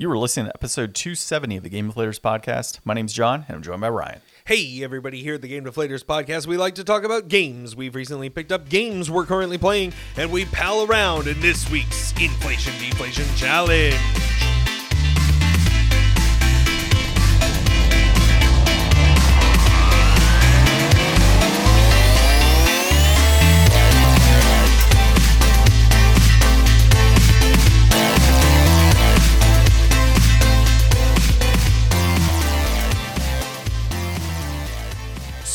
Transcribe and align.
You 0.00 0.08
were 0.08 0.16
listening 0.16 0.46
to 0.46 0.54
episode 0.54 0.94
270 0.94 1.58
of 1.58 1.62
the 1.62 1.68
Game 1.68 1.92
Deflators 1.92 2.18
podcast. 2.18 2.78
My 2.86 2.94
name's 2.94 3.12
John, 3.12 3.44
and 3.46 3.56
I'm 3.56 3.62
joined 3.62 3.82
by 3.82 3.90
Ryan. 3.90 4.22
Hey, 4.46 4.82
everybody, 4.82 5.22
here 5.22 5.34
at 5.34 5.42
the 5.42 5.48
Game 5.48 5.62
Deflators 5.62 6.02
podcast, 6.02 6.46
we 6.46 6.56
like 6.56 6.76
to 6.76 6.84
talk 6.84 7.04
about 7.04 7.28
games. 7.28 7.76
We've 7.76 7.94
recently 7.94 8.30
picked 8.30 8.50
up 8.50 8.70
games 8.70 9.10
we're 9.10 9.26
currently 9.26 9.58
playing, 9.58 9.92
and 10.16 10.32
we 10.32 10.46
pal 10.46 10.86
around 10.86 11.26
in 11.26 11.38
this 11.42 11.70
week's 11.70 12.12
Inflation 12.12 12.72
Deflation 12.78 13.26
Challenge. 13.36 13.94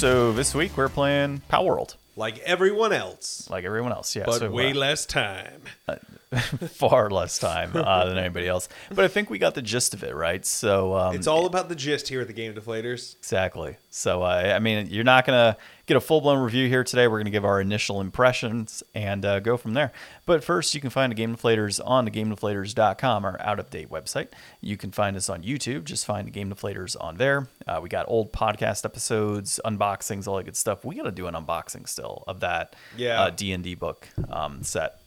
So 0.05 0.31
this 0.33 0.53
week 0.53 0.77
we're 0.77 0.87
playing 0.87 1.41
Palworld, 1.51 1.95
Like 2.15 2.37
everyone 2.41 2.93
else, 2.93 3.49
like 3.49 3.63
everyone 3.63 3.91
else. 3.91 4.15
Yeah, 4.15 4.25
but 4.27 4.37
so, 4.37 4.51
way 4.51 4.69
uh, 4.69 4.75
less 4.75 5.07
time. 5.07 5.63
far 6.69 7.09
less 7.09 7.39
time 7.39 7.71
uh, 7.75 8.05
than 8.05 8.17
anybody 8.25 8.47
else. 8.47 8.69
But 8.89 9.05
I 9.05 9.07
think 9.07 9.29
we 9.29 9.37
got 9.37 9.55
the 9.55 9.61
gist 9.61 9.93
of 9.93 10.03
it, 10.03 10.15
right? 10.15 10.45
So 10.45 10.95
um, 10.95 11.15
It's 11.15 11.27
all 11.27 11.45
about 11.45 11.69
the 11.69 11.75
gist 11.75 12.07
here 12.07 12.21
at 12.21 12.27
the 12.27 12.33
Game 12.33 12.53
Deflators. 12.53 13.15
Exactly. 13.17 13.77
So, 13.89 14.23
uh, 14.23 14.53
I 14.55 14.59
mean, 14.59 14.87
you're 14.89 15.03
not 15.03 15.25
going 15.25 15.53
to 15.53 15.57
get 15.85 15.95
a 15.97 16.01
full 16.01 16.21
blown 16.21 16.39
review 16.39 16.67
here 16.67 16.83
today. 16.83 17.07
We're 17.07 17.17
going 17.17 17.25
to 17.25 17.31
give 17.31 17.45
our 17.45 17.61
initial 17.61 18.01
impressions 18.01 18.83
and 18.93 19.23
uh, 19.25 19.39
go 19.39 19.57
from 19.57 19.73
there. 19.73 19.91
But 20.25 20.43
first, 20.43 20.73
you 20.75 20.81
can 20.81 20.89
find 20.89 21.11
the 21.11 21.15
Game 21.15 21.35
Deflators 21.35 21.79
on 21.83 22.05
the 22.05 22.11
GameDeflators.com, 22.11 23.25
our 23.25 23.39
out 23.41 23.59
of 23.59 23.69
date 23.69 23.89
website. 23.89 24.29
You 24.61 24.77
can 24.77 24.91
find 24.91 25.15
us 25.15 25.29
on 25.29 25.43
YouTube. 25.43 25.83
Just 25.83 26.05
find 26.05 26.27
the 26.27 26.31
Game 26.31 26.51
Deflators 26.51 26.95
on 26.99 27.17
there. 27.17 27.47
Uh, 27.67 27.79
we 27.81 27.89
got 27.89 28.05
old 28.07 28.33
podcast 28.33 28.85
episodes, 28.85 29.59
unboxings, 29.65 30.27
all 30.27 30.37
that 30.37 30.43
good 30.43 30.57
stuff. 30.57 30.83
We 30.83 30.95
got 30.95 31.03
to 31.03 31.11
do 31.11 31.27
an 31.27 31.35
unboxing 31.35 31.87
still 31.87 32.23
of 32.27 32.39
that 32.41 32.75
uh, 33.21 33.29
D&D 33.29 33.75
book 33.75 34.07
um, 34.29 34.63
set. 34.63 34.99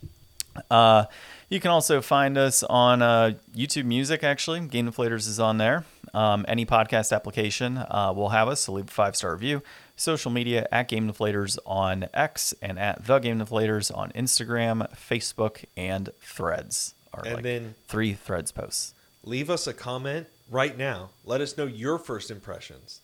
Uh, 0.71 1.05
you 1.49 1.61
can 1.61 1.71
also 1.71 2.01
find 2.01 2.37
us 2.37 2.63
on 2.63 3.01
uh, 3.03 3.33
YouTube 3.57 3.85
Music, 3.87 4.23
actually. 4.23 4.61
Game 4.61 4.91
Deflators 4.91 5.27
is 5.29 5.41
on 5.41 5.59
there. 5.59 5.85
Um, 6.15 6.45
any 6.49 6.65
podcast 6.67 7.15
application 7.15 7.79
uh, 7.79 8.13
will 8.15 8.31
have 8.31 8.49
us, 8.49 8.61
so 8.63 8.73
leave 8.73 8.89
a 8.89 8.91
five 8.91 9.17
star 9.17 9.33
review. 9.33 9.63
Social 9.97 10.31
media 10.31 10.67
at 10.71 10.89
Game 10.89 11.11
Deflators 11.11 11.59
on 11.67 12.09
X 12.15 12.55
and 12.63 12.79
at 12.79 13.05
The 13.07 13.19
Game 13.19 13.41
Deflators 13.41 13.95
on 13.97 14.11
Instagram, 14.13 14.89
Facebook, 14.95 15.65
and 15.77 16.11
Threads. 16.21 16.95
Are 17.13 17.25
And 17.25 17.35
like 17.35 17.43
then- 17.43 17.75
three 17.89 18.13
Threads 18.15 18.53
posts. 18.53 18.95
Leave 19.25 19.51
us 19.51 19.67
a 19.67 19.73
comment 19.75 20.27
right 20.51 20.77
now. 20.79 21.11
Let 21.25 21.41
us 21.41 21.57
know 21.59 21.67
your 21.67 21.99
first 21.99 22.31
impressions. 22.31 23.01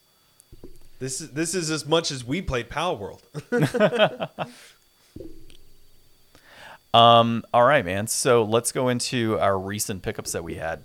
This 1.00 1.20
is 1.20 1.30
this 1.32 1.54
is 1.54 1.70
as 1.70 1.84
much 1.84 2.10
as 2.10 2.24
we 2.24 2.40
played 2.40 2.70
Palworld. 2.70 3.20
Um, 6.94 7.44
all 7.52 7.64
right, 7.64 7.84
man. 7.84 8.06
So 8.06 8.44
let's 8.44 8.70
go 8.70 8.88
into 8.88 9.38
our 9.40 9.58
recent 9.58 10.02
pickups 10.02 10.30
that 10.32 10.44
we 10.44 10.54
had. 10.54 10.84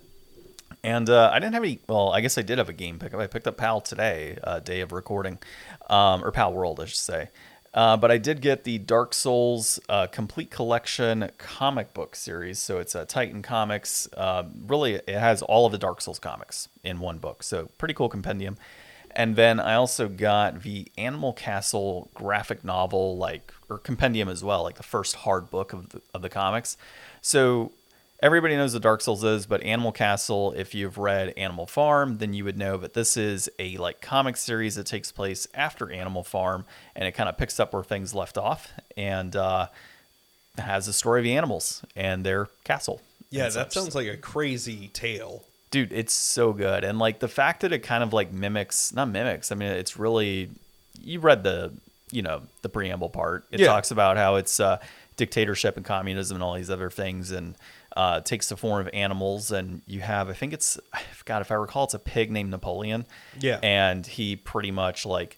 And 0.84 1.08
uh, 1.08 1.30
I 1.32 1.40
didn't 1.40 1.54
have 1.54 1.64
any. 1.64 1.80
Well, 1.88 2.10
I 2.10 2.22
guess 2.22 2.38
I 2.38 2.42
did 2.42 2.58
have 2.58 2.68
a 2.68 2.74
game 2.74 2.98
pickup. 2.98 3.20
I 3.20 3.28
picked 3.28 3.48
up 3.48 3.58
PAL 3.58 3.82
today, 3.82 4.38
uh, 4.44 4.60
day 4.60 4.82
of 4.82 4.92
recording, 4.92 5.38
um, 5.88 6.24
or 6.24 6.32
Palworld, 6.32 6.80
I 6.80 6.86
should 6.86 6.98
say. 6.98 7.30
Uh, 7.74 7.96
but 7.96 8.10
I 8.10 8.18
did 8.18 8.42
get 8.42 8.64
the 8.64 8.80
Dark 8.80 9.14
Souls 9.14 9.80
uh, 9.88 10.08
Complete 10.08 10.50
Collection 10.50 11.30
comic 11.38 11.94
book 11.94 12.16
series. 12.16 12.58
So 12.58 12.80
it's 12.80 12.96
a 12.96 13.06
Titan 13.06 13.44
Comics. 13.44 14.08
Uh, 14.18 14.46
really, 14.66 14.96
it 14.96 15.10
has 15.10 15.44
all 15.44 15.68
of 15.68 15.72
the 15.72 15.78
Dark 15.78 16.02
Souls 16.02 16.18
comics 16.18 16.70
in 16.84 17.00
one 17.00 17.20
book. 17.20 17.44
So 17.44 17.70
pretty 17.78 17.94
cool 17.94 18.10
compendium. 18.10 18.58
And 19.16 19.36
then 19.36 19.60
I 19.60 19.76
also 19.76 20.08
got 20.08 20.64
the 20.64 20.88
Animal 20.98 21.34
Castle 21.34 22.10
graphic 22.14 22.64
novel, 22.64 23.18
like 23.18 23.54
or 23.70 23.78
compendium 23.78 24.30
as 24.30 24.44
well, 24.44 24.64
like 24.64 24.76
the 24.76 24.84
first 24.84 25.16
hard 25.18 25.50
book 25.50 25.74
of 25.74 25.90
the, 25.90 26.02
of 26.14 26.22
the 26.22 26.30
comics. 26.30 26.78
So 27.22 27.72
everybody 28.22 28.56
knows 28.56 28.74
what 28.74 28.84
Dark 28.84 29.02
Souls 29.02 29.24
is, 29.24 29.46
but 29.46 29.64
Animal 29.64 29.92
Castle, 29.92 30.54
if 30.56 30.74
you've 30.76 30.98
read 30.98 31.34
Animal 31.38 31.66
Farm, 31.66 32.18
then 32.18 32.34
you 32.34 32.44
would 32.44 32.58
know 32.58 32.78
that 32.78 32.94
this 32.94 33.18
is 33.18 33.50
a 33.60 33.78
like 33.78 34.02
comic 34.02 34.38
series 34.38 34.76
that 34.76 34.86
takes 34.86 35.12
place 35.12 35.48
after 35.54 35.92
Animal 35.92 36.24
Farm, 36.24 36.66
and 36.96 37.08
it 37.08 37.12
kind 37.14 37.30
of 37.30 37.38
picks 37.38 37.60
up 37.60 37.74
where 37.74 37.84
things 37.84 38.14
left 38.14 38.38
off, 38.38 38.72
and 38.96 39.36
uh, 39.36 39.68
has 40.58 40.88
a 40.88 40.94
story 40.94 41.22
of 41.22 41.24
the 41.24 41.36
animals 41.36 41.84
and 41.96 42.26
their 42.26 42.48
castle. 42.64 43.02
Yeah, 43.32 43.50
that 43.50 43.72
sounds 43.72 43.94
like 43.94 44.08
a 44.08 44.18
crazy 44.18 44.88
tale. 44.88 45.44
Dude 45.72 45.92
it's 45.94 46.14
so 46.14 46.54
good. 46.54 46.84
And 46.84 46.98
like 47.00 47.20
the 47.20 47.28
fact 47.28 47.62
that 47.62 47.72
it 47.72 47.80
kind 47.80 48.04
of 48.04 48.12
like 48.14 48.32
mimics 48.32 48.94
not 48.94 49.10
mimics 49.10 49.52
i 49.52 49.56
mean 49.56 49.70
it's 49.72 49.98
really 49.98 50.50
you 51.02 51.20
read 51.20 51.44
the 51.44 51.72
you 52.12 52.22
know 52.24 52.42
the 52.64 52.70
preamble 52.70 53.10
part. 53.10 53.46
It 53.52 53.60
Yeah. 53.60 53.68
talks 53.68 53.92
about 53.92 54.18
how 54.18 54.36
it's 54.36 54.60
uh, 54.60 54.80
dictatorship 55.16 55.78
and 55.78 55.86
communism 55.86 56.36
and 56.36 56.44
all 56.44 56.56
these 56.56 56.70
other 56.72 56.90
things 56.90 57.30
and 57.32 57.56
uh, 57.96 58.22
takes 58.22 58.50
the 58.50 58.58
form 58.58 58.80
of 58.86 58.90
animals. 58.94 59.52
And 59.52 59.82
you 59.86 60.00
have 60.02 60.28
i 60.30 60.34
think 60.34 60.52
it's 60.54 60.80
god 61.26 61.42
if 61.42 61.52
i 61.52 61.56
recall 61.56 61.84
it's 61.84 61.94
a 61.94 62.00
pig 62.00 62.32
named 62.32 62.50
napoleon. 62.50 63.06
Yeah. 63.40 63.60
and 63.62 64.06
he 64.08 64.36
pretty 64.36 64.72
much 64.72 65.06
like 65.06 65.38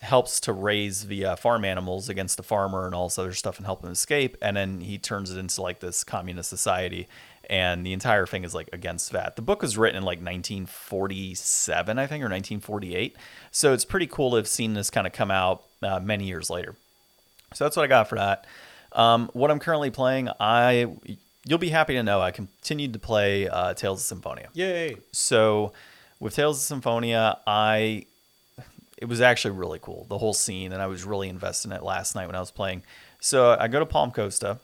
helps 0.00 0.38
to 0.40 0.52
raise 0.52 1.06
the 1.06 1.24
uh, 1.24 1.36
farm 1.36 1.64
animals 1.64 2.08
against 2.10 2.36
the 2.36 2.42
farmer 2.42 2.84
and 2.86 2.94
all 2.94 3.08
this 3.08 3.18
other 3.18 3.32
stuff 3.32 3.56
and 3.56 3.64
help 3.66 3.82
him 3.82 3.90
escape. 3.90 4.36
And 4.42 4.54
then 4.56 4.80
he 4.82 4.98
turns 4.98 5.30
it 5.30 5.38
into 5.38 5.62
like 5.62 5.80
this 5.80 6.04
communist 6.04 6.50
society 6.50 7.08
and 7.48 7.84
the 7.84 7.92
entire 7.92 8.26
thing 8.26 8.44
is 8.44 8.54
like 8.54 8.68
against 8.72 9.12
that. 9.12 9.36
The 9.36 9.42
book 9.42 9.62
was 9.62 9.76
written 9.78 9.98
in 9.98 10.02
like 10.02 10.18
1947 10.18 11.98
i 11.98 12.06
think 12.06 12.22
or 12.22 12.30
1948 12.30 13.16
so 13.50 13.72
it's 13.72 13.84
pretty 13.84 14.06
cool 14.06 14.30
to 14.30 14.36
have 14.36 14.48
seen 14.48 14.74
this 14.74 14.90
kind 14.90 15.06
of 15.06 15.12
come 15.12 15.30
out 15.30 15.64
uh, 15.82 16.00
many 16.00 16.26
years 16.26 16.50
later. 16.50 16.74
So 17.54 17.64
that's 17.64 17.76
what 17.76 17.84
i 17.84 17.86
got 17.86 18.08
for 18.08 18.16
that. 18.16 18.46
Um, 18.92 19.30
what 19.32 19.50
i'm 19.50 19.58
currently 19.58 19.90
playing 19.90 20.28
i 20.40 20.86
you'll 21.46 21.58
be 21.58 21.70
happy 21.70 21.94
to 21.94 22.02
know 22.02 22.20
i 22.20 22.30
continued 22.30 22.92
to 22.92 22.98
play 22.98 23.48
uh, 23.48 23.74
tales 23.74 24.00
of 24.00 24.06
symphonia. 24.06 24.48
Yay. 24.54 24.96
so 25.12 25.72
with 26.24 26.34
Tales 26.34 26.58
of 26.58 26.62
Symphonia, 26.62 27.38
I 27.46 28.06
it 28.96 29.06
was 29.06 29.20
actually 29.20 29.50
really 29.52 29.78
cool 29.78 30.06
the 30.08 30.18
whole 30.18 30.32
scene, 30.32 30.72
and 30.72 30.80
I 30.80 30.86
was 30.86 31.04
really 31.04 31.28
invested 31.28 31.70
in 31.70 31.76
it 31.76 31.82
last 31.82 32.14
night 32.14 32.26
when 32.26 32.34
I 32.34 32.40
was 32.40 32.50
playing. 32.50 32.82
So 33.20 33.56
I 33.58 33.68
go 33.68 33.78
to 33.78 33.86
Palmacosta, 33.86 34.58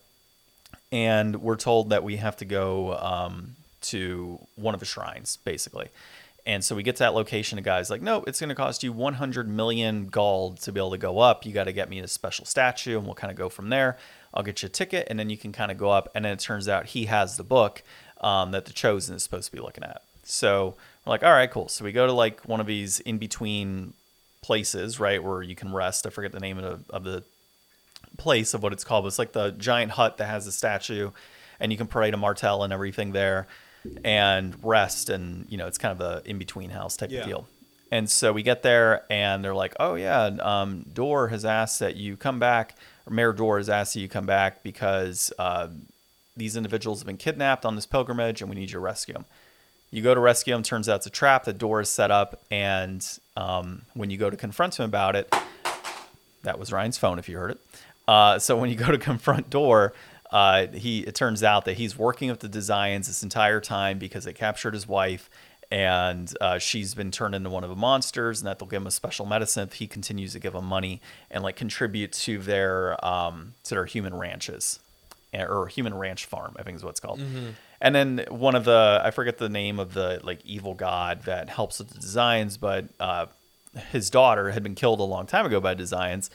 and 0.92 1.42
we're 1.42 1.56
told 1.56 1.90
that 1.90 2.02
we 2.02 2.16
have 2.16 2.36
to 2.38 2.44
go 2.44 2.96
um, 2.96 3.56
to 3.82 4.38
one 4.56 4.74
of 4.74 4.80
the 4.80 4.86
shrines, 4.86 5.38
basically. 5.44 5.88
And 6.46 6.64
so 6.64 6.74
we 6.74 6.82
get 6.82 6.96
to 6.96 7.00
that 7.00 7.14
location, 7.14 7.58
and 7.58 7.64
guy's 7.64 7.90
like, 7.90 8.02
"No, 8.02 8.24
it's 8.26 8.40
going 8.40 8.48
to 8.48 8.54
cost 8.54 8.82
you 8.82 8.92
100 8.92 9.48
million 9.48 10.06
gold 10.06 10.60
to 10.62 10.72
be 10.72 10.80
able 10.80 10.90
to 10.92 10.98
go 10.98 11.18
up. 11.18 11.44
You 11.44 11.52
got 11.52 11.64
to 11.64 11.72
get 11.72 11.90
me 11.90 12.00
a 12.00 12.08
special 12.08 12.46
statue, 12.46 12.96
and 12.96 13.06
we'll 13.06 13.14
kind 13.14 13.30
of 13.30 13.36
go 13.36 13.48
from 13.48 13.68
there. 13.68 13.98
I'll 14.32 14.42
get 14.42 14.62
you 14.62 14.66
a 14.66 14.70
ticket, 14.70 15.06
and 15.10 15.18
then 15.18 15.28
you 15.28 15.36
can 15.36 15.52
kind 15.52 15.70
of 15.70 15.78
go 15.78 15.90
up." 15.90 16.08
And 16.14 16.24
then 16.24 16.32
it 16.32 16.40
turns 16.40 16.68
out 16.68 16.86
he 16.86 17.06
has 17.06 17.36
the 17.36 17.44
book 17.44 17.82
um, 18.20 18.52
that 18.52 18.64
the 18.64 18.72
Chosen 18.72 19.14
is 19.14 19.22
supposed 19.22 19.46
to 19.50 19.52
be 19.56 19.62
looking 19.62 19.84
at. 19.84 20.02
So 20.24 20.76
we're 21.04 21.10
like, 21.10 21.22
"All 21.22 21.32
right, 21.32 21.50
cool." 21.50 21.68
So 21.68 21.84
we 21.84 21.92
go 21.92 22.06
to 22.06 22.12
like 22.12 22.40
one 22.48 22.60
of 22.60 22.66
these 22.66 23.00
in 23.00 23.18
between 23.18 23.92
places, 24.42 24.98
right, 24.98 25.22
where 25.22 25.42
you 25.42 25.54
can 25.54 25.72
rest. 25.72 26.06
I 26.06 26.10
forget 26.10 26.32
the 26.32 26.40
name 26.40 26.58
of 26.58 26.86
the, 26.86 26.94
of 26.94 27.04
the 27.04 27.22
place 28.16 28.54
of 28.54 28.62
what 28.62 28.72
it's 28.72 28.84
called. 28.84 29.06
It's 29.06 29.18
like 29.18 29.32
the 29.32 29.50
giant 29.52 29.92
hut 29.92 30.16
that 30.18 30.26
has 30.26 30.46
a 30.46 30.52
statue, 30.52 31.10
and 31.58 31.72
you 31.72 31.78
can 31.78 31.86
pray 31.86 32.10
to 32.10 32.16
Martel 32.16 32.62
and 32.64 32.72
everything 32.72 33.12
there, 33.12 33.46
and 34.04 34.54
rest. 34.62 35.08
And 35.10 35.46
you 35.48 35.56
know, 35.56 35.66
it's 35.66 35.78
kind 35.78 35.92
of 35.92 36.00
a 36.00 36.28
in 36.28 36.38
between 36.38 36.70
house 36.70 36.96
type 36.96 37.10
Yeah. 37.10 37.20
of 37.20 37.26
deal. 37.26 37.48
And 37.92 38.08
so 38.08 38.32
we 38.32 38.42
get 38.44 38.62
there, 38.62 39.02
and 39.10 39.44
they're 39.44 39.54
like, 39.54 39.74
"Oh 39.80 39.94
yeah, 39.96 40.24
um, 40.40 40.84
Dorr 40.92 41.28
has 41.28 41.44
asked 41.44 41.80
that 41.80 41.96
you 41.96 42.16
come 42.16 42.38
back, 42.38 42.76
or 43.06 43.12
Mayor 43.12 43.32
Dorr 43.32 43.58
has 43.58 43.68
asked 43.68 43.94
that 43.94 44.00
you 44.00 44.08
come 44.08 44.26
back 44.26 44.62
because 44.62 45.32
uh, 45.40 45.68
these 46.36 46.56
individuals 46.56 47.00
have 47.00 47.06
been 47.06 47.16
kidnapped 47.16 47.66
on 47.66 47.74
this 47.74 47.86
pilgrimage, 47.86 48.40
and 48.42 48.48
we 48.48 48.54
need 48.54 48.62
you 48.70 48.74
to 48.74 48.80
rescue 48.80 49.14
them." 49.14 49.24
You 49.92 50.02
go 50.02 50.14
to 50.14 50.20
rescue 50.20 50.54
him. 50.54 50.62
Turns 50.62 50.88
out 50.88 50.98
it's 50.98 51.06
a 51.06 51.10
trap. 51.10 51.42
The 51.42 51.52
door 51.52 51.80
is 51.80 51.88
set 51.88 52.12
up, 52.12 52.40
and 52.48 53.04
um, 53.36 53.82
when 53.94 54.08
you 54.08 54.16
go 54.18 54.30
to 54.30 54.36
confront 54.36 54.78
him 54.78 54.84
about 54.84 55.16
it, 55.16 55.34
that 56.44 56.60
was 56.60 56.70
Ryan's 56.72 56.96
phone. 56.96 57.18
If 57.18 57.28
you 57.28 57.38
heard 57.38 57.50
it. 57.50 57.58
Uh, 58.10 58.40
so 58.40 58.56
when 58.56 58.68
you 58.68 58.74
go 58.74 58.90
to 58.90 58.98
confront 58.98 59.48
Dorr, 59.50 59.92
uh, 60.32 60.66
he 60.66 61.00
it 61.00 61.14
turns 61.14 61.44
out 61.44 61.64
that 61.66 61.74
he's 61.74 61.96
working 61.96 62.28
with 62.28 62.40
the 62.40 62.48
Desians 62.48 63.06
this 63.06 63.22
entire 63.22 63.60
time 63.60 64.00
because 64.00 64.24
they 64.24 64.32
captured 64.32 64.74
his 64.74 64.88
wife, 64.88 65.30
and 65.70 66.32
uh, 66.40 66.58
she's 66.58 66.92
been 66.94 67.12
turned 67.12 67.36
into 67.36 67.50
one 67.50 67.62
of 67.62 67.70
the 67.70 67.76
monsters, 67.76 68.40
and 68.40 68.48
that 68.48 68.58
they'll 68.58 68.68
give 68.68 68.82
him 68.82 68.88
a 68.88 68.90
special 68.90 69.26
medicine 69.26 69.62
if 69.68 69.74
he 69.74 69.86
continues 69.86 70.32
to 70.32 70.40
give 70.40 70.54
them 70.54 70.64
money 70.64 71.00
and 71.30 71.44
like 71.44 71.54
contribute 71.54 72.10
to 72.12 72.38
their 72.38 73.04
um, 73.04 73.54
to 73.62 73.76
their 73.76 73.86
human 73.86 74.12
ranches 74.14 74.80
eh, 75.32 75.44
or 75.44 75.68
human 75.68 75.94
ranch 75.94 76.26
farm, 76.26 76.56
I 76.58 76.64
think 76.64 76.76
is 76.76 76.82
what 76.82 76.90
it's 76.90 77.00
called. 77.00 77.20
And 77.80 77.94
then 77.94 78.24
one 78.28 78.56
of 78.56 78.64
the 78.64 79.00
I 79.04 79.12
forget 79.12 79.38
the 79.38 79.48
name 79.48 79.78
of 79.78 79.94
the 79.94 80.20
like 80.24 80.44
evil 80.44 80.74
god 80.74 81.22
that 81.26 81.48
helps 81.48 81.78
with 81.78 81.90
the 81.90 82.00
Desians, 82.00 82.58
but 82.58 82.86
uh, 82.98 83.26
his 83.92 84.10
daughter 84.10 84.50
had 84.50 84.64
been 84.64 84.74
killed 84.74 84.98
a 84.98 85.04
long 85.04 85.26
time 85.26 85.46
ago 85.46 85.60
by 85.60 85.74
Desians, 85.76 86.28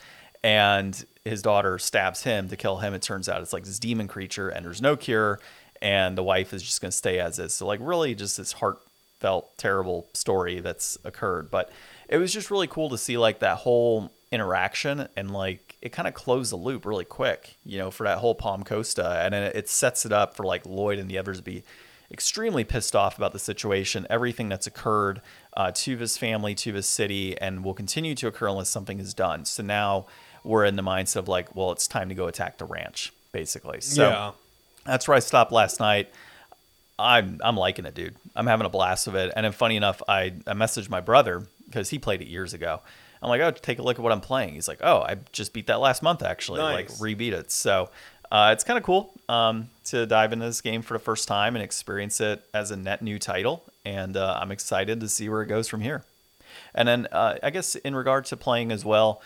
and 0.46 1.04
his 1.24 1.42
daughter 1.42 1.76
stabs 1.76 2.22
him 2.22 2.48
to 2.48 2.56
kill 2.56 2.76
him. 2.76 2.94
It 2.94 3.02
turns 3.02 3.28
out 3.28 3.42
it's 3.42 3.52
like 3.52 3.64
this 3.64 3.80
demon 3.80 4.06
creature, 4.06 4.48
and 4.48 4.64
there's 4.64 4.80
no 4.80 4.96
cure. 4.96 5.40
and 5.82 6.16
the 6.16 6.22
wife 6.22 6.52
is 6.52 6.62
just 6.62 6.80
going 6.80 6.90
to 6.90 6.96
stay 6.96 7.18
as 7.18 7.38
is. 7.38 7.54
So 7.54 7.66
like 7.66 7.80
really 7.82 8.14
just 8.14 8.36
this 8.36 8.52
heartfelt, 8.52 9.56
terrible 9.58 10.06
story 10.14 10.60
that's 10.60 10.98
occurred. 11.04 11.50
But 11.50 11.70
it 12.08 12.18
was 12.18 12.32
just 12.32 12.50
really 12.50 12.66
cool 12.66 12.88
to 12.90 12.98
see 12.98 13.18
like 13.18 13.40
that 13.40 13.58
whole 13.58 14.10
interaction 14.32 15.08
and 15.16 15.30
like 15.30 15.76
it 15.80 15.92
kind 15.92 16.08
of 16.08 16.14
closed 16.14 16.52
the 16.52 16.56
loop 16.56 16.84
really 16.84 17.04
quick, 17.04 17.56
you 17.64 17.78
know, 17.78 17.90
for 17.90 18.04
that 18.04 18.18
whole 18.18 18.34
Palmacosta, 18.34 19.24
and 19.24 19.34
it, 19.34 19.56
it 19.56 19.68
sets 19.68 20.04
it 20.06 20.12
up 20.12 20.36
for 20.36 20.44
like 20.44 20.66
Lloyd 20.66 20.98
and 20.98 21.10
the 21.10 21.18
others 21.18 21.38
to 21.38 21.42
be 21.42 21.62
extremely 22.10 22.62
pissed 22.62 22.94
off 22.94 23.16
about 23.16 23.32
the 23.32 23.38
situation, 23.38 24.06
everything 24.08 24.48
that's 24.48 24.66
occurred 24.66 25.20
uh, 25.56 25.72
to 25.74 25.96
his 25.96 26.16
family, 26.16 26.54
to 26.54 26.72
his 26.72 26.86
city, 26.86 27.36
and 27.38 27.64
will 27.64 27.74
continue 27.74 28.14
to 28.14 28.28
occur 28.28 28.46
unless 28.46 28.68
something 28.68 29.00
is 29.00 29.12
done. 29.12 29.44
So 29.44 29.62
now 29.62 30.06
we're 30.46 30.64
in 30.64 30.76
the 30.76 30.82
mindset 30.82 31.16
of 31.16 31.28
like, 31.28 31.54
well, 31.54 31.72
it's 31.72 31.86
time 31.86 32.08
to 32.08 32.14
go 32.14 32.26
attack 32.26 32.58
the 32.58 32.64
ranch, 32.64 33.12
basically. 33.32 33.80
So 33.80 34.08
yeah. 34.08 34.30
that's 34.84 35.06
where 35.08 35.16
I 35.16 35.20
stopped 35.20 35.52
last 35.52 35.80
night. 35.80 36.10
I'm 36.98 37.40
I'm 37.44 37.56
liking 37.56 37.84
it, 37.84 37.94
dude. 37.94 38.16
I'm 38.34 38.46
having 38.46 38.64
a 38.64 38.70
blast 38.70 39.06
of 39.06 39.14
it. 39.14 39.32
And 39.36 39.44
then 39.44 39.52
funny 39.52 39.76
enough, 39.76 40.02
I, 40.08 40.32
I 40.46 40.54
messaged 40.54 40.88
my 40.88 41.00
brother 41.00 41.46
because 41.66 41.90
he 41.90 41.98
played 41.98 42.22
it 42.22 42.28
years 42.28 42.54
ago. 42.54 42.80
I'm 43.22 43.28
like, 43.28 43.40
oh, 43.40 43.50
take 43.50 43.78
a 43.78 43.82
look 43.82 43.98
at 43.98 44.02
what 44.02 44.12
I'm 44.12 44.20
playing. 44.20 44.54
He's 44.54 44.68
like, 44.68 44.80
oh, 44.82 45.00
I 45.00 45.16
just 45.32 45.52
beat 45.52 45.66
that 45.66 45.80
last 45.80 46.02
month 46.02 46.22
actually, 46.22 46.60
like 46.60 46.88
Nice. 46.88 47.00
rebeat 47.00 47.32
it. 47.32 47.50
So 47.50 47.90
uh, 48.30 48.50
it's 48.52 48.64
kind 48.64 48.78
of 48.78 48.84
cool 48.84 49.12
um, 49.28 49.70
to 49.84 50.06
dive 50.06 50.32
into 50.32 50.46
this 50.46 50.60
game 50.60 50.82
for 50.82 50.94
the 50.94 50.98
first 50.98 51.28
time 51.28 51.56
and 51.56 51.62
experience 51.62 52.20
it 52.20 52.42
as 52.54 52.70
a 52.70 52.76
net 52.76 53.02
new 53.02 53.18
title. 53.18 53.62
And 53.84 54.16
uh, 54.16 54.38
I'm 54.40 54.50
excited 54.50 55.00
to 55.00 55.08
see 55.08 55.28
where 55.28 55.42
it 55.42 55.46
goes 55.46 55.68
from 55.68 55.80
here. 55.80 56.04
And 56.74 56.86
then 56.86 57.08
uh, 57.12 57.36
I 57.42 57.50
guess 57.50 57.74
in 57.74 57.94
regard 57.94 58.26
to 58.26 58.36
playing 58.36 58.72
as 58.72 58.84
well, 58.84 59.22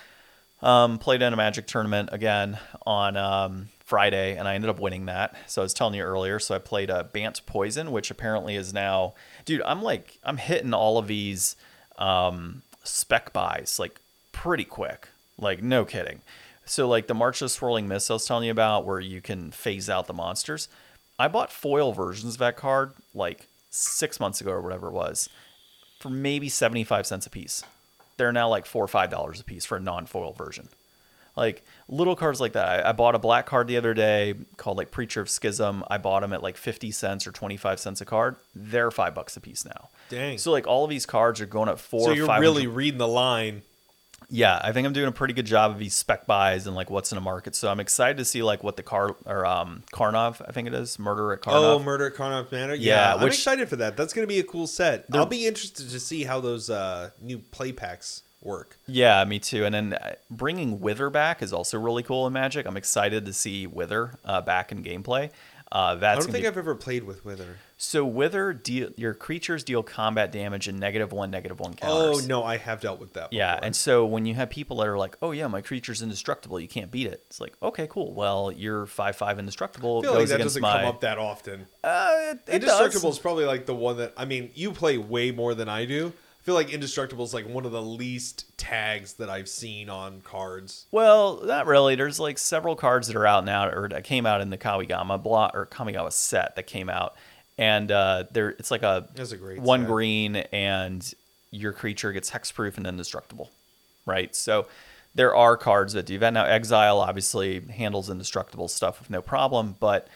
um, 0.62 0.98
played 0.98 1.22
in 1.22 1.32
a 1.32 1.36
Magic 1.36 1.66
tournament 1.66 2.10
again 2.12 2.58
on 2.86 3.16
um, 3.16 3.68
Friday, 3.84 4.36
and 4.36 4.46
I 4.46 4.54
ended 4.54 4.70
up 4.70 4.80
winning 4.80 5.06
that. 5.06 5.34
So 5.46 5.62
I 5.62 5.64
was 5.64 5.74
telling 5.74 5.94
you 5.94 6.02
earlier. 6.02 6.38
So 6.38 6.54
I 6.54 6.58
played 6.58 6.90
uh, 6.90 7.04
Bant 7.04 7.40
Poison, 7.46 7.92
which 7.92 8.10
apparently 8.10 8.56
is 8.56 8.72
now, 8.72 9.14
dude. 9.44 9.62
I'm 9.62 9.82
like, 9.82 10.18
I'm 10.22 10.36
hitting 10.36 10.74
all 10.74 10.98
of 10.98 11.06
these 11.06 11.56
um, 11.98 12.62
spec 12.84 13.32
buys 13.32 13.78
like 13.78 14.00
pretty 14.32 14.64
quick. 14.64 15.08
Like 15.38 15.62
no 15.62 15.84
kidding. 15.84 16.20
So 16.64 16.86
like 16.86 17.06
the 17.06 17.14
March 17.14 17.42
of 17.42 17.50
Swirling 17.50 17.88
Mist 17.88 18.10
I 18.10 18.14
was 18.14 18.26
telling 18.26 18.44
you 18.44 18.52
about, 18.52 18.84
where 18.84 19.00
you 19.00 19.20
can 19.20 19.50
phase 19.50 19.90
out 19.90 20.06
the 20.06 20.12
monsters. 20.12 20.68
I 21.18 21.28
bought 21.28 21.52
foil 21.52 21.92
versions 21.92 22.34
of 22.34 22.38
that 22.38 22.56
card 22.56 22.92
like 23.14 23.46
six 23.70 24.20
months 24.20 24.40
ago 24.40 24.52
or 24.52 24.60
whatever 24.60 24.88
it 24.88 24.92
was 24.92 25.28
for 25.98 26.10
maybe 26.10 26.48
75 26.48 27.06
cents 27.06 27.26
a 27.26 27.30
piece. 27.30 27.62
They're 28.20 28.32
now 28.32 28.50
like 28.50 28.66
four 28.66 28.84
or 28.84 28.88
five 28.88 29.08
dollars 29.08 29.40
a 29.40 29.44
piece 29.44 29.64
for 29.64 29.78
a 29.78 29.80
non-foil 29.80 30.34
version. 30.34 30.68
Like 31.38 31.64
little 31.88 32.14
cards 32.14 32.38
like 32.38 32.52
that. 32.52 32.84
I, 32.84 32.90
I 32.90 32.92
bought 32.92 33.14
a 33.14 33.18
black 33.18 33.46
card 33.46 33.66
the 33.66 33.78
other 33.78 33.94
day 33.94 34.34
called 34.58 34.76
like 34.76 34.90
Preacher 34.90 35.22
of 35.22 35.30
Schism. 35.30 35.82
I 35.88 35.96
bought 35.96 36.20
them 36.20 36.34
at 36.34 36.42
like 36.42 36.58
50 36.58 36.90
cents 36.90 37.26
or 37.26 37.32
25 37.32 37.80
cents 37.80 38.02
a 38.02 38.04
card. 38.04 38.36
They're 38.54 38.90
five 38.90 39.14
bucks 39.14 39.38
a 39.38 39.40
piece 39.40 39.64
now. 39.64 39.88
Dang. 40.10 40.36
So 40.36 40.52
like 40.52 40.66
all 40.66 40.84
of 40.84 40.90
these 40.90 41.06
cards 41.06 41.40
are 41.40 41.46
going 41.46 41.70
up 41.70 41.78
four. 41.78 42.08
So 42.08 42.12
you're 42.12 42.26
500 42.26 42.42
really 42.42 42.66
reading 42.66 42.98
the 42.98 43.08
line. 43.08 43.62
Yeah, 44.30 44.60
I 44.62 44.72
think 44.72 44.86
I'm 44.86 44.92
doing 44.92 45.08
a 45.08 45.12
pretty 45.12 45.34
good 45.34 45.46
job 45.46 45.72
of 45.72 45.78
these 45.78 45.94
spec 45.94 46.26
buys 46.26 46.66
and 46.66 46.76
like 46.76 46.88
what's 46.88 47.10
in 47.12 47.16
the 47.16 47.20
market. 47.20 47.54
So 47.54 47.68
I'm 47.70 47.80
excited 47.80 48.16
to 48.18 48.24
see 48.24 48.42
like 48.42 48.62
what 48.62 48.76
the 48.76 48.82
car 48.82 49.16
or 49.26 49.44
um 49.44 49.82
Karnov, 49.92 50.40
I 50.48 50.52
think 50.52 50.68
it 50.68 50.74
is, 50.74 50.98
Murder 50.98 51.32
at 51.32 51.40
Karnov. 51.40 51.52
Oh, 51.52 51.78
Murder 51.80 52.06
at 52.06 52.14
Carnov 52.14 52.50
Manor. 52.52 52.74
Yeah, 52.74 53.14
Yeah, 53.14 53.14
I'm 53.16 53.26
excited 53.26 53.68
for 53.68 53.76
that. 53.76 53.96
That's 53.96 54.12
going 54.12 54.26
to 54.26 54.32
be 54.32 54.38
a 54.38 54.44
cool 54.44 54.66
set. 54.66 55.04
I'll 55.12 55.26
be 55.26 55.46
interested 55.46 55.90
to 55.90 56.00
see 56.00 56.24
how 56.24 56.40
those 56.40 56.70
uh, 56.70 57.10
new 57.20 57.38
play 57.38 57.72
packs 57.72 58.22
work. 58.42 58.78
Yeah, 58.86 59.24
me 59.24 59.38
too. 59.38 59.64
And 59.64 59.74
then 59.74 59.94
uh, 59.94 60.14
bringing 60.30 60.80
Wither 60.80 61.10
back 61.10 61.42
is 61.42 61.52
also 61.52 61.78
really 61.78 62.02
cool 62.02 62.26
in 62.26 62.32
Magic. 62.32 62.66
I'm 62.66 62.76
excited 62.76 63.26
to 63.26 63.32
see 63.32 63.66
Wither 63.66 64.18
uh, 64.24 64.40
back 64.40 64.72
in 64.72 64.82
gameplay. 64.82 65.30
Uh, 65.72 65.96
I 66.00 66.14
don't 66.14 66.24
think 66.24 66.42
be- 66.42 66.48
I've 66.48 66.56
ever 66.58 66.74
played 66.74 67.04
with 67.04 67.24
Wither. 67.24 67.58
So 67.82 68.04
Wither 68.04 68.52
deal 68.52 68.90
your 68.96 69.14
creatures 69.14 69.64
deal 69.64 69.82
combat 69.82 70.30
damage 70.30 70.68
in 70.68 70.78
negative 70.78 71.12
one, 71.12 71.32
one 71.32 71.74
counters. 71.74 72.24
Oh 72.24 72.26
no, 72.26 72.44
I 72.44 72.58
have 72.58 72.80
dealt 72.80 73.00
with 73.00 73.14
that. 73.14 73.32
Yeah, 73.32 73.54
before. 73.54 73.64
and 73.66 73.74
so 73.76 74.04
when 74.04 74.26
you 74.26 74.34
have 74.34 74.50
people 74.50 74.76
that 74.78 74.86
are 74.88 74.98
like, 74.98 75.16
"Oh 75.22 75.30
yeah, 75.30 75.46
my 75.46 75.62
creature's 75.62 76.02
indestructible, 76.02 76.60
you 76.60 76.68
can't 76.68 76.90
beat 76.90 77.06
it," 77.06 77.24
it's 77.26 77.40
like, 77.40 77.54
"Okay, 77.62 77.86
cool. 77.88 78.12
Well, 78.12 78.52
you're 78.52 78.84
five 78.86 79.16
five 79.16 79.38
indestructible 79.38 80.00
I 80.00 80.02
feel 80.02 80.12
goes 80.12 80.30
like 80.30 80.38
that 80.38 80.44
doesn't 80.44 80.62
my." 80.62 80.78
come 80.80 80.86
up 80.88 81.00
that 81.00 81.16
often. 81.18 81.66
uh, 81.82 82.10
it, 82.30 82.40
it 82.46 82.54
Indestructible 82.56 83.08
does. 83.10 83.16
is 83.16 83.22
probably 83.22 83.46
like 83.46 83.64
the 83.64 83.74
one 83.74 83.96
that 83.96 84.12
I 84.16 84.26
mean. 84.26 84.50
You 84.54 84.72
play 84.72 84.98
way 84.98 85.30
more 85.30 85.54
than 85.54 85.68
I 85.70 85.86
do. 85.86 86.12
I 86.40 86.42
feel 86.42 86.54
like 86.54 86.72
Indestructible 86.72 87.24
is 87.24 87.34
like 87.34 87.46
one 87.46 87.66
of 87.66 87.72
the 87.72 87.82
least 87.82 88.56
tags 88.56 89.14
that 89.14 89.28
I've 89.28 89.48
seen 89.48 89.90
on 89.90 90.22
cards. 90.22 90.86
Well, 90.90 91.42
not 91.44 91.66
really. 91.66 91.96
There's 91.96 92.18
like 92.18 92.38
several 92.38 92.76
cards 92.76 93.08
that 93.08 93.16
are 93.16 93.26
out 93.26 93.44
now, 93.44 93.68
or 93.68 93.88
that 93.90 94.04
came 94.04 94.24
out 94.24 94.40
in 94.40 94.48
the 94.48 94.56
Kawigama 94.56 95.22
block 95.22 95.52
or 95.54 95.66
Kamigawa 95.66 96.10
set 96.12 96.56
that 96.56 96.66
came 96.66 96.88
out, 96.88 97.14
and 97.58 97.90
uh, 97.90 98.24
there 98.32 98.50
it's 98.50 98.70
like 98.70 98.82
a 98.82 99.08
That's 99.14 99.32
a 99.32 99.36
great 99.36 99.60
one 99.60 99.80
set. 99.80 99.88
green, 99.88 100.36
and 100.36 101.14
your 101.50 101.72
creature 101.72 102.12
gets 102.12 102.30
hexproof 102.30 102.76
and 102.76 102.86
indestructible, 102.86 103.50
right? 104.06 104.34
So 104.34 104.66
there 105.14 105.34
are 105.34 105.56
cards 105.56 105.94
that 105.94 106.06
do 106.06 106.18
that. 106.18 106.32
Now, 106.32 106.44
Exile 106.44 107.00
obviously 107.00 107.60
handles 107.60 108.08
indestructible 108.08 108.68
stuff 108.68 109.00
with 109.00 109.10
no 109.10 109.20
problem, 109.20 109.76
but 109.80 110.06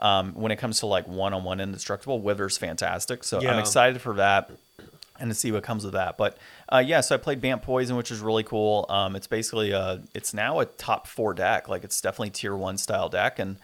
um, 0.00 0.34
when 0.34 0.52
it 0.52 0.56
comes 0.56 0.80
to 0.80 0.86
like 0.86 1.08
one-on-one 1.08 1.60
indestructible, 1.60 2.20
Wither's 2.20 2.58
fantastic. 2.58 3.24
So 3.24 3.40
I'm 3.40 3.58
excited 3.58 4.00
for 4.00 4.14
that 4.14 4.50
and 5.18 5.30
to 5.30 5.34
see 5.34 5.52
what 5.52 5.62
comes 5.62 5.84
of 5.84 5.92
that. 5.92 6.18
But 6.18 6.36
uh, 6.70 6.82
yeah, 6.84 7.00
so 7.00 7.14
I 7.14 7.18
played 7.18 7.40
Bant 7.40 7.62
Poison, 7.62 7.96
which 7.96 8.10
is 8.10 8.20
really 8.20 8.42
cool. 8.42 8.84
Um, 8.88 9.14
it's 9.14 9.28
basically 9.28 9.70
a, 9.70 10.02
it's 10.14 10.34
now 10.34 10.58
a 10.58 10.66
top 10.66 11.06
four 11.06 11.32
deck. 11.32 11.68
Like 11.68 11.84
it's 11.84 12.00
definitely 12.00 12.30
tier 12.30 12.56
one 12.56 12.76
style 12.76 13.08
deck, 13.08 13.38
and 13.38 13.56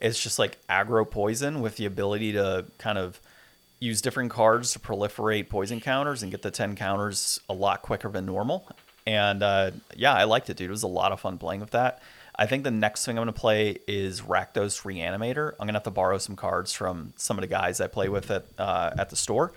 it's 0.00 0.22
just 0.22 0.38
like 0.38 0.58
aggro 0.68 1.08
poison 1.08 1.60
with 1.60 1.76
the 1.76 1.86
ability 1.86 2.32
to 2.32 2.66
kind 2.78 2.98
of 2.98 3.20
use 3.80 4.00
different 4.00 4.30
cards 4.30 4.72
to 4.72 4.78
proliferate 4.78 5.48
poison 5.48 5.80
counters 5.80 6.22
and 6.22 6.32
get 6.32 6.42
the 6.42 6.50
ten 6.50 6.76
counters 6.76 7.40
a 7.48 7.54
lot 7.54 7.82
quicker 7.82 8.08
than 8.08 8.26
normal. 8.26 8.68
And 9.06 9.42
uh, 9.42 9.70
yeah, 9.96 10.12
I 10.12 10.24
liked 10.24 10.50
it, 10.50 10.56
dude. 10.56 10.68
It 10.68 10.70
was 10.70 10.82
a 10.82 10.88
lot 10.88 11.12
of 11.12 11.20
fun 11.20 11.38
playing 11.38 11.60
with 11.60 11.70
that. 11.70 12.02
I 12.38 12.46
think 12.46 12.62
the 12.62 12.70
next 12.70 13.04
thing 13.04 13.18
I'm 13.18 13.24
going 13.24 13.34
to 13.34 13.40
play 13.40 13.78
is 13.88 14.20
Rakdos 14.20 14.82
Reanimator. 14.82 15.52
I'm 15.52 15.66
going 15.66 15.68
to 15.68 15.74
have 15.74 15.82
to 15.84 15.90
borrow 15.90 16.18
some 16.18 16.36
cards 16.36 16.72
from 16.72 17.12
some 17.16 17.36
of 17.36 17.40
the 17.40 17.48
guys 17.48 17.80
I 17.80 17.88
play 17.88 18.08
with 18.08 18.30
at 18.30 18.44
uh, 18.58 18.90
at 18.96 19.10
the 19.10 19.16
store 19.16 19.52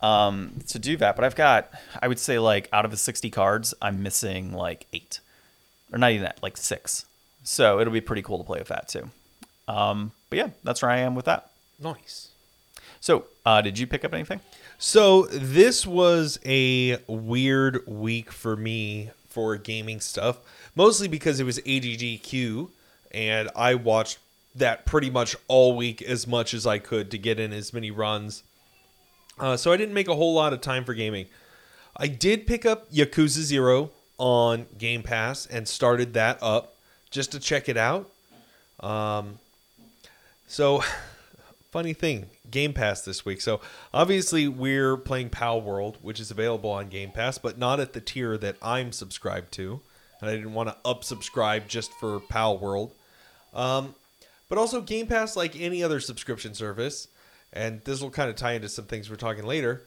um, 0.00 0.60
to 0.68 0.78
do 0.78 0.96
that. 0.98 1.16
But 1.16 1.24
I've 1.24 1.34
got, 1.34 1.70
I 2.00 2.08
would 2.08 2.18
say, 2.18 2.38
like 2.38 2.68
out 2.72 2.84
of 2.84 2.90
the 2.90 2.96
60 2.96 3.30
cards, 3.30 3.74
I'm 3.82 4.02
missing 4.02 4.52
like 4.52 4.86
eight, 4.92 5.20
or 5.92 5.98
not 5.98 6.12
even 6.12 6.22
that, 6.22 6.42
like 6.42 6.56
six. 6.56 7.04
So 7.42 7.80
it'll 7.80 7.92
be 7.92 8.00
pretty 8.00 8.22
cool 8.22 8.38
to 8.38 8.44
play 8.44 8.58
with 8.58 8.68
that 8.68 8.88
too. 8.88 9.10
Um, 9.70 10.10
but 10.28 10.38
yeah, 10.38 10.48
that's 10.64 10.82
where 10.82 10.90
I 10.90 10.98
am 10.98 11.14
with 11.14 11.26
that. 11.26 11.50
Nice. 11.78 12.28
So, 13.00 13.24
uh, 13.46 13.60
did 13.60 13.78
you 13.78 13.86
pick 13.86 14.04
up 14.04 14.12
anything? 14.12 14.40
So 14.78 15.26
this 15.26 15.86
was 15.86 16.40
a 16.44 16.98
weird 17.06 17.86
week 17.86 18.32
for 18.32 18.56
me 18.56 19.10
for 19.28 19.56
gaming 19.56 20.00
stuff, 20.00 20.38
mostly 20.74 21.06
because 21.06 21.38
it 21.38 21.44
was 21.44 21.58
AGDQ, 21.60 22.68
and 23.12 23.48
I 23.54 23.74
watched 23.74 24.18
that 24.56 24.86
pretty 24.86 25.08
much 25.08 25.36
all 25.46 25.76
week 25.76 26.02
as 26.02 26.26
much 26.26 26.52
as 26.52 26.66
I 26.66 26.78
could 26.78 27.10
to 27.12 27.18
get 27.18 27.38
in 27.38 27.52
as 27.52 27.72
many 27.72 27.90
runs. 27.90 28.42
Uh, 29.38 29.56
so 29.56 29.72
I 29.72 29.76
didn't 29.76 29.94
make 29.94 30.08
a 30.08 30.16
whole 30.16 30.34
lot 30.34 30.52
of 30.52 30.60
time 30.60 30.84
for 30.84 30.94
gaming. 30.94 31.26
I 31.96 32.08
did 32.08 32.46
pick 32.46 32.66
up 32.66 32.90
Yakuza 32.90 33.42
Zero 33.42 33.90
on 34.18 34.66
Game 34.78 35.02
Pass 35.02 35.46
and 35.46 35.68
started 35.68 36.14
that 36.14 36.38
up 36.42 36.74
just 37.10 37.32
to 37.32 37.38
check 37.40 37.68
it 37.68 37.76
out. 37.76 38.10
Um, 38.80 39.38
so 40.50 40.82
funny 41.70 41.92
thing, 41.92 42.26
Game 42.50 42.72
Pass 42.72 43.02
this 43.02 43.24
week. 43.24 43.40
So 43.40 43.60
obviously 43.94 44.48
we're 44.48 44.96
playing 44.96 45.30
Palworld, 45.30 45.96
which 46.02 46.18
is 46.20 46.30
available 46.30 46.70
on 46.70 46.88
Game 46.88 47.12
Pass, 47.12 47.38
but 47.38 47.56
not 47.56 47.80
at 47.80 47.92
the 47.92 48.00
tier 48.00 48.36
that 48.38 48.56
I'm 48.60 48.92
subscribed 48.92 49.52
to, 49.52 49.80
and 50.20 50.28
I 50.28 50.34
didn't 50.34 50.54
want 50.54 50.68
to 50.68 50.76
upsubscribe 50.84 51.68
just 51.68 51.92
for 51.94 52.20
Palworld. 52.20 52.90
Um, 53.54 53.94
but 54.48 54.58
also 54.58 54.80
Game 54.80 55.06
Pass, 55.06 55.36
like 55.36 55.58
any 55.58 55.82
other 55.82 56.00
subscription 56.00 56.54
service, 56.54 57.08
and 57.52 57.80
this 57.84 58.02
will 58.02 58.10
kind 58.10 58.28
of 58.28 58.36
tie 58.36 58.52
into 58.52 58.68
some 58.68 58.86
things 58.86 59.08
we're 59.08 59.16
talking 59.16 59.44
later. 59.44 59.82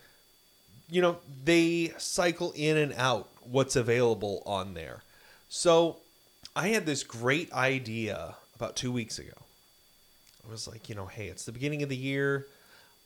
You 0.89 1.01
know, 1.01 1.17
they 1.43 1.93
cycle 1.97 2.53
in 2.55 2.77
and 2.77 2.93
out 2.93 3.29
what's 3.43 3.75
available 3.75 4.41
on 4.45 4.73
there. 4.73 5.03
So 5.49 5.97
I 6.55 6.69
had 6.69 6.85
this 6.85 7.03
great 7.03 7.51
idea 7.51 8.35
about 8.55 8.75
two 8.75 8.91
weeks 8.91 9.19
ago. 9.19 9.33
I 10.45 10.51
was 10.51 10.67
like, 10.67 10.89
you 10.89 10.95
know, 10.95 11.05
hey, 11.05 11.27
it's 11.27 11.45
the 11.45 11.51
beginning 11.51 11.83
of 11.83 11.89
the 11.89 11.95
year. 11.95 12.47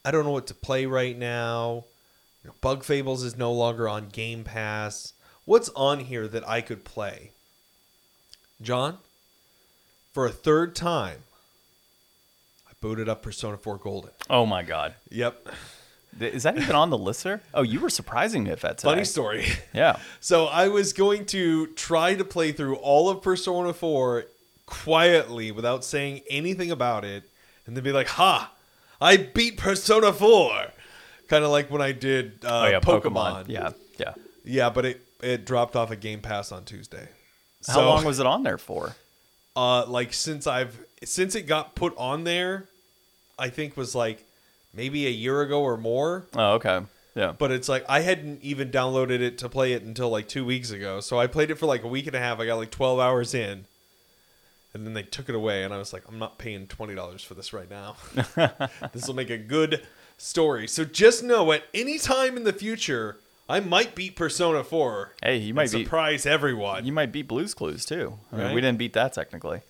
I 0.04 0.12
don't 0.12 0.26
know 0.26 0.32
what 0.32 0.48
to 0.48 0.54
play 0.54 0.86
right 0.86 1.18
now. 1.18 1.86
You 2.44 2.50
know, 2.50 2.56
Bug 2.62 2.84
Fables 2.84 3.24
is 3.24 3.38
no 3.38 3.52
longer 3.52 3.88
on 3.88 4.10
Game 4.10 4.44
Pass. 4.44 5.14
What's 5.46 5.70
on 5.70 6.00
here 6.00 6.28
that 6.28 6.48
I 6.48 6.62
could 6.62 6.84
play? 6.84 7.32
John, 8.62 8.98
for 10.14 10.26
a 10.26 10.32
third 10.32 10.76
time, 10.76 11.20
I 12.68 12.72
booted 12.82 13.08
up 13.08 13.22
Persona 13.22 13.58
4 13.58 13.78
Golden. 13.78 14.12
Oh 14.30 14.46
my 14.46 14.64
God. 14.64 14.96
Yep. 15.10 15.48
Is 16.20 16.44
that 16.44 16.58
even 16.58 16.76
on 16.76 16.90
the 16.90 16.98
list 16.98 17.24
there? 17.24 17.42
Oh, 17.54 17.62
you 17.62 17.80
were 17.80 17.92
surprising 17.92 18.44
me 18.44 18.50
with 18.50 18.62
that 18.62 18.80
today. 18.80 18.92
Funny 18.92 19.06
story. 19.06 19.46
Yeah. 19.74 19.98
So 20.20 20.48
I 20.48 20.68
was 20.70 20.92
going 20.94 21.26
to 21.28 21.68
try 21.68 22.16
to 22.16 22.26
play 22.26 22.52
through 22.52 22.78
all 22.78 23.10
of 23.10 23.22
Persona 23.22 23.72
4 23.74 24.26
quietly 24.68 25.52
without 25.52 25.84
saying 25.84 26.22
anything 26.30 26.70
about 26.70 27.04
it, 27.04 27.24
and 27.66 27.76
then 27.76 27.84
be 27.84 27.92
like, 27.92 28.08
"Ha! 28.10 28.54
I 29.02 29.18
beat 29.18 29.58
Persona 29.58 30.14
4. 30.14 30.52
Kind 31.28 31.44
of 31.44 31.52
like 31.52 31.70
when 31.70 31.82
I 31.82 31.92
did 31.92 32.46
uh, 32.46 32.62
oh 32.64 32.68
yeah, 32.68 32.80
Pokemon. 32.80 33.46
Yeah, 33.48 33.72
yeah. 33.98 34.14
Yeah, 34.44 34.70
but 34.70 34.86
it, 34.86 35.02
it 35.22 35.46
dropped 35.46 35.76
off 35.76 35.92
of 35.92 36.00
Game 36.00 36.22
Pass 36.22 36.52
on 36.52 36.64
Tuesday. 36.64 37.10
How 37.68 37.82
long 37.84 38.06
was 38.06 38.20
it 38.20 38.26
on 38.26 38.44
there 38.44 38.58
for? 38.58 38.96
uh 39.58 39.86
like 39.88 40.14
since 40.14 40.48
I've 40.48 40.80
since 41.04 41.36
it 41.36 41.44
got 41.48 41.76
put 41.76 41.94
on 41.98 42.24
there, 42.24 42.70
I 43.38 43.50
think 43.50 43.76
was 43.76 43.94
like 43.94 44.24
maybe 44.74 45.06
a 45.06 45.12
year 45.12 45.42
ago 45.42 45.62
or 45.62 45.76
more. 45.76 46.28
Oh, 46.34 46.54
okay. 46.54 46.82
Yeah. 47.14 47.34
But 47.38 47.52
it's 47.52 47.68
like 47.68 47.84
I 47.90 48.02
hadn't 48.02 48.42
even 48.42 48.70
downloaded 48.72 49.20
it 49.20 49.38
to 49.40 49.50
play 49.50 49.74
it 49.74 49.84
until 49.84 50.10
like 50.10 50.30
two 50.30 50.46
weeks 50.46 50.72
ago. 50.72 51.02
So 51.02 51.20
I 51.20 51.28
played 51.28 51.52
it 51.52 51.56
for 51.56 51.66
like 51.66 51.84
a 51.84 51.88
week 51.88 52.08
and 52.08 52.16
a 52.16 52.20
half. 52.20 52.40
I 52.40 52.46
got 52.46 52.56
like 52.56 52.72
twelve 52.72 53.00
hours 53.00 53.34
in. 53.34 53.66
And 54.78 54.86
then 54.86 54.94
they 54.94 55.04
took 55.04 55.28
it 55.30 55.36
away 55.36 55.64
and 55.64 55.74
I 55.74 55.78
was 55.78 55.92
like, 55.92 56.04
I'm 56.08 56.20
not 56.20 56.38
paying 56.38 56.68
twenty 56.68 56.94
dollars 56.96 57.24
for 57.24 57.34
this 57.34 57.52
right 57.52 57.70
now. 57.70 57.96
this 58.94 59.08
will 59.08 59.16
make 59.16 59.30
a 59.32 59.38
good 59.38 59.86
story. 60.18 60.68
So 60.68 60.86
just 60.86 61.24
know 61.24 61.52
at 61.52 61.64
any 61.74 61.98
time 61.98 62.38
in 62.38 62.44
the 62.44 62.54
future, 62.54 63.18
I 63.50 63.60
might 63.60 63.96
beat 63.96 64.16
Persona 64.16 64.64
4. 64.64 65.14
Hey, 65.24 65.38
you 65.38 65.54
might 65.54 65.70
surprise 65.70 66.26
everyone. 66.26 66.86
you 66.86 66.92
might 66.92 67.12
beat 67.12 67.28
Blue's 67.28 67.54
Clues 67.54 67.86
too. 67.86 68.20
I 68.32 68.36
mean, 68.36 68.46
Right? 68.48 68.56
we 68.56 68.62
didn't 68.62 68.78
beat 68.78 68.94
that 68.94 69.14
technically. 69.14 69.62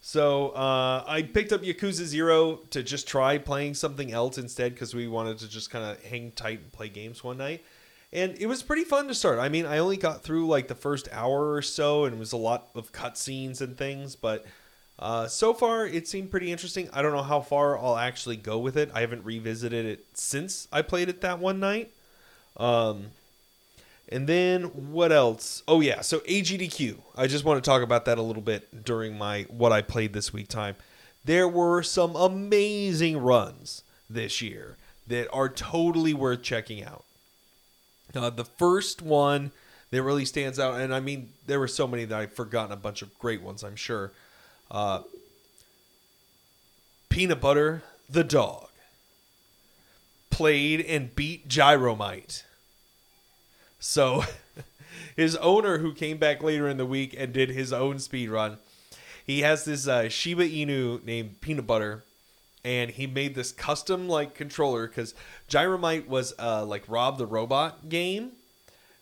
So 0.00 0.50
uh, 0.50 1.02
I 1.06 1.22
picked 1.22 1.52
up 1.52 1.62
Yakuza 1.62 2.04
Zero 2.04 2.56
to 2.70 2.82
just 2.82 3.08
try 3.08 3.38
playing 3.38 3.74
something 3.74 4.12
else 4.12 4.36
instead 4.38 4.74
because 4.74 4.94
we 4.94 5.08
wanted 5.08 5.38
to 5.38 5.48
just 5.48 5.70
kind 5.70 5.84
of 5.84 6.02
hang 6.04 6.30
tight 6.32 6.58
and 6.60 6.70
play 6.72 6.88
games 6.90 7.24
one 7.24 7.38
night. 7.38 7.64
And 8.12 8.36
it 8.38 8.46
was 8.46 8.62
pretty 8.62 8.84
fun 8.84 9.08
to 9.08 9.14
start. 9.14 9.38
I 9.38 9.48
mean, 9.48 9.66
I 9.66 9.78
only 9.78 9.96
got 9.96 10.22
through 10.22 10.46
like 10.46 10.68
the 10.68 10.74
first 10.74 11.08
hour 11.10 11.52
or 11.52 11.62
so, 11.62 12.04
and 12.04 12.14
it 12.14 12.18
was 12.18 12.32
a 12.32 12.36
lot 12.36 12.68
of 12.74 12.92
cutscenes 12.92 13.60
and 13.60 13.76
things. 13.76 14.14
But 14.14 14.44
uh, 14.98 15.26
so 15.26 15.52
far, 15.52 15.86
it 15.86 16.06
seemed 16.06 16.30
pretty 16.30 16.52
interesting. 16.52 16.88
I 16.92 17.02
don't 17.02 17.12
know 17.12 17.22
how 17.22 17.40
far 17.40 17.76
I'll 17.76 17.96
actually 17.96 18.36
go 18.36 18.58
with 18.58 18.76
it. 18.76 18.90
I 18.94 19.00
haven't 19.00 19.24
revisited 19.24 19.84
it 19.84 20.06
since 20.14 20.68
I 20.72 20.82
played 20.82 21.08
it 21.08 21.20
that 21.22 21.40
one 21.40 21.58
night. 21.58 21.90
Um, 22.56 23.06
and 24.08 24.28
then 24.28 24.64
what 24.92 25.10
else? 25.10 25.62
Oh 25.66 25.80
yeah, 25.80 26.00
so 26.02 26.20
AGDQ. 26.20 26.98
I 27.16 27.26
just 27.26 27.44
want 27.44 27.62
to 27.62 27.68
talk 27.68 27.82
about 27.82 28.04
that 28.04 28.18
a 28.18 28.22
little 28.22 28.42
bit 28.42 28.84
during 28.84 29.18
my 29.18 29.42
what 29.48 29.72
I 29.72 29.82
played 29.82 30.12
this 30.12 30.32
week 30.32 30.48
time. 30.48 30.76
There 31.24 31.48
were 31.48 31.82
some 31.82 32.14
amazing 32.14 33.16
runs 33.16 33.82
this 34.08 34.42
year 34.42 34.76
that 35.06 35.28
are 35.32 35.48
totally 35.48 36.14
worth 36.14 36.42
checking 36.42 36.84
out. 36.84 37.04
Uh, 38.16 38.30
the 38.30 38.44
first 38.44 39.02
one 39.02 39.52
that 39.90 40.02
really 40.02 40.24
stands 40.24 40.58
out, 40.58 40.80
and 40.80 40.94
I 40.94 41.00
mean 41.00 41.30
there 41.46 41.58
were 41.58 41.68
so 41.68 41.86
many 41.86 42.04
that 42.04 42.18
I've 42.18 42.32
forgotten 42.32 42.72
a 42.72 42.76
bunch 42.76 43.02
of 43.02 43.18
great 43.18 43.42
ones. 43.42 43.62
I'm 43.62 43.76
sure. 43.76 44.12
Uh, 44.70 45.02
Peanut 47.08 47.40
Butter 47.40 47.82
the 48.08 48.24
dog 48.24 48.68
played 50.30 50.80
and 50.80 51.14
beat 51.14 51.48
Gyromite. 51.48 52.42
So 53.78 54.24
his 55.16 55.36
owner, 55.36 55.78
who 55.78 55.92
came 55.92 56.18
back 56.18 56.42
later 56.42 56.68
in 56.68 56.76
the 56.76 56.86
week 56.86 57.14
and 57.16 57.32
did 57.32 57.50
his 57.50 57.72
own 57.72 57.98
speed 57.98 58.30
run, 58.30 58.58
he 59.26 59.40
has 59.40 59.64
this 59.64 59.86
uh, 59.86 60.08
Shiba 60.08 60.48
Inu 60.48 61.04
named 61.04 61.40
Peanut 61.40 61.66
Butter, 61.66 62.04
and 62.64 62.90
he 62.90 63.06
made 63.06 63.34
this 63.34 63.52
custom 63.52 64.08
like 64.08 64.34
controller 64.34 64.86
because 64.86 65.14
Gyromite 65.48 66.08
was 66.08 66.32
uh, 66.38 66.64
like 66.64 66.84
Rob 66.88 67.18
the 67.18 67.26
Robot 67.26 67.88
game, 67.88 68.32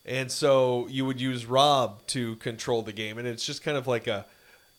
and 0.04 0.31
so 0.31 0.87
you 0.88 1.07
would 1.07 1.21
use 1.21 1.47
Rob 1.47 2.07
to 2.09 2.37
control 2.37 2.83
the 2.83 2.92
game, 2.92 3.19
and 3.19 3.26
it's 3.28 3.47
just 3.47 3.62
kind 3.62 3.76
of 3.76 3.87
like 3.87 4.07
a 4.07 4.26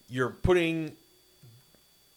you're 0.10 0.30
putting 0.30 0.94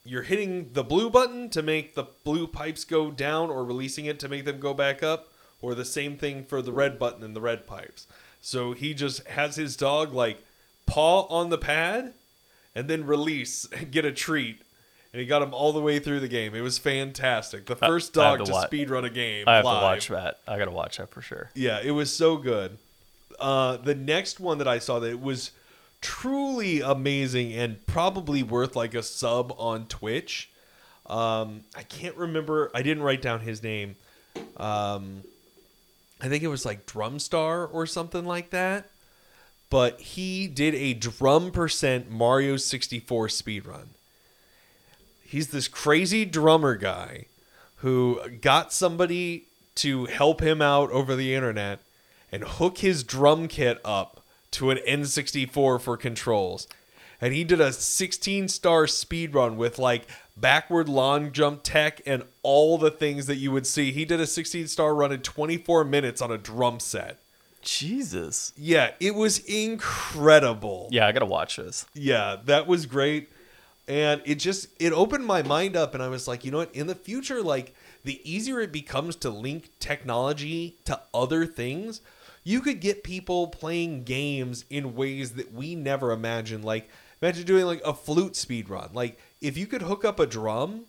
you're 0.05 0.23
hitting 0.23 0.71
the 0.73 0.85
blue 0.85 1.11
button 1.11 1.51
to 1.51 1.63
make 1.63 1.95
the 1.95 2.05
blue 2.25 2.47
pipes 2.47 2.85
go 2.85 3.11
down 3.11 3.51
or 3.51 3.65
releasing 3.65 4.07
it 4.07 4.21
to 4.21 4.29
make 4.29 4.45
them 4.45 4.61
go 4.61 4.73
back 4.73 5.03
up 5.03 5.33
or 5.61 5.75
the 5.75 5.85
same 5.85 6.17
thing 6.17 6.45
for 6.45 6.63
the 6.63 6.73
red 6.73 6.99
button 6.99 7.25
and 7.25 7.35
the 7.35 7.41
red 7.41 7.67
pipes. 7.67 8.07
So 8.41 8.73
he 8.73 8.95
just 8.95 9.27
has 9.27 9.57
his 9.57 9.77
dog 9.77 10.13
like 10.13 10.45
paw 10.87 11.23
on 11.23 11.51
the 11.51 11.59
pad 11.59 12.15
and 12.75 12.89
then 12.89 13.05
release 13.05 13.67
and 13.73 13.91
get 13.91 14.05
a 14.05 14.13
treat 14.13 14.61
and 15.17 15.23
he 15.23 15.27
got 15.27 15.41
him 15.41 15.55
all 15.55 15.73
the 15.73 15.81
way 15.81 15.99
through 15.99 16.21
the 16.21 16.29
game 16.29 16.55
it 16.55 16.61
was 16.61 16.77
fantastic 16.77 17.65
the 17.65 17.75
first 17.75 18.13
dog 18.13 18.39
to 18.39 18.45
to, 18.45 18.61
speed 18.67 18.91
run 18.91 19.03
a 19.03 19.09
game 19.09 19.45
I 19.47 19.57
have 19.57 19.65
live. 19.65 19.81
to 19.81 19.85
watch 19.85 20.09
that. 20.09 20.41
I 20.47 20.59
gotta 20.59 20.71
watch 20.71 20.99
that 20.99 21.09
for 21.09 21.23
sure. 21.23 21.51
Yeah, 21.55 21.81
it 21.83 21.93
was 21.93 22.13
so 22.13 22.37
good. 22.37 22.77
Uh, 23.41 23.79
the 23.79 23.95
next 23.95 24.41
one 24.41 24.59
that 24.59 24.69
I 24.69 24.79
saw 24.79 24.99
that 24.99 25.19
was 25.19 25.53
truly 26.03 26.83
amazing 26.83 27.55
and 27.55 27.85
probably 27.87 28.43
worth 28.43 28.77
like 28.77 28.95
a 28.95 29.03
sub 29.03 29.55
on 29.57 29.87
Twitch. 29.87 30.51
Um, 31.07 31.63
I 31.75 31.83
can't 31.83 32.17
remember. 32.17 32.71
I 32.75 32.83
didn't 32.83 33.03
write 33.03 33.23
down 33.23 33.41
his 33.41 33.63
name. 33.63 33.97
Um, 34.59 35.23
I 36.21 36.29
think 36.29 36.43
it 36.43 36.49
was 36.49 36.67
like 36.67 36.85
Drumstar 36.85 37.73
or 37.73 37.87
something 37.87 38.27
like 38.27 38.51
that. 38.51 38.91
But 39.71 39.99
he 39.99 40.47
did 40.47 40.75
a 40.75 40.93
drum 40.93 41.53
percent 41.53 42.11
Mario 42.11 42.59
64 42.59 43.29
speedrun. 43.29 43.87
He's 45.26 45.49
this 45.49 45.68
crazy 45.68 46.25
drummer 46.25 46.76
guy 46.76 47.26
who 47.76 48.21
got 48.40 48.73
somebody 48.73 49.47
to 49.76 50.06
help 50.06 50.40
him 50.40 50.62
out 50.62 50.90
over 50.90 51.14
the 51.14 51.35
internet 51.35 51.80
and 52.33 52.42
hook 52.42 52.78
his 52.78 53.02
drum 53.02 53.49
kit 53.49 53.80
up 53.85 54.23
to 54.52 54.71
an 54.71 54.78
N64 54.87 55.80
for 55.80 55.97
controls. 55.97 56.66
And 57.21 57.35
he 57.35 57.45
did 57.45 57.61
a 57.61 57.73
16 57.73 58.49
star 58.49 58.87
speed 58.87 59.35
run 59.35 59.56
with 59.56 59.78
like 59.78 60.06
backward 60.37 60.88
long 60.88 61.33
jump 61.33 61.62
tech 61.62 62.00
and 62.06 62.25
all 62.42 62.78
the 62.78 62.90
things 62.90 63.26
that 63.26 63.37
you 63.37 63.50
would 63.52 63.66
see. 63.66 63.92
He 63.92 64.04
did 64.04 64.21
a 64.21 64.26
16 64.26 64.68
star 64.68 64.95
run 64.95 65.12
in 65.12 65.21
24 65.21 65.85
minutes 65.85 66.21
on 66.21 66.30
a 66.30 66.38
drum 66.38 66.80
set. 66.80 67.18
Jesus. 67.62 68.52
Yeah, 68.56 68.92
it 69.00 69.14
was 69.14 69.38
incredible. 69.40 70.88
Yeah, 70.92 71.06
I 71.06 71.12
gotta 71.12 71.26
watch 71.26 71.56
this. 71.56 71.85
Yeah, 71.95 72.37
that 72.45 72.66
was 72.66 72.87
great. 72.87 73.28
And 73.88 74.21
it 74.25 74.37
just 74.37 74.69
it 74.81 74.93
opened 74.93 75.26
my 75.26 75.43
mind 75.43 75.76
up 75.76 75.95
and 75.95 76.02
I 76.02 76.09
was 76.09 76.26
like, 76.26 76.45
you 76.45 76.50
know 76.50 76.59
what, 76.59 76.75
in 76.75 76.87
the 76.87 76.95
future 76.95 77.43
like 77.43 77.75
the 78.05 78.21
easier 78.31 78.61
it 78.61 78.73
becomes 78.73 79.16
to 79.16 79.31
link 79.31 79.71
technology 79.78 80.76
to 80.85 81.00
other 81.14 81.47
things, 81.47 82.00
you 82.45 82.61
could 82.61 82.81
get 82.81 83.05
people 83.05 83.49
playing 83.49 84.05
games 84.05 84.64
in 84.71 84.95
ways 84.95 85.33
that 85.33 85.52
we 85.52 85.75
never 85.75 86.11
imagined. 86.11 86.64
Like 86.64 86.88
imagine 87.23 87.45
doing 87.45 87.64
like 87.64 87.83
a 87.85 87.95
flute 87.95 88.37
speed 88.37 88.69
run. 88.69 88.90
Like 88.93 89.19
if 89.40 89.57
you 89.57 89.66
could 89.66 89.83
hook 89.83 90.05
up 90.05 90.19
a 90.19 90.26
drum, 90.26 90.87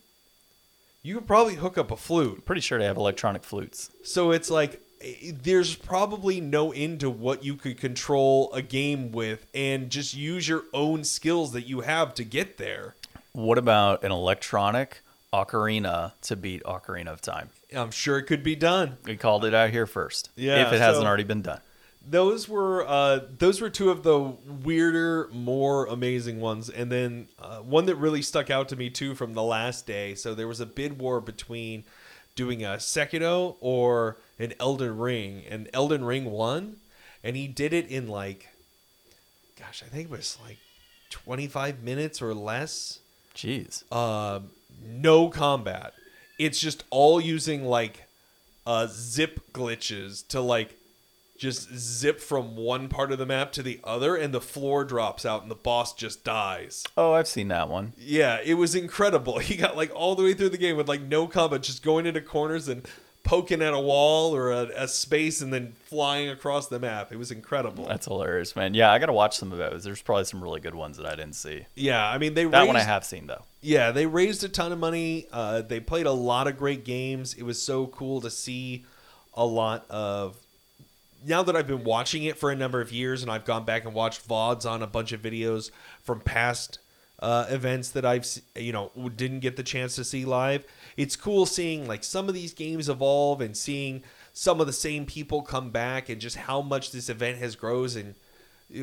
you 1.04 1.16
could 1.16 1.28
probably 1.28 1.56
hook 1.56 1.78
up 1.78 1.92
a 1.92 1.96
flute. 1.96 2.46
Pretty 2.46 2.62
sure 2.62 2.80
they 2.80 2.86
have 2.86 2.98
electronic 2.98 3.44
flutes. 3.44 3.92
So 4.04 4.32
it's 4.32 4.50
like 4.50 4.82
there's 5.44 5.76
probably 5.76 6.42
no 6.42 6.72
end 6.72 7.00
to 7.02 7.10
what 7.10 7.44
you 7.44 7.56
could 7.56 7.78
control 7.78 8.52
a 8.54 8.62
game 8.62 9.12
with 9.12 9.46
and 9.54 9.90
just 9.90 10.16
use 10.16 10.48
your 10.48 10.64
own 10.74 11.04
skills 11.04 11.52
that 11.54 11.68
you 11.68 11.82
have 11.82 12.14
to 12.16 12.24
get 12.24 12.58
there. 12.58 12.96
What 13.34 13.58
about 13.58 14.04
an 14.04 14.12
electronic 14.12 15.02
ocarina 15.32 16.14
to 16.24 16.36
beat 16.36 16.64
Ocarina 16.64 17.08
of 17.08 17.22
Time? 17.22 17.50
I'm 17.76 17.92
sure 17.92 18.18
it 18.18 18.24
could 18.24 18.44
be 18.44 18.56
done. 18.56 18.98
We 19.06 19.18
called 19.18 19.46
it 19.46 19.54
out 19.54 19.70
here 19.70 19.86
first. 19.86 20.30
Yeah, 20.36 20.66
If 20.66 20.74
it 20.74 20.80
hasn't 20.80 21.04
so- 21.04 21.08
already 21.08 21.24
been 21.24 21.42
done. 21.42 21.60
Those 22.10 22.48
were 22.48 22.88
uh, 22.88 23.20
those 23.38 23.60
were 23.60 23.70
two 23.70 23.90
of 23.90 24.04
the 24.04 24.18
weirder, 24.18 25.28
more 25.34 25.88
amazing 25.88 26.40
ones, 26.40 26.70
and 26.70 26.90
then 26.90 27.28
uh, 27.38 27.58
one 27.58 27.86
that 27.88 27.96
really 27.96 28.22
stuck 28.22 28.50
out 28.50 28.70
to 28.70 28.78
me 28.78 28.90
too 28.90 29.14
from 29.14 29.34
the 29.34 29.44
last 29.44 29.86
day. 29.86 30.16
So 30.16 30.34
there 30.34 30.48
was 30.48 30.62
a 30.62 30.66
bid 30.66 31.00
war 31.00 31.20
between 31.20 31.84
doing 32.34 32.64
a 32.64 32.78
Sekiro 32.78 33.58
or 33.60 34.16
an 34.40 34.54
Elden 34.60 34.98
Ring, 34.98 35.44
and 35.50 35.70
Elden 35.74 36.04
Ring 36.06 36.26
won, 36.26 36.78
and 37.24 37.36
he 37.36 37.48
did 37.48 37.74
it 37.74 37.88
in 37.88 38.08
like, 38.08 38.50
gosh, 39.60 39.84
I 39.86 39.90
think 39.90 40.06
it 40.06 40.12
was 40.12 40.38
like 40.46 40.58
25 41.10 41.82
minutes 41.84 42.22
or 42.22 42.34
less. 42.34 43.00
Jeez. 43.36 43.90
um, 43.94 44.50
no 44.84 45.30
combat. 45.30 45.94
It's 46.40 46.60
just 46.60 46.84
all 46.90 47.20
using 47.20 47.66
like 47.66 48.04
uh, 48.66 48.88
zip 48.90 49.40
glitches 49.54 50.28
to 50.28 50.42
like 50.42 50.76
just 51.38 51.72
zip 51.76 52.20
from 52.20 52.56
one 52.56 52.90
part 52.90 53.12
of 53.12 53.20
the 53.20 53.26
map 53.26 53.52
to 53.54 53.64
the 53.64 53.80
other, 53.84 54.16
and 54.16 54.34
the 54.34 54.42
floor 54.42 54.84
drops 54.84 55.24
out, 55.26 55.44
and 55.44 55.52
the 55.52 55.56
boss 55.56 55.94
just 55.94 56.24
dies. 56.24 56.84
Oh, 56.98 57.14
I've 57.14 57.28
seen 57.28 57.48
that 57.50 57.70
one. 57.70 57.94
Yeah, 57.98 58.40
it 58.44 58.56
was 58.56 58.74
incredible. 58.76 59.38
He 59.48 59.56
got 59.56 59.78
like 59.78 59.92
all 59.96 60.16
the 60.16 60.24
way 60.24 60.34
through 60.34 60.50
the 60.50 60.58
game 60.58 60.78
with 60.78 60.88
like 60.88 61.02
no 61.02 61.28
combat, 61.28 61.62
just 61.64 61.84
going 61.84 62.06
into 62.08 62.22
corners 62.22 62.68
and 62.68 62.88
poking 63.28 63.62
at 63.62 63.74
a 63.74 63.80
wall 63.80 64.34
or 64.36 64.52
a, 64.52 64.70
a 64.76 64.88
space, 64.88 65.42
and 65.42 65.52
then 65.54 65.74
flying 65.86 66.30
across 66.30 66.68
the 66.68 66.80
map. 66.80 67.12
It 67.12 67.18
was 67.18 67.30
incredible. 67.30 67.86
That's 67.86 68.06
hilarious, 68.08 68.56
man. 68.56 68.74
Yeah, 68.74 68.92
I 68.92 68.98
gotta 69.00 69.14
watch 69.14 69.38
some 69.38 69.52
of 69.52 69.58
those. 69.58 69.84
There's 69.84 70.02
probably 70.02 70.24
some 70.24 70.42
really 70.42 70.62
good 70.62 70.74
ones 70.76 70.98
that 70.98 71.06
I 71.06 71.16
didn't 71.16 71.36
see. 71.36 71.66
yeah, 71.76 72.10
I 72.10 72.18
mean 72.18 72.34
they 72.34 72.46
That 72.46 72.60
raised, 72.60 72.68
one 72.68 72.76
I 72.78 72.82
have 72.84 73.04
seen 73.06 73.28
though. 73.28 73.44
yeah, 73.62 73.92
they 73.92 74.06
raised 74.06 74.44
a 74.44 74.50
ton 74.50 74.72
of 74.72 74.80
money. 74.80 75.28
Uh, 75.32 75.62
they 75.62 75.80
played 75.80 76.06
a 76.06 76.12
lot 76.12 76.48
of 76.48 76.58
great 76.58 76.86
games. 76.86 77.34
It 77.34 77.44
was 77.44 77.62
so 77.62 77.88
cool 77.88 78.22
to 78.22 78.30
see 78.32 78.86
a 79.34 79.46
lot 79.46 79.86
of. 79.90 80.38
Now 81.26 81.44
that 81.44 81.56
I've 81.56 81.68
been 81.68 81.84
watching 81.84 82.24
it 82.24 82.38
for 82.38 82.52
a 82.52 82.56
number 82.56 82.80
of 82.80 82.92
years, 82.92 83.22
and 83.24 83.32
I've 83.32 83.44
gone 83.44 83.66
back 83.66 83.86
and 83.86 83.94
watched 83.94 84.28
vods 84.28 84.66
on 84.70 84.82
a 84.82 84.88
bunch 84.88 85.12
of 85.12 85.22
videos 85.22 85.72
from 86.04 86.22
past 86.22 86.80
uh, 87.20 87.46
events 87.50 87.90
that 87.90 88.06
I've 88.06 88.26
you 88.56 88.72
know 88.72 88.92
didn't 89.16 89.40
get 89.42 89.58
the 89.58 89.64
chance 89.64 89.96
to 89.96 90.04
see 90.04 90.24
live. 90.26 90.64
It's 90.98 91.16
cool 91.16 91.46
seeing 91.46 91.88
like 91.88 92.04
some 92.04 92.28
of 92.28 92.34
these 92.34 92.54
games 92.54 92.90
evolve 92.90 93.40
and 93.40 93.56
seeing 93.56 94.04
some 94.34 94.60
of 94.60 94.68
the 94.68 94.74
same 94.74 95.06
people 95.06 95.42
come 95.44 95.70
back 95.70 96.10
and 96.10 96.20
just 96.20 96.36
how 96.36 96.62
much 96.62 96.92
this 96.92 97.08
event 97.08 97.38
has 97.38 97.56
grows 97.56 97.96
and 97.96 98.16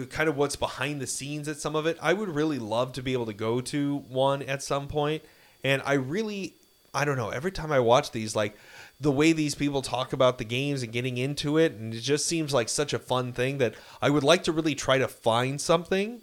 kind 0.09 0.29
of 0.29 0.37
what's 0.37 0.57
behind 0.57 1.01
the 1.01 1.07
scenes 1.07 1.49
at 1.49 1.59
some 1.59 1.77
of 1.77 1.87
it. 1.87 1.99
I 2.01 2.13
would 2.15 2.29
really 2.29 2.59
love 2.59 2.93
to 2.93 3.03
be 3.03 3.13
able 3.13 3.27
to 3.27 3.35
go 3.35 3.61
to 3.61 3.97
one 4.09 4.43
at 4.43 4.63
some 4.63 4.89
point. 4.89 5.23
and 5.63 5.83
I 5.85 5.95
really 5.95 6.55
I 6.95 7.05
don't 7.05 7.17
know. 7.17 7.31
Every 7.31 7.51
time 7.51 7.73
I 7.73 7.81
watch 7.81 8.13
these, 8.13 8.37
like 8.37 8.57
the 9.01 9.11
way 9.11 9.33
these 9.33 9.57
people 9.57 9.83
talk 9.83 10.13
about 10.13 10.39
the 10.39 10.45
games 10.45 10.83
and 10.83 10.93
getting 10.93 11.19
into 11.19 11.59
it, 11.59 11.73
and 11.73 11.93
it 11.93 12.01
just 12.01 12.27
seems 12.27 12.55
like 12.55 12.69
such 12.69 12.93
a 12.93 12.99
fun 13.01 13.33
thing 13.33 13.59
that 13.59 13.75
I 14.01 14.11
would 14.11 14.23
like 14.23 14.45
to 14.45 14.53
really 14.53 14.77
try 14.77 14.99
to 14.99 15.09
find 15.09 15.61
something. 15.61 16.21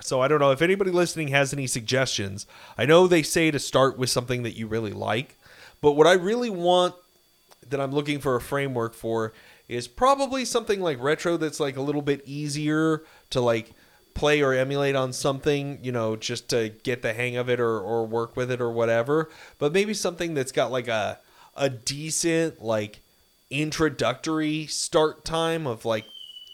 So 0.00 0.20
I 0.20 0.28
don't 0.28 0.40
know 0.40 0.50
if 0.50 0.62
anybody 0.62 0.90
listening 0.90 1.28
has 1.28 1.52
any 1.52 1.66
suggestions. 1.66 2.46
I 2.76 2.84
know 2.84 3.06
they 3.06 3.22
say 3.22 3.50
to 3.50 3.58
start 3.58 3.96
with 3.96 4.10
something 4.10 4.42
that 4.42 4.56
you 4.56 4.66
really 4.66 4.92
like, 4.92 5.36
but 5.80 5.92
what 5.92 6.06
I 6.06 6.14
really 6.14 6.50
want 6.50 6.94
that 7.68 7.80
I'm 7.80 7.92
looking 7.92 8.18
for 8.18 8.36
a 8.36 8.40
framework 8.40 8.94
for 8.94 9.32
is 9.68 9.88
probably 9.88 10.44
something 10.44 10.80
like 10.80 11.02
retro 11.02 11.36
that's 11.36 11.60
like 11.60 11.76
a 11.76 11.82
little 11.82 12.02
bit 12.02 12.22
easier 12.26 13.02
to 13.30 13.40
like 13.40 13.72
play 14.14 14.42
or 14.42 14.52
emulate 14.52 14.94
on 14.94 15.12
something, 15.12 15.78
you 15.82 15.92
know, 15.92 16.16
just 16.16 16.48
to 16.50 16.70
get 16.82 17.02
the 17.02 17.12
hang 17.12 17.36
of 17.36 17.48
it 17.48 17.60
or, 17.60 17.80
or 17.80 18.06
work 18.06 18.36
with 18.36 18.50
it 18.50 18.60
or 18.60 18.70
whatever. 18.70 19.30
But 19.58 19.72
maybe 19.72 19.94
something 19.94 20.34
that's 20.34 20.52
got 20.52 20.70
like 20.70 20.88
a 20.88 21.18
a 21.56 21.70
decent 21.70 22.60
like 22.62 23.00
introductory 23.50 24.66
start 24.66 25.24
time 25.24 25.66
of 25.66 25.84
like 25.84 26.04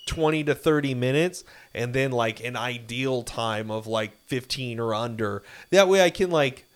20 0.07 0.45
to 0.45 0.55
30 0.55 0.95
minutes 0.95 1.45
and 1.75 1.95
then 1.95 2.11
like 2.11 2.45
an 2.45 2.57
ideal 2.57 3.23
time 3.23 3.71
of 3.71 3.87
like 3.87 4.17
15 4.27 4.81
or 4.81 4.95
under. 4.95 5.43
That 5.71 5.89
way 5.89 6.03
I 6.03 6.11
can 6.11 6.31
like 6.31 6.67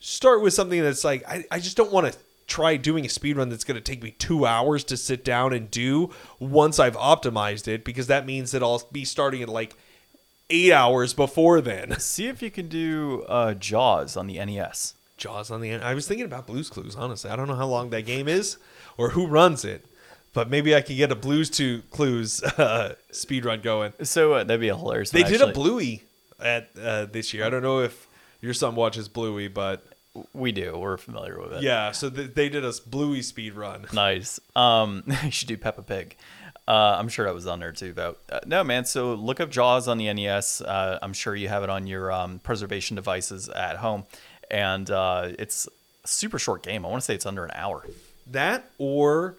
start 0.00 0.42
with 0.42 0.54
something 0.54 0.82
that's 0.82 1.04
like 1.04 1.26
I, 1.28 1.44
I 1.50 1.58
just 1.58 1.76
don't 1.76 1.92
want 1.92 2.12
to 2.12 2.18
try 2.46 2.76
doing 2.76 3.06
a 3.06 3.08
speed 3.08 3.36
run 3.36 3.48
that's 3.48 3.64
going 3.64 3.76
to 3.76 3.80
take 3.80 4.02
me 4.02 4.10
two 4.12 4.46
hours 4.46 4.84
to 4.84 4.96
sit 4.96 5.24
down 5.24 5.52
and 5.52 5.70
do 5.70 6.10
once 6.38 6.78
I've 6.78 6.96
optimized 6.96 7.68
it 7.68 7.84
because 7.84 8.06
that 8.08 8.26
means 8.26 8.52
that 8.52 8.62
I'll 8.62 8.82
be 8.92 9.04
starting 9.04 9.42
at 9.42 9.48
like 9.48 9.74
eight 10.50 10.72
hours 10.72 11.14
before 11.14 11.60
then. 11.60 11.98
See 11.98 12.26
if 12.26 12.42
you 12.42 12.50
can 12.50 12.68
do 12.68 13.24
uh, 13.28 13.54
Jaws 13.54 14.16
on 14.16 14.26
the 14.26 14.44
NES. 14.44 14.94
Jaws 15.16 15.50
on 15.50 15.60
the. 15.60 15.74
I 15.74 15.94
was 15.94 16.06
thinking 16.06 16.26
about 16.26 16.46
Blues 16.46 16.68
Clues. 16.68 16.96
Honestly, 16.96 17.30
I 17.30 17.36
don't 17.36 17.48
know 17.48 17.54
how 17.54 17.66
long 17.66 17.90
that 17.90 18.04
game 18.04 18.28
is 18.28 18.58
or 18.96 19.10
who 19.10 19.26
runs 19.26 19.64
it, 19.64 19.84
but 20.34 20.50
maybe 20.50 20.74
I 20.74 20.82
could 20.82 20.96
get 20.96 21.10
a 21.10 21.14
Blues 21.14 21.48
to 21.50 21.80
Clues 21.90 22.42
uh, 22.58 22.94
speed 23.10 23.44
run 23.46 23.60
going. 23.62 23.92
So 24.02 24.34
uh, 24.34 24.44
that'd 24.44 24.60
be 24.60 24.68
a 24.68 24.76
hilarious. 24.76 25.10
They 25.10 25.22
when 25.22 25.32
did 25.32 25.40
a 25.40 25.52
Bluey 25.52 26.02
at 26.38 26.70
uh, 26.80 27.06
this 27.06 27.32
year. 27.32 27.44
I 27.46 27.50
don't 27.50 27.62
know 27.62 27.80
if 27.80 28.06
your 28.42 28.52
son 28.52 28.74
watches 28.74 29.08
Bluey, 29.08 29.48
but 29.48 29.82
We 30.34 30.52
do. 30.52 30.76
We're 30.76 30.96
familiar 30.98 31.40
with 31.40 31.54
it. 31.54 31.62
yeah. 31.62 31.92
So 31.92 32.10
th- 32.10 32.34
they 32.34 32.48
did 32.50 32.64
a 32.64 32.72
Bluey 32.86 33.22
speed 33.22 33.54
run. 33.54 33.86
Nice. 33.92 34.38
Um, 34.54 35.04
you 35.24 35.30
should 35.30 35.48
do 35.48 35.56
Peppa 35.56 35.82
Pig. 35.82 36.16
Uh, 36.66 36.96
I'm 36.98 37.08
sure 37.08 37.26
that 37.26 37.34
was 37.34 37.46
on 37.46 37.60
there 37.60 37.72
too, 37.72 37.92
though. 37.92 38.16
Uh, 38.30 38.40
no, 38.46 38.64
man. 38.64 38.84
So 38.86 39.14
look 39.14 39.38
up 39.40 39.50
Jaws 39.50 39.86
on 39.86 39.98
the 39.98 40.12
NES. 40.12 40.60
Uh, 40.62 40.98
I'm 41.02 41.12
sure 41.12 41.34
you 41.36 41.48
have 41.48 41.62
it 41.62 41.68
on 41.70 41.86
your 41.86 42.10
um, 42.10 42.38
preservation 42.38 42.96
devices 42.96 43.48
at 43.50 43.76
home, 43.76 44.04
and 44.50 44.90
uh, 44.90 45.28
it's 45.38 45.68
a 46.04 46.08
super 46.08 46.38
short 46.38 46.62
game. 46.62 46.86
I 46.86 46.88
want 46.88 47.02
to 47.02 47.04
say 47.04 47.14
it's 47.14 47.26
under 47.26 47.44
an 47.44 47.50
hour. 47.54 47.86
That 48.28 48.70
or 48.78 49.36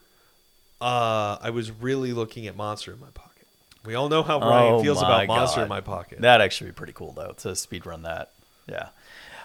uh, 0.81 1.37
I 1.41 1.49
was 1.51 1.71
really 1.71 2.13
looking 2.13 2.47
at 2.47 2.55
Monster 2.55 2.93
in 2.93 2.99
my 2.99 3.09
pocket. 3.13 3.47
We 3.85 3.95
all 3.95 4.09
know 4.09 4.23
how 4.23 4.39
Ryan 4.39 4.73
Oh 4.73 4.83
feels 4.83 4.99
about 4.99 5.27
Monster 5.27 5.57
God. 5.59 5.63
in 5.63 5.69
my 5.69 5.81
pocket. 5.81 6.21
That'd 6.21 6.43
actually 6.43 6.71
be 6.71 6.73
pretty 6.73 6.93
cool, 6.93 7.11
though, 7.13 7.33
to 7.37 7.55
speed 7.55 7.85
run 7.85 8.01
that. 8.03 8.31
Yeah. 8.67 8.89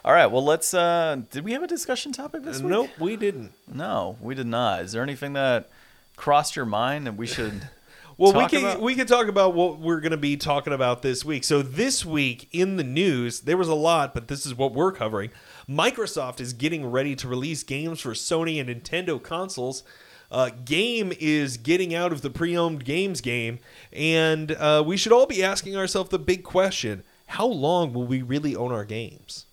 All 0.05 0.13
right. 0.13 0.27
Well, 0.27 0.45
let's. 0.45 0.73
Uh, 0.73 1.23
did 1.31 1.45
we 1.45 1.53
have 1.53 1.63
a 1.63 1.67
discussion 1.67 2.13
topic 2.13 2.43
this 2.43 2.61
week? 2.61 2.71
nope, 2.71 2.91
we 2.99 3.17
didn't. 3.17 3.53
No, 3.73 4.17
we 4.21 4.35
did 4.35 4.47
not. 4.47 4.83
Is 4.83 4.93
there 4.93 5.03
anything 5.03 5.35
that 5.35 5.69
crossed 6.17 6.57
your 6.57 6.65
mind 6.65 7.07
that 7.07 7.17
we 7.17 7.27
should? 7.27 7.69
Well, 8.17 8.35
we 8.35 8.47
can 8.49 8.59
about? 8.59 8.83
we 8.83 8.95
can 8.95 9.07
talk 9.07 9.29
about 9.29 9.55
what 9.55 9.79
we're 9.79 10.01
going 10.01 10.11
to 10.11 10.19
be 10.19 10.37
talking 10.37 10.75
about 10.75 11.01
this 11.01 11.25
week. 11.25 11.43
So 11.43 11.63
this 11.63 12.05
week 12.05 12.51
in 12.53 12.77
the 12.77 12.85
news, 12.85 13.41
there 13.41 13.57
was 13.57 13.69
a 13.69 13.75
lot, 13.75 14.13
but 14.13 14.29
this 14.29 14.45
is 14.45 14.55
what 14.55 14.75
we're 14.75 14.93
covering. 14.93 15.31
Microsoft 15.67 16.39
is 16.39 16.53
getting 16.53 16.85
ready 16.85 17.17
to 17.17 17.27
release 17.27 17.63
games 17.63 17.99
for 18.01 18.11
Sony 18.11 18.61
and 18.61 18.69
Nintendo 18.69 19.23
consoles. 19.23 19.85
Uh, 20.31 20.51
game 20.65 21.13
is 21.19 21.57
getting 21.57 21.95
out 21.95 22.13
of 22.13 22.23
the 22.23 22.31
pre-owned 22.31 22.85
games 22.85 23.21
game, 23.21 23.59
and 23.93 24.53
uh, 24.53 24.83
we 24.87 24.97
should 24.97 25.13
all 25.13 25.27
be 25.27 25.43
asking 25.43 25.77
ourselves 25.77 26.11
the 26.11 26.19
big 26.19 26.45
question: 26.45 27.03
How 27.27 27.47
long 27.47 27.93
will 27.93 28.07
we 28.07 28.23
really 28.23 28.55
own 28.55 28.71
our 28.73 28.85
games? 28.85 29.47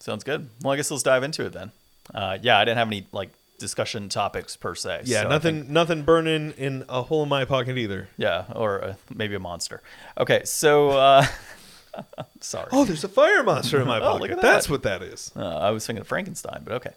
Sounds 0.00 0.24
good. 0.24 0.48
Well, 0.62 0.72
I 0.72 0.76
guess 0.76 0.90
let's 0.90 1.02
dive 1.02 1.22
into 1.22 1.44
it 1.44 1.52
then. 1.52 1.72
Uh, 2.14 2.38
yeah, 2.40 2.58
I 2.58 2.64
didn't 2.64 2.78
have 2.78 2.88
any 2.88 3.06
like 3.12 3.30
discussion 3.58 4.08
topics 4.08 4.56
per 4.56 4.74
se. 4.74 5.02
Yeah, 5.04 5.22
so 5.24 5.28
nothing, 5.28 5.56
think- 5.62 5.68
nothing 5.70 6.02
burning 6.02 6.52
in 6.52 6.84
a 6.88 7.02
hole 7.02 7.24
in 7.24 7.28
my 7.28 7.44
pocket 7.44 7.76
either. 7.76 8.08
yeah, 8.16 8.44
or 8.54 8.82
uh, 8.82 8.94
maybe 9.14 9.34
a 9.34 9.38
monster. 9.40 9.82
Okay, 10.16 10.42
so 10.44 10.90
uh, 10.90 11.26
sorry. 12.40 12.68
Oh, 12.72 12.84
there's 12.84 13.04
a 13.04 13.08
fire 13.08 13.42
monster 13.42 13.80
in 13.80 13.86
my 13.86 13.96
Oh, 14.00 14.00
pocket. 14.00 14.20
look 14.22 14.30
at 14.32 14.40
That's 14.40 14.66
that. 14.66 14.72
what 14.72 14.82
that 14.84 15.02
is. 15.02 15.32
Uh, 15.36 15.44
I 15.58 15.70
was 15.70 15.86
thinking 15.86 16.00
of 16.00 16.06
Frankenstein, 16.08 16.62
but 16.64 16.74
okay. 16.74 16.92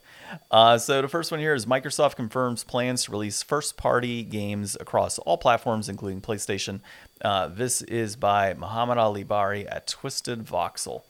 Uh, 0.50 0.78
so 0.78 1.02
the 1.02 1.08
first 1.08 1.30
one 1.30 1.40
here 1.40 1.54
is 1.54 1.66
Microsoft 1.66 2.16
confirms 2.16 2.64
plans 2.64 3.04
to 3.04 3.12
release 3.12 3.42
first-party 3.42 4.22
games 4.24 4.76
across 4.80 5.18
all 5.18 5.38
platforms, 5.38 5.88
including 5.88 6.20
PlayStation. 6.20 6.80
Uh, 7.24 7.48
this 7.48 7.82
is 7.82 8.16
by 8.16 8.54
Muhammad 8.54 8.98
Ali 8.98 9.22
Bari 9.24 9.68
at 9.68 9.86
Twisted 9.86 10.44
Voxel. 10.44 11.02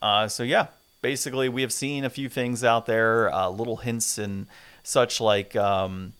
Uh, 0.00 0.28
so 0.28 0.42
yeah, 0.42 0.68
basically 1.02 1.48
we 1.48 1.62
have 1.62 1.72
seen 1.72 2.04
a 2.04 2.10
few 2.10 2.28
things 2.28 2.62
out 2.64 2.86
there, 2.86 3.32
uh, 3.34 3.48
little 3.48 3.76
hints 3.78 4.16
and 4.18 4.46
such 4.82 5.20
like, 5.20 5.54
um, 5.56 6.12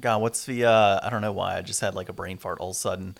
God, 0.00 0.20
what's 0.20 0.44
the? 0.44 0.66
Uh, 0.66 1.00
I 1.02 1.08
don't 1.08 1.22
know 1.22 1.32
why 1.32 1.56
I 1.56 1.62
just 1.62 1.80
had 1.80 1.94
like 1.94 2.10
a 2.10 2.12
brain 2.12 2.36
fart 2.36 2.58
all 2.60 2.68
of 2.70 2.76
a 2.76 2.78
sudden. 2.78 3.16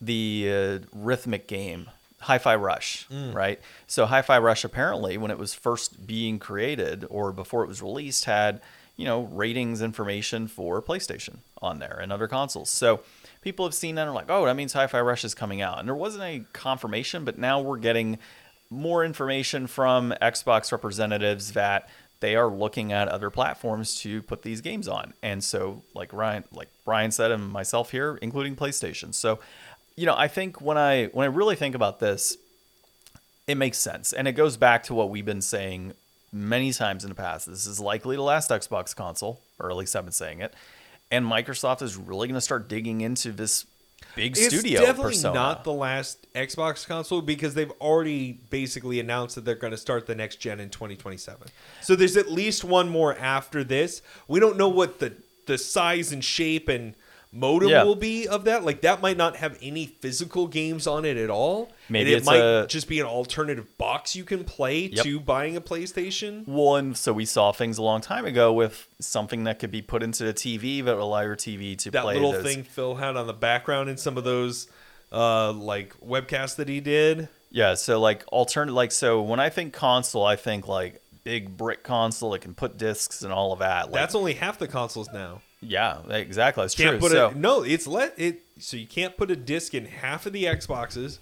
The 0.00 0.80
uh, 0.84 0.86
rhythmic 0.92 1.48
game, 1.48 1.88
Hi-Fi 2.20 2.56
Rush, 2.56 3.06
mm. 3.08 3.32
right? 3.34 3.60
So 3.86 4.06
Hi-Fi 4.06 4.38
Rush 4.38 4.64
apparently, 4.64 5.16
when 5.16 5.30
it 5.30 5.38
was 5.38 5.54
first 5.54 6.06
being 6.06 6.38
created 6.38 7.06
or 7.08 7.32
before 7.32 7.62
it 7.62 7.68
was 7.68 7.82
released, 7.82 8.24
had 8.24 8.60
you 8.96 9.04
know 9.04 9.22
ratings 9.22 9.80
information 9.80 10.48
for 10.48 10.82
PlayStation 10.82 11.38
on 11.62 11.78
there 11.78 11.98
and 12.02 12.12
other 12.12 12.26
consoles. 12.26 12.70
So 12.70 13.00
people 13.40 13.64
have 13.64 13.74
seen 13.74 13.94
that 13.94 14.02
and 14.02 14.10
are 14.10 14.14
like, 14.14 14.30
oh, 14.30 14.46
that 14.46 14.56
means 14.56 14.72
Hi-Fi 14.72 15.00
Rush 15.00 15.24
is 15.24 15.34
coming 15.34 15.60
out. 15.60 15.78
And 15.78 15.86
there 15.86 15.94
wasn't 15.94 16.24
a 16.24 16.44
confirmation, 16.52 17.24
but 17.24 17.38
now 17.38 17.60
we're 17.60 17.78
getting 17.78 18.18
more 18.70 19.04
information 19.04 19.66
from 19.66 20.12
Xbox 20.20 20.72
representatives 20.72 21.52
that 21.52 21.88
they 22.20 22.34
are 22.34 22.48
looking 22.48 22.92
at 22.92 23.08
other 23.08 23.30
platforms 23.30 23.94
to 24.00 24.22
put 24.22 24.42
these 24.42 24.60
games 24.60 24.88
on. 24.88 25.14
And 25.22 25.42
so 25.42 25.82
like 25.94 26.12
Ryan 26.12 26.44
like 26.52 26.68
Brian 26.84 27.10
said 27.10 27.30
and 27.30 27.48
myself 27.48 27.90
here, 27.90 28.18
including 28.20 28.56
PlayStation. 28.56 29.14
So, 29.14 29.38
you 29.98 30.06
know, 30.06 30.14
I 30.16 30.28
think 30.28 30.60
when 30.60 30.78
I 30.78 31.06
when 31.06 31.24
I 31.24 31.28
really 31.34 31.56
think 31.56 31.74
about 31.74 31.98
this, 31.98 32.36
it 33.48 33.56
makes 33.56 33.78
sense. 33.78 34.12
And 34.12 34.28
it 34.28 34.32
goes 34.32 34.56
back 34.56 34.84
to 34.84 34.94
what 34.94 35.10
we've 35.10 35.24
been 35.24 35.42
saying 35.42 35.94
many 36.32 36.72
times 36.72 37.02
in 37.02 37.08
the 37.08 37.16
past. 37.16 37.46
This 37.46 37.66
is 37.66 37.80
likely 37.80 38.14
the 38.14 38.22
last 38.22 38.50
Xbox 38.50 38.94
console, 38.94 39.40
or 39.58 39.70
at 39.70 39.76
least 39.76 39.96
I've 39.96 40.04
been 40.04 40.12
saying 40.12 40.40
it. 40.40 40.54
And 41.10 41.24
Microsoft 41.24 41.82
is 41.82 41.96
really 41.96 42.28
going 42.28 42.36
to 42.36 42.40
start 42.40 42.68
digging 42.68 43.00
into 43.00 43.32
this 43.32 43.66
big 44.14 44.36
studio 44.36 44.78
It's 44.78 44.88
definitely 44.88 45.12
persona. 45.14 45.34
not 45.34 45.64
the 45.64 45.72
last 45.72 46.32
Xbox 46.32 46.86
console 46.86 47.20
because 47.20 47.54
they've 47.54 47.72
already 47.80 48.32
basically 48.50 49.00
announced 49.00 49.34
that 49.34 49.44
they're 49.44 49.56
going 49.56 49.72
to 49.72 49.78
start 49.78 50.06
the 50.06 50.14
next 50.14 50.36
gen 50.36 50.60
in 50.60 50.70
2027. 50.70 51.48
So 51.80 51.96
there's 51.96 52.16
at 52.16 52.30
least 52.30 52.62
one 52.62 52.88
more 52.88 53.16
after 53.18 53.64
this. 53.64 54.00
We 54.28 54.38
don't 54.38 54.56
know 54.56 54.68
what 54.68 55.00
the 55.00 55.14
the 55.46 55.58
size 55.58 56.12
and 56.12 56.22
shape 56.22 56.68
and 56.68 56.94
modem 57.32 57.68
Yeah. 57.68 57.82
will 57.84 57.94
be 57.94 58.26
of 58.26 58.44
that. 58.44 58.64
Like 58.64 58.80
that 58.82 59.00
might 59.02 59.16
not 59.16 59.36
have 59.36 59.58
any 59.60 59.86
physical 59.86 60.46
games 60.46 60.86
on 60.86 61.04
it 61.04 61.16
at 61.16 61.28
all. 61.30 61.70
Maybe 61.88 62.10
and 62.10 62.14
it 62.14 62.16
it's 62.18 62.26
might 62.26 62.36
a- 62.40 62.66
just 62.68 62.88
be 62.88 63.00
an 63.00 63.06
alternative 63.06 63.76
box 63.78 64.16
you 64.16 64.24
can 64.24 64.44
play 64.44 64.86
Yep. 64.86 65.04
to 65.04 65.20
buying 65.20 65.56
a 65.56 65.60
PlayStation. 65.60 66.44
Well, 66.46 66.76
and 66.76 66.96
so 66.96 67.12
we 67.12 67.24
saw 67.24 67.52
things 67.52 67.76
a 67.78 67.82
long 67.82 68.00
time 68.00 68.24
ago 68.24 68.52
with 68.52 68.88
something 69.00 69.44
that 69.44 69.58
could 69.58 69.70
be 69.70 69.82
put 69.82 70.02
into 70.02 70.24
the 70.24 70.32
TV 70.32 70.80
that 70.82 70.94
would 70.96 71.02
allow 71.02 71.20
your 71.20 71.36
TV 71.36 71.76
to 71.76 71.90
that 71.90 72.02
play 72.02 72.14
little 72.14 72.32
those. 72.32 72.42
thing 72.44 72.62
Phil 72.64 72.94
had 72.96 73.16
on 73.16 73.26
the 73.26 73.32
background 73.34 73.88
in 73.90 73.96
some 73.96 74.16
of 74.16 74.24
those 74.24 74.66
uh 75.12 75.52
like 75.52 75.94
webcasts 76.00 76.56
that 76.56 76.68
he 76.68 76.80
did. 76.80 77.28
Yeah, 77.50 77.74
so 77.74 77.98
like 78.00 78.24
alternate, 78.30 78.72
like 78.74 78.92
so 78.92 79.22
when 79.22 79.40
I 79.40 79.48
think 79.48 79.72
console, 79.72 80.24
I 80.24 80.36
think 80.36 80.68
like 80.68 81.00
big 81.24 81.56
brick 81.56 81.82
console 81.82 82.30
that 82.30 82.40
can 82.40 82.54
put 82.54 82.76
discs 82.78 83.22
and 83.22 83.32
all 83.32 83.52
of 83.52 83.58
that. 83.58 83.86
Like, 83.86 83.94
That's 84.00 84.14
only 84.14 84.34
half 84.34 84.58
the 84.58 84.68
consoles 84.68 85.08
now. 85.12 85.40
Yeah, 85.60 86.00
exactly. 86.08 86.62
That's 86.64 86.74
Can't 86.74 86.90
true. 86.90 86.98
put 87.00 87.12
so 87.12 87.28
a 87.28 87.34
no. 87.34 87.62
It's 87.62 87.86
let 87.86 88.18
it. 88.18 88.42
So 88.58 88.76
you 88.76 88.86
can't 88.86 89.16
put 89.16 89.30
a 89.30 89.36
disc 89.36 89.74
in 89.74 89.86
half 89.86 90.26
of 90.26 90.32
the 90.32 90.44
Xboxes. 90.44 91.18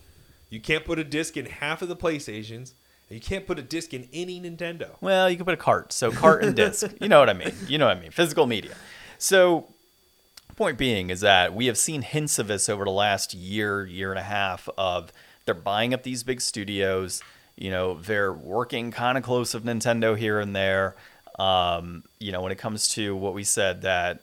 You 0.51 0.61
can't 0.61 0.85
put 0.85 0.99
a 0.99 1.05
disc 1.05 1.37
in 1.37 1.47
half 1.47 1.83
of 1.83 1.89
the 1.89 1.97
PlayStations. 1.97 2.73
You 3.09 3.21
can't 3.21 3.47
put 3.47 3.59
a 3.59 3.63
disc 3.63 3.95
in 3.95 4.09
any 4.13 4.41
Nintendo. 4.41 4.91
Well, 5.01 5.31
you 5.31 5.37
can 5.37 5.45
put 5.45 5.55
a 5.55 5.59
cart. 5.59 5.93
So 5.93 6.11
cart 6.11 6.45
and 6.45 6.57
disc. 6.57 6.93
You 7.01 7.09
know 7.09 7.21
what 7.21 7.31
I 7.31 7.35
mean. 7.35 7.53
You 7.69 7.79
know 7.79 7.87
what 7.87 7.97
I 7.97 8.01
mean. 8.01 8.11
Physical 8.11 8.47
media. 8.47 8.75
So 9.19 9.69
point 10.57 10.79
being 10.79 11.11
is 11.11 11.21
that 11.21 11.55
we 11.55 11.67
have 11.67 11.79
seen 11.79 12.03
hints 12.03 12.39
of 12.39 12.49
this 12.49 12.69
over 12.69 12.85
the 12.85 12.91
last 12.91 13.33
year, 13.35 13.87
year 13.87 14.11
and 14.11 14.19
a 14.19 14.25
half 14.25 14.69
of 14.77 15.13
they're 15.45 15.55
buying 15.55 15.95
up 15.95 16.03
these 16.03 16.23
big 16.25 16.41
studios. 16.41 17.23
You 17.57 17.71
know, 17.71 17.95
they're 17.95 18.33
working 18.33 18.91
kind 18.91 19.17
of 19.17 19.25
close 19.25 19.55
with 19.55 19.65
Nintendo 19.65 20.17
here 20.17 20.41
and 20.41 20.55
there. 20.55 20.97
Um, 21.39 22.03
you 22.19 22.33
know, 22.33 22.41
when 22.41 22.51
it 22.53 22.59
comes 22.59 22.89
to 22.91 23.15
what 23.15 23.35
we 23.35 23.45
said 23.45 23.83
that, 23.83 24.23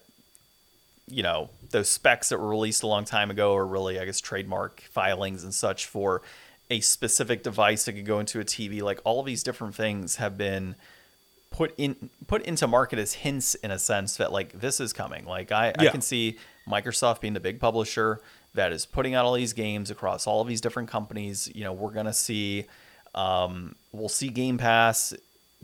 you 1.08 1.24
know, 1.24 1.50
those 1.72 1.90
specs 1.90 2.30
that 2.30 2.40
were 2.40 2.50
released 2.50 2.84
a 2.84 2.88
long 2.88 3.06
time 3.06 3.30
ago 3.30 3.56
are 3.56 3.66
really, 3.66 4.00
I 4.00 4.06
guess, 4.06 4.20
trademark 4.20 4.82
filings 4.82 5.44
and 5.44 5.54
such 5.54 5.86
for 5.86 6.22
a 6.70 6.80
specific 6.80 7.44
device 7.44 7.86
that 7.86 7.94
could 7.94 8.06
go 8.06 8.20
into 8.20 8.40
a 8.40 8.46
TV. 8.46 8.82
Like 8.82 9.00
all 9.04 9.20
of 9.20 9.26
these 9.26 9.44
different 9.44 9.76
things 9.76 10.16
have 10.18 10.38
been 10.38 10.76
put 11.52 11.74
in 11.78 12.10
put 12.26 12.42
into 12.44 12.68
market 12.68 12.98
as 13.00 13.14
hints 13.14 13.54
in 13.56 13.70
a 13.70 13.78
sense 13.78 14.18
that 14.18 14.32
like 14.32 14.60
this 14.60 14.80
is 14.80 14.94
coming. 14.94 15.26
Like 15.26 15.52
I, 15.52 15.74
I 15.78 15.88
can 15.88 16.02
see 16.02 16.38
Microsoft 16.68 17.22
being 17.22 17.34
the 17.34 17.40
big 17.40 17.60
publisher 17.60 18.22
that 18.56 18.72
is 18.72 18.86
putting 18.86 19.14
out 19.14 19.26
all 19.26 19.34
these 19.34 19.54
games 19.54 19.92
across 19.92 20.26
all 20.26 20.42
of 20.42 20.48
these 20.48 20.62
different 20.62 20.90
companies. 20.90 21.50
You 21.54 21.64
know, 21.64 21.74
we're 21.74 21.92
gonna 21.92 22.14
see 22.14 22.66
um, 23.14 23.76
we'll 23.92 24.10
see 24.10 24.30
Game 24.30 24.58
Pass 24.58 25.14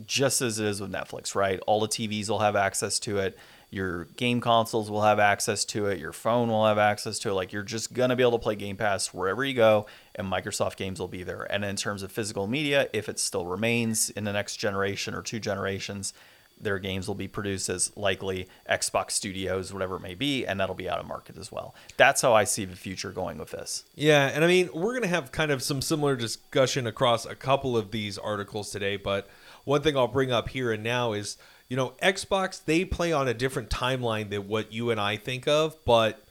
just 0.06 0.40
as 0.40 0.58
it 0.58 0.66
is 0.66 0.80
with 0.80 0.92
Netflix, 0.92 1.34
right? 1.34 1.60
All 1.66 1.80
the 1.80 1.88
TVs 1.88 2.28
will 2.28 2.38
have 2.38 2.56
access 2.56 2.98
to 3.00 3.18
it. 3.18 3.36
Your 3.70 4.06
game 4.16 4.40
consoles 4.40 4.90
will 4.90 5.02
have 5.02 5.18
access 5.18 5.64
to 5.66 5.86
it. 5.86 5.98
Your 5.98 6.12
phone 6.12 6.48
will 6.48 6.66
have 6.66 6.78
access 6.78 7.18
to 7.20 7.30
it. 7.30 7.34
Like 7.34 7.52
you're 7.52 7.62
just 7.62 7.92
gonna 7.92 8.16
be 8.16 8.22
able 8.22 8.38
to 8.38 8.42
play 8.42 8.56
Game 8.56 8.76
Pass 8.76 9.14
wherever 9.14 9.44
you 9.44 9.54
go, 9.54 9.86
and 10.14 10.26
Microsoft 10.30 10.76
games 10.76 10.98
will 10.98 11.08
be 11.08 11.22
there. 11.22 11.42
And 11.42 11.64
in 11.64 11.76
terms 11.76 12.02
of 12.02 12.10
physical 12.10 12.46
media, 12.46 12.88
if 12.92 13.08
it 13.08 13.18
still 13.18 13.46
remains 13.46 14.10
in 14.10 14.24
the 14.24 14.32
next 14.32 14.56
generation 14.56 15.14
or 15.14 15.22
two 15.22 15.38
generations, 15.38 16.12
their 16.60 16.78
games 16.78 17.08
will 17.08 17.14
be 17.14 17.28
produced 17.28 17.68
as 17.68 17.90
likely 17.96 18.46
Xbox 18.68 19.12
Studios, 19.12 19.72
whatever 19.72 19.96
it 19.96 20.00
may 20.00 20.14
be, 20.14 20.44
and 20.44 20.60
that'll 20.60 20.74
be 20.74 20.90
out 20.90 20.98
of 20.98 21.06
market 21.06 21.38
as 21.38 21.50
well. 21.50 21.74
That's 21.96 22.20
how 22.20 22.34
I 22.34 22.44
see 22.44 22.66
the 22.66 22.76
future 22.76 23.10
going 23.10 23.38
with 23.38 23.50
this. 23.50 23.84
Yeah, 23.94 24.26
and 24.26 24.44
I 24.44 24.46
mean, 24.46 24.68
we're 24.74 24.92
going 24.92 25.02
to 25.02 25.08
have 25.08 25.32
kind 25.32 25.50
of 25.50 25.62
some 25.62 25.80
similar 25.80 26.16
discussion 26.16 26.86
across 26.86 27.24
a 27.24 27.34
couple 27.34 27.76
of 27.76 27.92
these 27.92 28.18
articles 28.18 28.70
today, 28.70 28.96
but 28.96 29.26
one 29.64 29.80
thing 29.80 29.96
I'll 29.96 30.06
bring 30.08 30.32
up 30.32 30.50
here 30.50 30.70
and 30.70 30.82
now 30.82 31.12
is, 31.12 31.38
you 31.70 31.76
know, 31.76 31.94
Xbox, 32.02 32.62
they 32.62 32.84
play 32.84 33.12
on 33.12 33.28
a 33.28 33.32
different 33.32 33.70
timeline 33.70 34.28
than 34.28 34.48
what 34.48 34.72
you 34.72 34.90
and 34.90 35.00
I 35.00 35.16
think 35.16 35.46
of, 35.46 35.76
but 35.84 36.22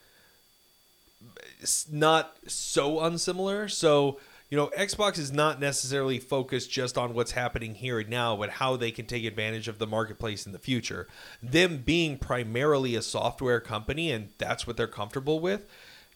it's 1.62 1.89
not 1.89 2.36
so 2.45 2.99
unsimilar. 2.99 3.69
So, 3.69 4.19
you 4.49 4.58
know, 4.58 4.69
Xbox 4.78 5.17
is 5.17 5.32
not 5.32 5.62
necessarily 5.62 6.19
focused 6.19 6.69
just 6.69 6.97
on 6.97 7.13
what's 7.13 7.32
happening 7.32 7.75
here 7.75 7.99
and 7.99 8.10
now, 8.10 8.36
but 8.36 8.49
how 8.49 8.75
they 8.75 8.91
can 8.91 9.06
take 9.06 9.23
advantage 9.23 9.69
of 9.69 9.80
the 9.80 9.88
marketplace 9.88 10.45
in 10.45 10.52
the 10.52 10.60
future. 10.60 11.08
Them 11.41 11.84
being 11.86 12.17
primarily 12.17 12.95
a 12.95 13.02
software 13.02 13.62
company, 13.62 14.12
and 14.12 14.30
that's 14.39 14.67
what 14.67 14.75
they're 14.75 14.88
comfortable 14.88 15.39
with. 15.39 15.65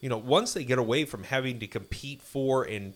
You 0.02 0.10
know, 0.10 0.18
once 0.18 0.54
they 0.54 0.66
get 0.66 0.80
away 0.80 1.06
from 1.06 1.24
having 1.24 1.60
to 1.60 1.68
compete 1.68 2.22
for 2.22 2.66
and 2.66 2.94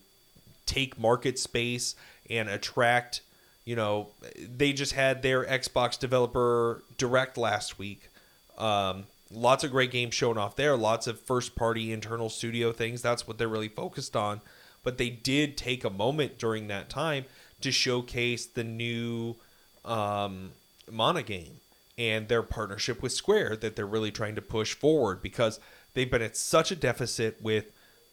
take 0.66 0.98
market 0.98 1.38
space 1.38 1.94
and 2.28 2.50
attract, 2.50 3.22
you 3.68 3.76
know, 3.76 4.08
they 4.56 4.72
just 4.72 4.94
had 4.94 5.20
their 5.20 5.44
Xbox 5.44 5.98
developer 5.98 6.82
direct 6.96 7.36
last 7.36 7.78
week. 7.78 8.08
Um, 8.56 9.04
lots 9.30 9.62
of 9.62 9.70
great 9.70 9.90
games 9.90 10.14
shown 10.14 10.38
off 10.38 10.56
there, 10.56 10.74
lots 10.74 11.06
of 11.06 11.20
first 11.20 11.54
party 11.54 11.92
internal 11.92 12.30
studio 12.30 12.72
things. 12.72 13.02
That's 13.02 13.28
what 13.28 13.36
they're 13.36 13.46
really 13.46 13.68
focused 13.68 14.16
on. 14.16 14.40
But 14.82 14.96
they 14.96 15.10
did 15.10 15.58
take 15.58 15.84
a 15.84 15.90
moment 15.90 16.38
during 16.38 16.68
that 16.68 16.88
time 16.88 17.26
to 17.60 17.70
showcase 17.70 18.46
the 18.46 18.64
new 18.64 19.36
um, 19.84 20.52
Mana 20.90 21.22
game 21.22 21.60
and 21.98 22.26
their 22.26 22.42
partnership 22.42 23.02
with 23.02 23.12
Square 23.12 23.56
that 23.56 23.76
they're 23.76 23.84
really 23.84 24.10
trying 24.10 24.36
to 24.36 24.40
push 24.40 24.72
forward 24.72 25.20
because 25.20 25.60
they've 25.92 26.10
been 26.10 26.22
at 26.22 26.38
such 26.38 26.70
a 26.70 26.76
deficit 26.76 27.36
with, 27.42 27.66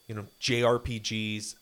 you 0.06 0.16
know, 0.16 0.26
JRPGs, 0.38 1.54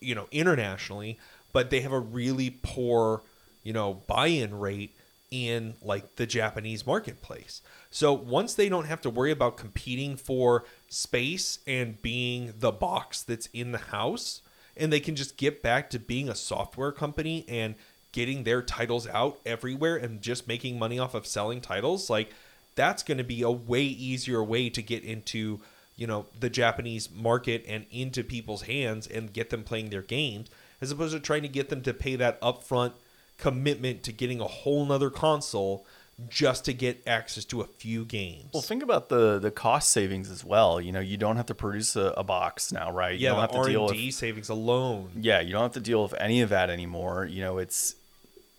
you 0.00 0.16
know, 0.16 0.26
internationally, 0.32 1.20
but 1.56 1.70
they 1.70 1.80
have 1.80 1.92
a 1.92 1.98
really 1.98 2.50
poor, 2.50 3.22
you 3.62 3.72
know, 3.72 3.94
buy-in 4.06 4.58
rate 4.58 4.94
in 5.30 5.72
like 5.80 6.16
the 6.16 6.26
Japanese 6.26 6.86
marketplace. 6.86 7.62
So 7.90 8.12
once 8.12 8.52
they 8.52 8.68
don't 8.68 8.84
have 8.84 9.00
to 9.00 9.08
worry 9.08 9.30
about 9.30 9.56
competing 9.56 10.18
for 10.18 10.64
space 10.90 11.60
and 11.66 12.02
being 12.02 12.52
the 12.58 12.72
box 12.72 13.22
that's 13.22 13.46
in 13.54 13.72
the 13.72 13.78
house, 13.78 14.42
and 14.76 14.92
they 14.92 15.00
can 15.00 15.16
just 15.16 15.38
get 15.38 15.62
back 15.62 15.88
to 15.88 15.98
being 15.98 16.28
a 16.28 16.34
software 16.34 16.92
company 16.92 17.46
and 17.48 17.74
getting 18.12 18.44
their 18.44 18.60
titles 18.60 19.08
out 19.08 19.38
everywhere 19.46 19.96
and 19.96 20.20
just 20.20 20.46
making 20.46 20.78
money 20.78 20.98
off 20.98 21.14
of 21.14 21.26
selling 21.26 21.62
titles, 21.62 22.10
like 22.10 22.34
that's 22.74 23.02
going 23.02 23.16
to 23.16 23.24
be 23.24 23.40
a 23.40 23.50
way 23.50 23.82
easier 23.82 24.44
way 24.44 24.68
to 24.68 24.82
get 24.82 25.02
into, 25.04 25.60
you 25.96 26.06
know, 26.06 26.26
the 26.38 26.50
Japanese 26.50 27.10
market 27.10 27.64
and 27.66 27.86
into 27.90 28.22
people's 28.22 28.64
hands 28.64 29.06
and 29.06 29.32
get 29.32 29.48
them 29.48 29.64
playing 29.64 29.88
their 29.88 30.02
games 30.02 30.50
as 30.80 30.90
opposed 30.90 31.14
to 31.14 31.20
trying 31.20 31.42
to 31.42 31.48
get 31.48 31.68
them 31.68 31.82
to 31.82 31.94
pay 31.94 32.16
that 32.16 32.40
upfront 32.40 32.92
commitment 33.38 34.02
to 34.04 34.12
getting 34.12 34.40
a 34.40 34.46
whole 34.46 34.84
nother 34.86 35.10
console 35.10 35.84
just 36.30 36.64
to 36.64 36.72
get 36.72 37.02
access 37.06 37.44
to 37.44 37.60
a 37.60 37.66
few 37.66 38.04
games. 38.04 38.46
Well, 38.54 38.62
think 38.62 38.82
about 38.82 39.10
the 39.10 39.38
the 39.38 39.50
cost 39.50 39.90
savings 39.92 40.30
as 40.30 40.42
well. 40.44 40.80
You 40.80 40.90
know, 40.92 41.00
you 41.00 41.18
don't 41.18 41.36
have 41.36 41.46
to 41.46 41.54
produce 41.54 41.94
a, 41.94 42.14
a 42.16 42.24
box 42.24 42.72
now, 42.72 42.90
right? 42.90 43.12
You 43.18 43.24
yeah, 43.24 43.28
don't 43.30 43.36
the 43.36 43.40
have 43.42 43.50
to 43.50 43.58
R 43.58 43.64
deal 43.66 43.84
with 43.84 43.92
D 43.92 44.10
savings 44.10 44.48
alone. 44.48 45.10
yeah, 45.20 45.40
you 45.40 45.52
don't 45.52 45.62
have 45.62 45.72
to 45.72 45.80
deal 45.80 46.02
with 46.02 46.14
any 46.18 46.40
of 46.40 46.48
that 46.48 46.70
anymore. 46.70 47.26
You 47.26 47.42
know, 47.42 47.58
it's 47.58 47.96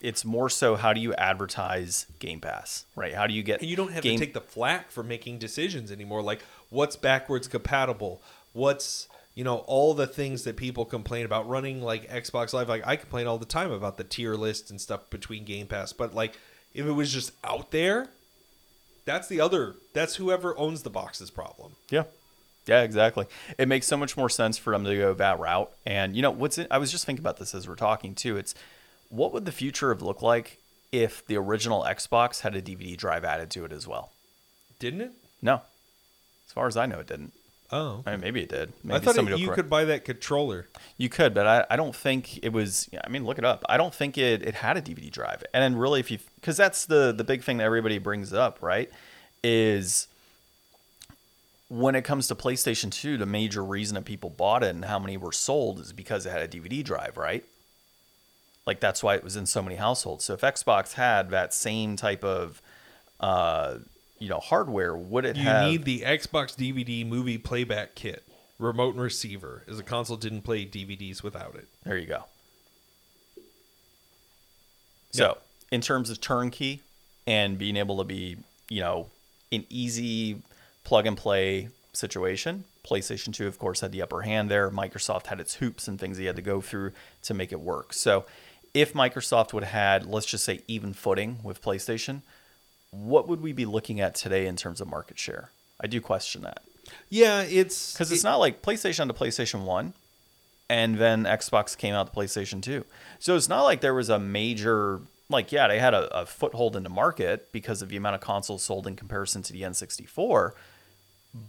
it's 0.01 0.23
more 0.23 0.49
so 0.49 0.75
how 0.75 0.93
do 0.93 1.01
you 1.01 1.15
advertise 1.15 2.05
Game 2.19 2.39
Pass, 2.39 2.85
right? 2.95 3.15
How 3.15 3.25
do 3.25 3.33
you 3.33 3.41
get 3.41 3.61
And 3.61 3.69
you 3.69 3.75
don't 3.75 3.91
have 3.91 4.03
game, 4.03 4.19
to 4.19 4.25
take 4.25 4.35
the 4.35 4.41
flack 4.41 4.91
for 4.91 5.01
making 5.01 5.39
decisions 5.39 5.91
anymore. 5.91 6.21
Like 6.21 6.43
what's 6.69 6.95
backwards 6.95 7.47
compatible? 7.47 8.21
What's 8.53 9.07
you 9.37 9.43
know 9.43 9.57
all 9.67 9.93
the 9.93 10.07
things 10.07 10.45
that 10.45 10.57
people 10.57 10.83
complain 10.83 11.23
about 11.23 11.47
running 11.47 11.79
like 11.79 12.09
Xbox 12.09 12.53
Live. 12.53 12.67
Like 12.67 12.87
I 12.87 12.95
complain 12.95 13.27
all 13.27 13.37
the 13.37 13.45
time 13.45 13.71
about 13.71 13.97
the 13.97 14.03
tier 14.03 14.33
list 14.33 14.71
and 14.71 14.81
stuff 14.81 15.11
between 15.11 15.45
Game 15.45 15.67
Pass, 15.67 15.93
but 15.93 16.15
like 16.15 16.39
if 16.73 16.87
it 16.87 16.91
was 16.91 17.13
just 17.13 17.33
out 17.43 17.69
there, 17.69 18.07
that's 19.05 19.27
the 19.27 19.39
other. 19.39 19.75
That's 19.93 20.15
whoever 20.15 20.57
owns 20.57 20.81
the 20.81 20.89
box's 20.89 21.29
problem. 21.29 21.73
Yeah. 21.91 22.05
Yeah, 22.65 22.81
exactly. 22.81 23.27
It 23.59 23.67
makes 23.67 23.85
so 23.85 23.95
much 23.95 24.17
more 24.17 24.27
sense 24.27 24.57
for 24.57 24.73
them 24.73 24.83
to 24.85 24.97
go 24.97 25.13
that 25.13 25.37
route. 25.37 25.71
And 25.85 26.15
you 26.15 26.23
know, 26.23 26.31
what's 26.31 26.57
it, 26.57 26.65
I 26.71 26.79
was 26.79 26.91
just 26.91 27.05
thinking 27.05 27.21
about 27.21 27.37
this 27.37 27.53
as 27.53 27.67
we're 27.67 27.75
talking 27.75 28.15
too. 28.15 28.37
It's 28.37 28.55
what 29.09 29.33
would 29.33 29.45
the 29.45 29.51
future 29.51 29.89
have 29.89 30.01
looked 30.01 30.23
like 30.23 30.57
if 30.91 31.23
the 31.27 31.37
original 31.37 31.83
Xbox 31.83 32.41
had 32.41 32.55
a 32.55 32.61
DVD 32.61 32.97
drive 32.97 33.23
added 33.23 33.51
to 33.51 33.65
it 33.65 33.71
as 33.71 33.87
well? 33.87 34.13
Didn't 34.79 35.01
it? 35.01 35.11
No. 35.43 35.61
As 36.47 36.53
far 36.53 36.65
as 36.65 36.75
I 36.75 36.87
know, 36.87 37.01
it 37.01 37.07
didn't. 37.07 37.33
Oh, 37.69 38.01
I 38.05 38.11
mean, 38.11 38.21
maybe 38.21 38.41
it 38.41 38.49
did. 38.49 38.71
Maybe 38.81 38.95
I 38.95 38.99
thought 38.99 39.17
it, 39.17 39.37
you 39.37 39.47
correct- 39.47 39.55
could 39.55 39.69
buy 39.69 39.83
that 39.85 40.05
controller. 40.05 40.67
You 40.97 41.09
could, 41.09 41.33
but 41.33 41.45
I, 41.45 41.65
I 41.69 41.75
don't 41.75 41.95
think 41.95 42.39
it 42.43 42.53
was. 42.53 42.89
I 43.03 43.09
mean, 43.09 43.25
look 43.25 43.37
it 43.37 43.43
up. 43.43 43.65
I 43.67 43.75
don't 43.75 43.93
think 43.93 44.17
it, 44.17 44.41
it 44.41 44.55
had 44.55 44.77
a 44.77 44.81
DVD 44.81 45.11
drive. 45.11 45.43
And 45.53 45.61
then 45.61 45.77
really, 45.77 45.99
if 45.99 46.09
you 46.09 46.19
because 46.35 46.55
that's 46.55 46.85
the 46.85 47.11
the 47.11 47.25
big 47.25 47.43
thing 47.43 47.57
that 47.57 47.65
everybody 47.65 47.97
brings 47.97 48.31
up, 48.31 48.59
right? 48.61 48.89
Is 49.43 50.07
when 51.67 51.95
it 51.95 52.03
comes 52.03 52.27
to 52.29 52.35
PlayStation 52.35 52.89
Two, 52.89 53.17
the 53.17 53.25
major 53.25 53.63
reason 53.63 53.95
that 53.95 54.05
people 54.05 54.29
bought 54.29 54.63
it 54.63 54.69
and 54.73 54.85
how 54.85 54.99
many 54.99 55.17
were 55.17 55.33
sold 55.33 55.81
is 55.81 55.91
because 55.91 56.25
it 56.25 56.29
had 56.31 56.41
a 56.41 56.47
DVD 56.47 56.81
drive, 56.83 57.17
right? 57.17 57.43
Like 58.65 58.79
that's 58.79 59.03
why 59.03 59.15
it 59.15 59.23
was 59.23 59.35
in 59.35 59.45
so 59.45 59.61
many 59.61 59.75
households. 59.75 60.23
So 60.25 60.33
if 60.33 60.41
Xbox 60.41 60.93
had 60.93 61.29
that 61.31 61.53
same 61.53 61.95
type 61.95 62.23
of, 62.23 62.61
uh, 63.19 63.77
you 64.19 64.29
know, 64.29 64.39
hardware, 64.39 64.95
would 64.95 65.25
it 65.25 65.35
have 65.37 65.37
You 65.37 65.43
have? 65.49 65.69
need 65.69 65.83
the 65.85 66.01
Xbox 66.01 66.55
DVD 66.55 67.07
movie 67.07 67.37
playback 67.37 67.95
kit, 67.95 68.23
remote 68.59 68.95
and 68.95 69.03
receiver, 69.03 69.63
as 69.67 69.77
the 69.77 69.83
console 69.83 70.17
didn't 70.17 70.41
play 70.41 70.65
DVDs 70.65 71.21
without 71.23 71.55
it. 71.55 71.67
There 71.83 71.97
you 71.97 72.07
go. 72.07 72.23
So, 75.11 75.37
in 75.71 75.81
terms 75.81 76.09
of 76.09 76.21
turnkey 76.21 76.81
and 77.25 77.57
being 77.57 77.77
able 77.77 77.97
to 77.97 78.03
be, 78.03 78.37
you 78.69 78.81
know, 78.81 79.07
an 79.51 79.65
easy 79.69 80.41
plug 80.83 81.05
and 81.07 81.17
play 81.17 81.69
situation, 81.93 82.65
PlayStation 82.85 83.33
2, 83.33 83.47
of 83.47 83.57
course, 83.57 83.79
had 83.81 83.91
the 83.91 84.01
upper 84.01 84.21
hand 84.21 84.49
there. 84.51 84.69
Microsoft 84.69 85.27
had 85.27 85.39
its 85.39 85.55
hoops 85.55 85.87
and 85.87 85.99
things 85.99 86.17
they 86.17 86.25
had 86.25 86.35
to 86.35 86.41
go 86.41 86.61
through 86.61 86.91
to 87.23 87.33
make 87.33 87.51
it 87.51 87.59
work. 87.59 87.93
So, 87.93 88.25
if 88.73 88.93
Microsoft 88.93 89.53
would 89.53 89.63
have 89.63 89.73
had, 89.73 90.05
let's 90.05 90.27
just 90.27 90.43
say, 90.43 90.61
even 90.67 90.93
footing 90.93 91.39
with 91.41 91.61
PlayStation, 91.63 92.21
what 93.05 93.27
would 93.27 93.41
we 93.41 93.51
be 93.53 93.65
looking 93.65 93.99
at 94.01 94.15
today 94.15 94.47
in 94.47 94.55
terms 94.55 94.81
of 94.81 94.87
market 94.87 95.19
share? 95.19 95.51
I 95.79 95.87
do 95.87 96.01
question 96.01 96.41
that 96.41 96.61
Yeah, 97.09 97.41
it's 97.41 97.93
because 97.93 98.11
it's 98.11 98.21
it- 98.23 98.27
not 98.27 98.37
like 98.37 98.61
PlayStation 98.61 99.07
to 99.07 99.13
PlayStation 99.13 99.63
One, 99.63 99.93
and 100.69 100.97
then 100.97 101.23
Xbox 101.23 101.77
came 101.77 101.93
out 101.93 102.11
to 102.11 102.19
PlayStation 102.19 102.61
Two. 102.61 102.85
So 103.19 103.35
it's 103.35 103.49
not 103.49 103.63
like 103.63 103.81
there 103.81 103.93
was 103.93 104.09
a 104.09 104.19
major 104.19 105.01
like 105.29 105.51
yeah 105.51 105.67
they 105.67 105.79
had 105.79 105.93
a, 105.93 106.21
a 106.21 106.25
foothold 106.25 106.75
in 106.75 106.83
the 106.83 106.89
market 106.89 107.51
because 107.51 107.81
of 107.81 107.89
the 107.89 107.97
amount 107.97 108.15
of 108.15 108.21
consoles 108.21 108.63
sold 108.63 108.87
in 108.87 108.95
comparison 108.95 109.43
to 109.43 109.53
the 109.53 109.61
N64. 109.63 110.51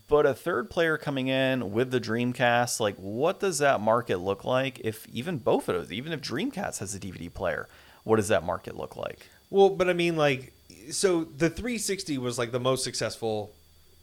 But 0.09 0.27
a 0.27 0.35
third 0.35 0.69
player 0.69 0.99
coming 0.99 1.29
in 1.29 1.73
with 1.73 1.91
the 1.93 2.01
Dreamcast, 2.01 2.79
like 2.81 2.97
what 2.97 3.41
does 3.41 3.59
that 3.59 3.81
market 3.81 4.19
look 4.19 4.45
like 4.45 4.81
if 4.85 5.07
even 5.09 5.39
both 5.39 5.69
of 5.69 5.77
those, 5.77 5.93
even 5.93 6.13
if 6.13 6.21
Dreamcast 6.21 6.81
has 6.81 6.95
a 6.95 7.01
DVD 7.01 7.33
player, 7.33 7.69
what 8.05 8.17
does 8.17 8.29
that 8.29 8.43
market 8.45 8.77
look 8.77 8.97
like? 8.97 9.31
Well, 9.51 9.71
but 9.71 9.89
I 9.89 9.95
mean, 9.95 10.17
like, 10.17 10.53
so 10.91 11.25
the 11.25 11.51
360 11.51 12.19
was 12.19 12.39
like 12.39 12.53
the 12.53 12.61
most 12.61 12.85
successful 12.85 13.53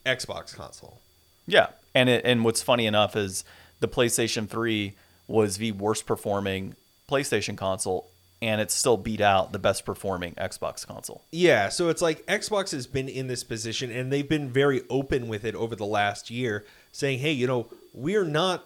Xbox 0.05 0.55
console. 0.55 0.99
Yeah, 1.47 1.67
and 1.93 2.09
it, 2.09 2.25
and 2.25 2.43
what's 2.43 2.61
funny 2.61 2.85
enough 2.85 3.15
is 3.15 3.43
the 3.79 3.87
PlayStation 3.87 4.47
3 4.47 4.93
was 5.27 5.57
the 5.57 5.71
worst 5.73 6.05
performing 6.05 6.75
PlayStation 7.09 7.57
console, 7.57 8.07
and 8.41 8.61
it 8.61 8.71
still 8.71 8.97
beat 8.97 9.21
out 9.21 9.51
the 9.51 9.59
best 9.59 9.85
performing 9.85 10.33
Xbox 10.35 10.85
console. 10.85 11.23
Yeah, 11.31 11.69
so 11.69 11.89
it's 11.89 12.01
like 12.01 12.25
Xbox 12.25 12.71
has 12.71 12.87
been 12.87 13.09
in 13.09 13.27
this 13.27 13.43
position 13.43 13.91
and 13.91 14.11
they've 14.11 14.27
been 14.27 14.49
very 14.49 14.81
open 14.89 15.27
with 15.27 15.45
it 15.45 15.55
over 15.55 15.75
the 15.75 15.85
last 15.85 16.29
year, 16.29 16.65
saying, 16.91 17.19
hey, 17.19 17.31
you 17.31 17.47
know, 17.47 17.67
we're 17.93 18.25
not 18.25 18.65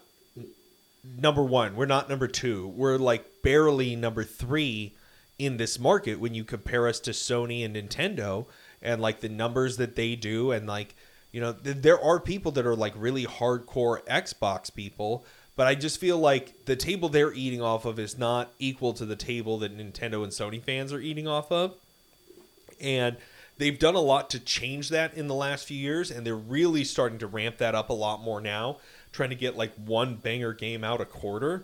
number 1.17 1.43
one, 1.43 1.75
we're 1.75 1.85
not 1.85 2.09
number 2.09 2.27
two, 2.27 2.67
we're 2.67 2.97
like 2.97 3.25
barely 3.43 3.95
number 3.95 4.23
three 4.23 4.93
in 5.39 5.57
this 5.57 5.79
market 5.79 6.19
when 6.19 6.35
you 6.35 6.43
compare 6.43 6.87
us 6.87 6.99
to 7.01 7.11
Sony 7.11 7.65
and 7.65 7.75
Nintendo 7.75 8.45
and 8.81 9.01
like 9.01 9.21
the 9.21 9.29
numbers 9.29 9.77
that 9.77 9.95
they 9.95 10.15
do. 10.15 10.51
And 10.51 10.67
like, 10.67 10.95
you 11.31 11.41
know, 11.41 11.53
th- 11.53 11.77
there 11.77 11.99
are 11.99 12.19
people 12.19 12.51
that 12.53 12.65
are 12.65 12.75
like 12.75 12.93
really 12.95 13.25
hardcore 13.25 14.05
Xbox 14.05 14.73
people. 14.73 15.25
But 15.55 15.67
I 15.67 15.75
just 15.75 15.99
feel 15.99 16.17
like 16.17 16.65
the 16.65 16.75
table 16.75 17.09
they're 17.09 17.33
eating 17.33 17.61
off 17.61 17.85
of 17.85 17.99
is 17.99 18.17
not 18.17 18.51
equal 18.59 18.93
to 18.93 19.05
the 19.05 19.15
table 19.15 19.57
that 19.59 19.75
Nintendo 19.75 20.23
and 20.23 20.31
Sony 20.31 20.61
fans 20.61 20.93
are 20.93 21.01
eating 21.01 21.27
off 21.27 21.51
of 21.51 21.75
and 22.79 23.17
they've 23.57 23.77
done 23.77 23.95
a 23.95 23.99
lot 23.99 24.29
to 24.31 24.39
change 24.39 24.89
that 24.89 25.13
in 25.13 25.27
the 25.27 25.35
last 25.35 25.67
few 25.67 25.77
years 25.77 26.11
and 26.11 26.25
they're 26.25 26.35
really 26.35 26.83
starting 26.83 27.19
to 27.19 27.27
ramp 27.27 27.57
that 27.57 27.75
up 27.75 27.89
a 27.89 27.93
lot 27.93 28.21
more 28.21 28.41
now 28.41 28.77
trying 29.11 29.29
to 29.29 29.35
get 29.35 29.57
like 29.57 29.73
one 29.75 30.15
banger 30.15 30.53
game 30.53 30.83
out 30.83 31.01
a 31.01 31.05
quarter 31.05 31.63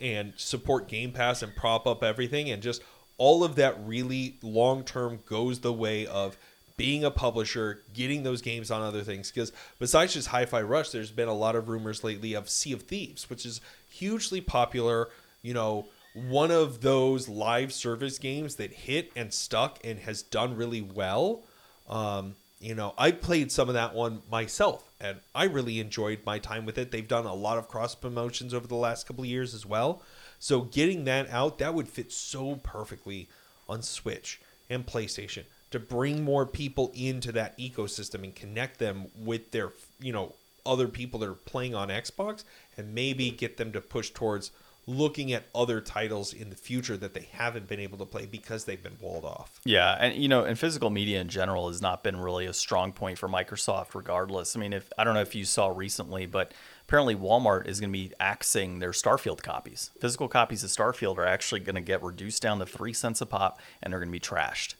and 0.00 0.32
support 0.36 0.88
game 0.88 1.12
pass 1.12 1.42
and 1.42 1.54
prop 1.56 1.86
up 1.86 2.02
everything 2.02 2.50
and 2.50 2.62
just 2.62 2.82
all 3.18 3.44
of 3.44 3.56
that 3.56 3.76
really 3.84 4.36
long 4.42 4.84
term 4.84 5.20
goes 5.26 5.60
the 5.60 5.72
way 5.72 6.06
of 6.06 6.36
being 6.76 7.04
a 7.04 7.10
publisher 7.10 7.82
getting 7.94 8.22
those 8.22 8.42
games 8.42 8.70
on 8.70 8.82
other 8.82 9.02
things 9.02 9.30
because 9.30 9.50
besides 9.78 10.12
just 10.12 10.28
hi-fi 10.28 10.60
rush 10.60 10.90
there's 10.90 11.10
been 11.10 11.28
a 11.28 11.34
lot 11.34 11.56
of 11.56 11.68
rumors 11.68 12.04
lately 12.04 12.34
of 12.34 12.50
sea 12.50 12.72
of 12.72 12.82
thieves 12.82 13.30
which 13.30 13.46
is 13.46 13.62
hugely 13.88 14.40
popular 14.42 15.08
you 15.40 15.54
know 15.54 15.86
one 16.16 16.50
of 16.50 16.80
those 16.80 17.28
live 17.28 17.72
service 17.72 18.18
games 18.18 18.56
that 18.56 18.72
hit 18.72 19.12
and 19.14 19.32
stuck 19.32 19.78
and 19.84 20.00
has 20.00 20.22
done 20.22 20.56
really 20.56 20.80
well. 20.80 21.42
Um, 21.88 22.34
you 22.58 22.74
know, 22.74 22.94
I 22.96 23.10
played 23.10 23.52
some 23.52 23.68
of 23.68 23.74
that 23.74 23.94
one 23.94 24.22
myself, 24.30 24.90
and 24.98 25.18
I 25.34 25.44
really 25.44 25.78
enjoyed 25.78 26.20
my 26.24 26.38
time 26.38 26.64
with 26.64 26.78
it. 26.78 26.90
They've 26.90 27.06
done 27.06 27.26
a 27.26 27.34
lot 27.34 27.58
of 27.58 27.68
cross 27.68 27.94
promotions 27.94 28.54
over 28.54 28.66
the 28.66 28.76
last 28.76 29.06
couple 29.06 29.24
of 29.24 29.30
years 29.30 29.52
as 29.52 29.66
well. 29.66 30.02
So 30.38 30.62
getting 30.62 31.04
that 31.04 31.30
out, 31.30 31.58
that 31.58 31.74
would 31.74 31.88
fit 31.88 32.12
so 32.12 32.56
perfectly 32.56 33.28
on 33.68 33.82
Switch 33.82 34.40
and 34.68 34.86
PlayStation 34.86 35.44
to 35.70 35.78
bring 35.78 36.24
more 36.24 36.46
people 36.46 36.92
into 36.94 37.32
that 37.32 37.58
ecosystem 37.58 38.24
and 38.24 38.34
connect 38.34 38.78
them 38.78 39.06
with 39.18 39.50
their, 39.50 39.72
you 40.00 40.12
know, 40.12 40.34
other 40.64 40.88
people 40.88 41.20
that 41.20 41.28
are 41.28 41.34
playing 41.34 41.74
on 41.74 41.88
Xbox 41.88 42.44
and 42.76 42.94
maybe 42.94 43.30
get 43.30 43.56
them 43.56 43.72
to 43.72 43.80
push 43.80 44.10
towards 44.10 44.50
looking 44.88 45.32
at 45.32 45.44
other 45.54 45.80
titles 45.80 46.32
in 46.32 46.48
the 46.48 46.56
future 46.56 46.96
that 46.96 47.12
they 47.12 47.28
haven't 47.32 47.66
been 47.66 47.80
able 47.80 47.98
to 47.98 48.04
play 48.04 48.24
because 48.24 48.64
they've 48.64 48.82
been 48.82 48.96
walled 49.00 49.24
off. 49.24 49.60
Yeah, 49.64 49.96
and 49.98 50.14
you 50.14 50.28
know, 50.28 50.44
and 50.44 50.58
physical 50.58 50.90
media 50.90 51.20
in 51.20 51.28
general 51.28 51.68
has 51.68 51.82
not 51.82 52.04
been 52.04 52.16
really 52.16 52.46
a 52.46 52.52
strong 52.52 52.92
point 52.92 53.18
for 53.18 53.28
Microsoft 53.28 53.94
regardless. 53.94 54.54
I 54.54 54.60
mean, 54.60 54.72
if 54.72 54.92
I 54.96 55.04
don't 55.04 55.14
know 55.14 55.20
if 55.20 55.34
you 55.34 55.44
saw 55.44 55.68
recently, 55.68 56.26
but 56.26 56.52
apparently 56.86 57.16
Walmart 57.16 57.66
is 57.66 57.80
going 57.80 57.92
to 57.92 57.98
be 57.98 58.12
axing 58.20 58.78
their 58.78 58.92
Starfield 58.92 59.42
copies. 59.42 59.90
Physical 60.00 60.28
copies 60.28 60.62
of 60.62 60.70
Starfield 60.70 61.18
are 61.18 61.26
actually 61.26 61.60
going 61.60 61.74
to 61.74 61.80
get 61.80 62.02
reduced 62.02 62.42
down 62.42 62.58
to 62.60 62.66
3 62.66 62.92
cents 62.92 63.20
a 63.20 63.26
pop 63.26 63.60
and 63.82 63.92
they're 63.92 64.00
going 64.00 64.08
to 64.08 64.12
be 64.12 64.20
trashed. 64.20 64.74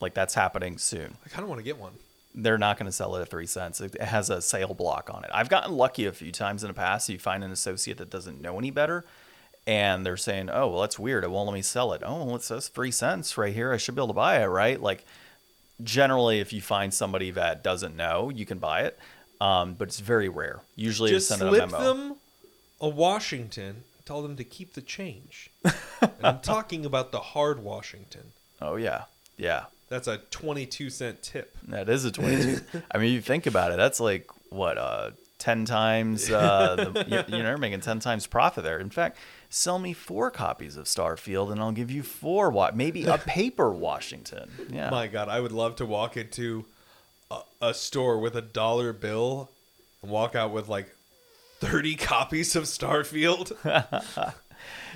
Like 0.00 0.14
that's 0.14 0.34
happening 0.34 0.78
soon. 0.78 1.16
I 1.24 1.28
kind 1.28 1.42
of 1.42 1.48
want 1.48 1.58
to 1.58 1.64
get 1.64 1.78
one. 1.78 1.92
They're 2.34 2.58
not 2.58 2.78
going 2.78 2.86
to 2.86 2.92
sell 2.92 3.14
it 3.16 3.22
at 3.22 3.28
3 3.28 3.46
cents. 3.46 3.80
It 3.80 3.94
it 3.94 4.02
has 4.02 4.30
a 4.30 4.40
sale 4.40 4.74
block 4.74 5.10
on 5.12 5.24
it. 5.24 5.30
I've 5.34 5.50
gotten 5.50 5.72
lucky 5.72 6.06
a 6.06 6.12
few 6.12 6.32
times 6.32 6.64
in 6.64 6.68
the 6.68 6.74
past. 6.74 7.08
You 7.08 7.18
find 7.18 7.44
an 7.44 7.52
associate 7.52 7.98
that 7.98 8.10
doesn't 8.10 8.40
know 8.40 8.58
any 8.58 8.70
better 8.70 9.04
and 9.66 10.04
they're 10.04 10.16
saying, 10.16 10.50
"Oh, 10.50 10.68
well, 10.68 10.80
that's 10.80 10.98
weird. 10.98 11.24
It 11.24 11.30
won't 11.30 11.48
let 11.48 11.54
me 11.54 11.62
sell 11.62 11.92
it." 11.92 12.02
Oh, 12.04 12.24
well, 12.24 12.36
it 12.36 12.42
says 12.42 12.68
three 12.68 12.90
cents 12.90 13.38
right 13.38 13.54
here. 13.54 13.72
I 13.72 13.76
should 13.76 13.94
be 13.94 14.00
able 14.00 14.08
to 14.08 14.14
buy 14.14 14.42
it, 14.42 14.46
right? 14.46 14.80
Like, 14.80 15.04
generally, 15.82 16.40
if 16.40 16.52
you 16.52 16.60
find 16.60 16.92
somebody 16.92 17.30
that 17.30 17.62
doesn't 17.62 17.96
know, 17.96 18.30
you 18.30 18.44
can 18.44 18.58
buy 18.58 18.82
it, 18.82 18.98
um, 19.42 19.74
but 19.74 19.88
it's 19.88 20.00
very 20.00 20.28
rare. 20.28 20.60
Usually, 20.76 21.10
Just 21.10 21.28
send 21.28 21.40
slip 21.40 21.64
a 21.64 21.66
memo. 21.66 21.82
them 21.82 22.16
a 22.80 22.88
Washington. 22.88 23.82
Tell 24.04 24.22
them 24.22 24.36
to 24.36 24.44
keep 24.44 24.74
the 24.74 24.80
change. 24.80 25.50
and 25.64 26.10
I'm 26.22 26.40
talking 26.40 26.84
about 26.84 27.12
the 27.12 27.20
hard 27.20 27.62
Washington. 27.62 28.32
Oh 28.60 28.76
yeah, 28.76 29.04
yeah. 29.36 29.64
That's 29.88 30.08
a 30.08 30.18
22 30.30 30.90
cent 30.90 31.22
tip. 31.22 31.56
That 31.68 31.88
is 31.88 32.04
a 32.04 32.10
twenty-two. 32.10 32.82
I 32.90 32.98
mean, 32.98 33.12
you 33.12 33.20
think 33.20 33.46
about 33.46 33.72
it. 33.72 33.76
That's 33.76 34.00
like 34.00 34.26
what 34.48 34.78
uh, 34.78 35.10
ten 35.38 35.64
times. 35.64 36.30
Uh, 36.30 36.76
the, 36.76 37.24
you, 37.30 37.36
you're 37.36 37.58
making 37.58 37.80
ten 37.80 37.98
times 38.00 38.26
profit 38.26 38.64
there. 38.64 38.78
In 38.78 38.90
fact, 38.90 39.18
sell 39.50 39.78
me 39.78 39.92
four 39.92 40.30
copies 40.30 40.76
of 40.76 40.86
Starfield, 40.86 41.52
and 41.52 41.60
I'll 41.60 41.72
give 41.72 41.90
you 41.90 42.02
four. 42.02 42.48
Wa- 42.50 42.70
maybe 42.74 43.04
a 43.04 43.18
paper 43.18 43.70
Washington. 43.70 44.50
Yeah. 44.70 44.88
My 44.88 45.08
God, 45.08 45.28
I 45.28 45.40
would 45.40 45.52
love 45.52 45.76
to 45.76 45.86
walk 45.86 46.16
into 46.16 46.64
a, 47.60 47.68
a 47.68 47.74
store 47.74 48.18
with 48.18 48.36
a 48.36 48.42
dollar 48.42 48.92
bill 48.92 49.50
and 50.02 50.10
walk 50.10 50.34
out 50.34 50.52
with 50.52 50.68
like 50.68 50.94
30 51.60 51.94
copies 51.96 52.56
of 52.56 52.64
Starfield. 52.64 53.52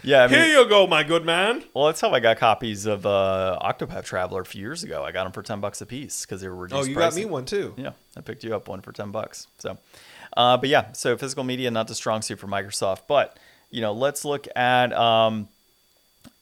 yeah. 0.03 0.25
I 0.25 0.27
mean, 0.27 0.39
Here 0.39 0.59
you 0.59 0.69
go, 0.69 0.87
my 0.87 1.03
good 1.03 1.25
man. 1.25 1.65
Well, 1.75 1.87
that's 1.87 2.01
how 2.01 2.11
I 2.11 2.21
got 2.21 2.39
copies 2.39 2.87
of 2.87 3.07
uh, 3.07 3.59
Octopath 3.63 4.05
Traveler 4.05 4.43
a 4.43 4.47
few 4.47 4.61
years 4.61 4.83
ago. 4.83 5.05
I 5.05 5.13
got 5.13 5.25
them 5.25 5.33
for 5.33 5.43
ten 5.43 5.61
bucks 5.61 5.81
a 5.81 5.87
piece 5.87 6.25
because 6.25 6.41
they 6.41 6.49
were 6.49 6.57
reduced. 6.57 6.83
Oh, 6.83 6.85
you 6.85 6.95
got 6.95 7.15
me 7.15 7.25
one 7.25 7.45
too. 7.45 7.75
Yeah, 7.77 7.93
I 8.17 8.21
picked 8.21 8.45
you 8.45 8.55
up 8.55 8.69
one 8.69 8.81
for 8.81 8.93
ten 8.93 9.11
bucks. 9.11 9.47
So, 9.59 9.79
uh, 10.37 10.57
but 10.57 10.69
yeah, 10.69 10.93
so 10.93 11.17
physical 11.17 11.45
media 11.45 11.71
not 11.71 11.89
the 11.89 11.95
strong 11.95 12.23
suit 12.23 12.39
for 12.39 12.47
Microsoft. 12.47 13.03
But 13.09 13.39
you 13.71 13.81
know, 13.81 13.93
let's 13.93 14.25
look 14.25 14.47
at 14.55 14.93
um, 14.93 15.49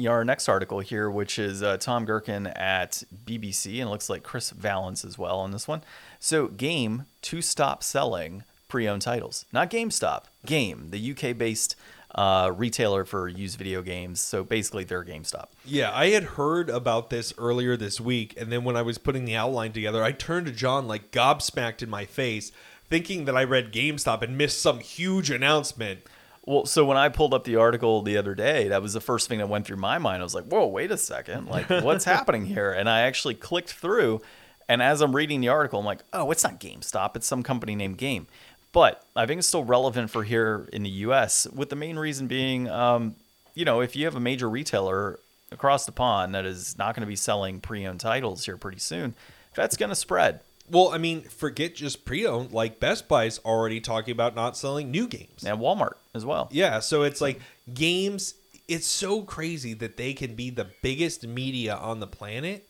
our 0.06 0.24
next 0.24 0.48
article 0.48 0.80
here, 0.80 1.10
which 1.10 1.38
is 1.38 1.62
uh, 1.62 1.76
Tom 1.76 2.06
Gerken 2.06 2.52
at 2.58 3.04
BBC, 3.24 3.80
and 3.80 3.88
it 3.88 3.90
looks 3.90 4.10
like 4.10 4.22
Chris 4.22 4.50
Vallance 4.50 5.04
as 5.04 5.18
well 5.18 5.38
on 5.38 5.52
this 5.52 5.68
one. 5.68 5.82
So, 6.18 6.48
Game 6.48 7.06
to 7.22 7.40
stop 7.40 7.82
selling 7.82 8.44
pre-owned 8.68 9.02
titles, 9.02 9.44
not 9.52 9.70
GameStop. 9.70 10.24
Game, 10.44 10.88
the 10.90 11.12
UK-based 11.12 11.76
uh, 12.14 12.52
retailer 12.54 13.04
for 13.04 13.28
used 13.28 13.58
video 13.58 13.82
games. 13.82 14.20
So 14.20 14.44
basically, 14.44 14.84
they're 14.84 15.04
GameStop. 15.04 15.46
Yeah, 15.64 15.90
I 15.92 16.10
had 16.10 16.24
heard 16.24 16.70
about 16.70 17.10
this 17.10 17.34
earlier 17.38 17.76
this 17.76 18.00
week, 18.00 18.34
and 18.36 18.52
then 18.52 18.64
when 18.64 18.76
I 18.76 18.82
was 18.82 18.98
putting 18.98 19.24
the 19.24 19.34
outline 19.34 19.72
together, 19.72 20.02
I 20.02 20.12
turned 20.12 20.46
to 20.46 20.52
John 20.52 20.86
like 20.86 21.10
gobsmacked 21.10 21.82
in 21.82 21.90
my 21.90 22.04
face, 22.04 22.52
thinking 22.88 23.24
that 23.24 23.36
I 23.36 23.44
read 23.44 23.72
GameStop 23.72 24.22
and 24.22 24.38
missed 24.38 24.60
some 24.60 24.78
huge 24.80 25.30
announcement. 25.30 26.00
Well, 26.46 26.66
so 26.66 26.84
when 26.84 26.96
I 26.98 27.08
pulled 27.08 27.32
up 27.32 27.44
the 27.44 27.56
article 27.56 28.02
the 28.02 28.18
other 28.18 28.34
day, 28.34 28.68
that 28.68 28.82
was 28.82 28.92
the 28.92 29.00
first 29.00 29.28
thing 29.28 29.38
that 29.38 29.48
went 29.48 29.66
through 29.66 29.78
my 29.78 29.98
mind. 29.98 30.20
I 30.20 30.24
was 30.24 30.34
like, 30.34 30.44
"Whoa, 30.44 30.66
wait 30.66 30.90
a 30.90 30.96
second! 30.96 31.46
Like, 31.54 31.68
what's 31.70 32.04
happening 32.04 32.44
here?" 32.46 32.72
And 32.72 32.88
I 32.88 33.02
actually 33.02 33.34
clicked 33.34 33.72
through, 33.72 34.20
and 34.68 34.82
as 34.82 35.00
I'm 35.00 35.16
reading 35.16 35.40
the 35.40 35.48
article, 35.48 35.78
I'm 35.78 35.86
like, 35.86 36.02
"Oh, 36.12 36.30
it's 36.30 36.44
not 36.44 36.60
GameStop. 36.60 37.16
It's 37.16 37.26
some 37.26 37.42
company 37.42 37.74
named 37.74 37.98
Game." 37.98 38.26
But 38.72 39.04
I 39.14 39.24
think 39.24 39.38
it's 39.38 39.46
still 39.46 39.64
relevant 39.64 40.10
for 40.10 40.24
here 40.24 40.68
in 40.72 40.82
the 40.82 40.90
U.S. 40.90 41.46
With 41.54 41.70
the 41.70 41.76
main 41.76 41.96
reason 41.96 42.26
being, 42.26 42.68
um, 42.68 43.14
you 43.54 43.64
know, 43.64 43.80
if 43.80 43.94
you 43.94 44.04
have 44.04 44.16
a 44.16 44.20
major 44.20 44.50
retailer 44.50 45.20
across 45.52 45.86
the 45.86 45.92
pond 45.92 46.34
that 46.34 46.44
is 46.44 46.76
not 46.76 46.96
going 46.96 47.02
to 47.02 47.06
be 47.06 47.14
selling 47.14 47.60
pre-owned 47.60 48.00
titles 48.00 48.44
here 48.44 48.56
pretty 48.56 48.80
soon, 48.80 49.14
that's 49.54 49.76
going 49.76 49.90
to 49.90 49.94
spread. 49.94 50.40
Well, 50.70 50.90
I 50.92 50.98
mean, 50.98 51.22
forget 51.22 51.74
just 51.74 52.04
pre-owned. 52.04 52.52
Like 52.52 52.80
Best 52.80 53.08
Buy's 53.08 53.38
already 53.40 53.80
talking 53.80 54.12
about 54.12 54.34
not 54.34 54.56
selling 54.56 54.90
new 54.90 55.06
games. 55.06 55.44
And 55.44 55.58
Walmart 55.58 55.94
as 56.14 56.24
well. 56.24 56.48
Yeah, 56.50 56.80
so 56.80 57.02
it's 57.02 57.20
like 57.20 57.40
games. 57.72 58.34
It's 58.66 58.86
so 58.86 59.22
crazy 59.22 59.74
that 59.74 59.96
they 59.96 60.14
can 60.14 60.34
be 60.34 60.50
the 60.50 60.68
biggest 60.82 61.26
media 61.26 61.74
on 61.76 62.00
the 62.00 62.06
planet, 62.06 62.66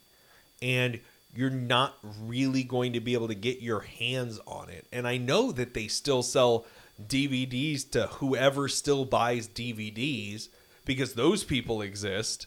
and 0.61 0.99
you're 1.37 1.51
not 1.51 1.95
really 2.21 2.65
going 2.65 2.93
to 2.95 3.01
be 3.01 3.15
able 3.15 3.29
to 3.29 3.35
get 3.35 3.61
your 3.61 3.81
hands 3.81 4.41
on 4.47 4.71
it. 4.71 4.87
And 4.93 5.07
I 5.07 5.17
know 5.17 5.53
that 5.53 5.75
they 5.75 5.89
still 5.89 6.23
sell 6.23 6.67
DVDs 7.01 7.89
to 7.91 8.07
whoever 8.07 8.69
still 8.69 9.05
buys 9.05 9.49
DVDs 9.49 10.49
because 10.85 11.15
those 11.15 11.45
people 11.45 11.83
exist. 11.83 12.47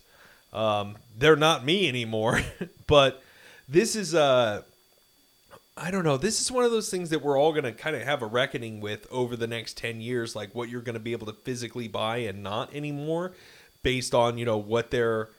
Um, 0.53 0.97
they're 1.17 1.35
not 1.35 1.65
me 1.65 1.87
anymore, 1.87 2.41
but 2.87 3.21
this 3.67 3.95
is 3.95 4.15
uh 4.15 4.61
I 5.79 5.91
don't 5.91 6.03
know. 6.03 6.17
This 6.17 6.41
is 6.41 6.51
one 6.51 6.63
of 6.63 6.71
those 6.71 6.89
things 6.89 7.11
that 7.11 7.21
we're 7.21 7.39
all 7.39 7.51
going 7.51 7.63
to 7.63 7.71
kind 7.71 7.95
of 7.95 8.01
have 8.01 8.23
a 8.23 8.25
reckoning 8.25 8.81
with 8.81 9.05
over 9.11 9.35
the 9.35 9.45
next 9.45 9.77
10 9.77 10.01
years 10.01 10.35
like 10.35 10.55
what 10.55 10.69
you're 10.69 10.81
going 10.81 10.95
to 10.95 10.99
be 10.99 11.11
able 11.11 11.27
to 11.27 11.33
physically 11.33 11.87
buy 11.87 12.17
and 12.17 12.41
not 12.41 12.73
anymore 12.73 13.33
based 13.83 14.15
on, 14.15 14.39
you 14.39 14.45
know, 14.45 14.57
what 14.57 14.89
they're 14.89 15.29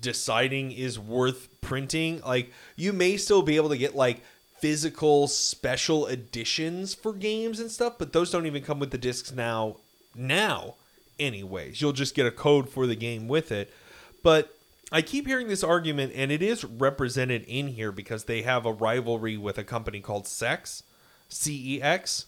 deciding 0.00 0.72
is 0.72 0.98
worth 0.98 1.48
printing. 1.60 2.20
Like 2.22 2.52
you 2.74 2.92
may 2.92 3.16
still 3.16 3.42
be 3.42 3.54
able 3.54 3.68
to 3.68 3.78
get 3.78 3.94
like 3.94 4.22
physical 4.58 5.28
special 5.28 6.06
editions 6.06 6.94
for 6.94 7.12
games 7.12 7.60
and 7.60 7.70
stuff, 7.70 7.94
but 7.96 8.12
those 8.12 8.32
don't 8.32 8.46
even 8.46 8.64
come 8.64 8.80
with 8.80 8.90
the 8.90 8.98
discs 8.98 9.30
now 9.30 9.76
now 10.16 10.74
anyways. 11.20 11.80
You'll 11.80 11.92
just 11.92 12.16
get 12.16 12.26
a 12.26 12.32
code 12.32 12.68
for 12.68 12.88
the 12.88 12.96
game 12.96 13.28
with 13.28 13.52
it. 13.52 13.72
But 14.24 14.52
I 14.90 15.02
keep 15.02 15.26
hearing 15.26 15.48
this 15.48 15.64
argument, 15.64 16.12
and 16.14 16.32
it 16.32 16.42
is 16.42 16.64
represented 16.64 17.44
in 17.46 17.68
here 17.68 17.92
because 17.92 18.24
they 18.24 18.42
have 18.42 18.64
a 18.64 18.72
rivalry 18.72 19.36
with 19.36 19.58
a 19.58 19.64
company 19.64 20.00
called 20.00 20.24
CeX, 20.24 20.82
C 21.28 21.76
E 21.76 21.82
X, 21.82 22.26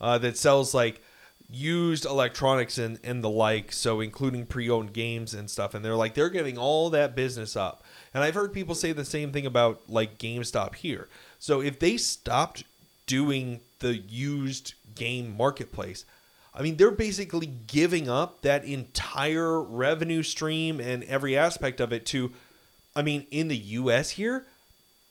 uh, 0.00 0.18
that 0.18 0.36
sells 0.36 0.74
like 0.74 1.02
used 1.50 2.04
electronics 2.04 2.78
and, 2.78 3.00
and 3.02 3.24
the 3.24 3.30
like, 3.30 3.72
so 3.72 4.00
including 4.00 4.46
pre 4.46 4.70
owned 4.70 4.92
games 4.92 5.34
and 5.34 5.50
stuff. 5.50 5.74
And 5.74 5.84
they're 5.84 5.96
like, 5.96 6.14
they're 6.14 6.28
giving 6.28 6.58
all 6.58 6.90
that 6.90 7.16
business 7.16 7.56
up. 7.56 7.82
And 8.14 8.22
I've 8.22 8.34
heard 8.34 8.52
people 8.52 8.74
say 8.74 8.92
the 8.92 9.04
same 9.04 9.32
thing 9.32 9.46
about 9.46 9.88
like 9.88 10.18
GameStop 10.18 10.76
here. 10.76 11.08
So 11.38 11.60
if 11.60 11.78
they 11.78 11.96
stopped 11.96 12.64
doing 13.06 13.60
the 13.80 13.96
used 13.96 14.74
game 14.94 15.36
marketplace, 15.36 16.04
I 16.54 16.62
mean, 16.62 16.76
they're 16.76 16.90
basically 16.90 17.46
giving 17.46 18.08
up 18.08 18.42
that 18.42 18.64
entire 18.64 19.60
revenue 19.60 20.22
stream 20.22 20.80
and 20.80 21.04
every 21.04 21.36
aspect 21.36 21.80
of 21.80 21.92
it 21.92 22.06
to, 22.06 22.32
I 22.96 23.02
mean, 23.02 23.26
in 23.30 23.48
the 23.48 23.56
US 23.56 24.10
here, 24.10 24.44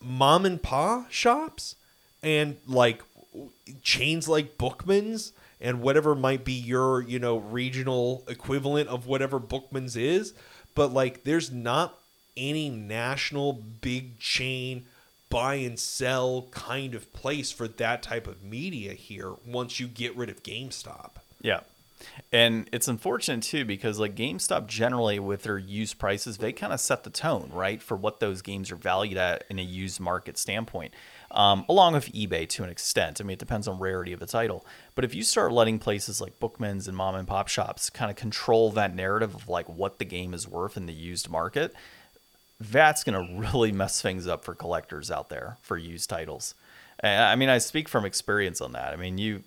mom 0.01 0.45
and 0.45 0.61
pa 0.61 1.05
shops 1.09 1.75
and 2.21 2.57
like 2.67 3.01
chains 3.81 4.27
like 4.27 4.57
Bookman's 4.57 5.33
and 5.59 5.81
whatever 5.81 6.15
might 6.15 6.43
be 6.43 6.53
your, 6.53 7.01
you 7.01 7.19
know, 7.19 7.37
regional 7.37 8.23
equivalent 8.27 8.89
of 8.89 9.07
whatever 9.07 9.39
Bookman's 9.39 9.95
is. 9.95 10.33
But 10.75 10.93
like, 10.93 11.23
there's 11.23 11.51
not 11.51 11.97
any 12.35 12.69
national 12.69 13.53
big 13.53 14.19
chain 14.19 14.85
buy 15.29 15.55
and 15.55 15.77
sell 15.79 16.47
kind 16.51 16.95
of 16.95 17.11
place 17.13 17.51
for 17.51 17.67
that 17.67 18.01
type 18.01 18.27
of 18.27 18.43
media 18.43 18.93
here 18.93 19.33
once 19.45 19.79
you 19.79 19.87
get 19.87 20.15
rid 20.15 20.29
of 20.29 20.43
GameStop. 20.43 21.11
Yeah. 21.41 21.61
And 22.31 22.69
it's 22.71 22.87
unfortunate 22.87 23.43
too 23.43 23.65
because 23.65 23.99
like 23.99 24.15
GameStop 24.15 24.67
generally 24.67 25.19
with 25.19 25.43
their 25.43 25.57
used 25.57 25.97
prices, 25.97 26.37
they 26.37 26.51
kind 26.51 26.73
of 26.73 26.79
set 26.79 27.03
the 27.03 27.09
tone, 27.09 27.49
right, 27.53 27.81
for 27.81 27.95
what 27.95 28.19
those 28.19 28.41
games 28.41 28.71
are 28.71 28.75
valued 28.75 29.17
at 29.17 29.45
in 29.49 29.59
a 29.59 29.63
used 29.63 29.99
market 29.99 30.37
standpoint. 30.37 30.93
Um, 31.31 31.65
along 31.67 31.93
with 31.93 32.11
eBay 32.13 32.47
to 32.49 32.63
an 32.63 32.69
extent. 32.69 33.19
I 33.19 33.23
mean, 33.23 33.33
it 33.33 33.39
depends 33.39 33.67
on 33.67 33.79
rarity 33.79 34.13
of 34.13 34.19
the 34.19 34.25
title. 34.25 34.65
But 34.95 35.03
if 35.03 35.13
you 35.13 35.23
start 35.23 35.51
letting 35.51 35.77
places 35.77 36.21
like 36.21 36.39
Bookman's 36.39 36.87
and 36.87 36.95
mom 36.95 37.15
and 37.15 37.27
pop 37.27 37.49
shops 37.49 37.89
kind 37.89 38.09
of 38.09 38.15
control 38.15 38.71
that 38.71 38.95
narrative 38.95 39.35
of 39.35 39.49
like 39.49 39.67
what 39.67 39.99
the 39.99 40.05
game 40.05 40.33
is 40.33 40.47
worth 40.47 40.77
in 40.77 40.85
the 40.85 40.93
used 40.93 41.29
market, 41.29 41.73
that's 42.59 43.03
going 43.03 43.27
to 43.27 43.39
really 43.39 43.71
mess 43.71 44.01
things 44.01 44.25
up 44.27 44.45
for 44.45 44.55
collectors 44.55 45.11
out 45.11 45.29
there 45.29 45.57
for 45.61 45.77
used 45.77 46.09
titles. 46.09 46.55
And, 46.99 47.23
I 47.23 47.35
mean, 47.35 47.49
I 47.49 47.57
speak 47.57 47.89
from 47.89 48.05
experience 48.05 48.61
on 48.61 48.71
that. 48.71 48.93
I 48.93 48.95
mean, 48.95 49.17
you 49.17 49.43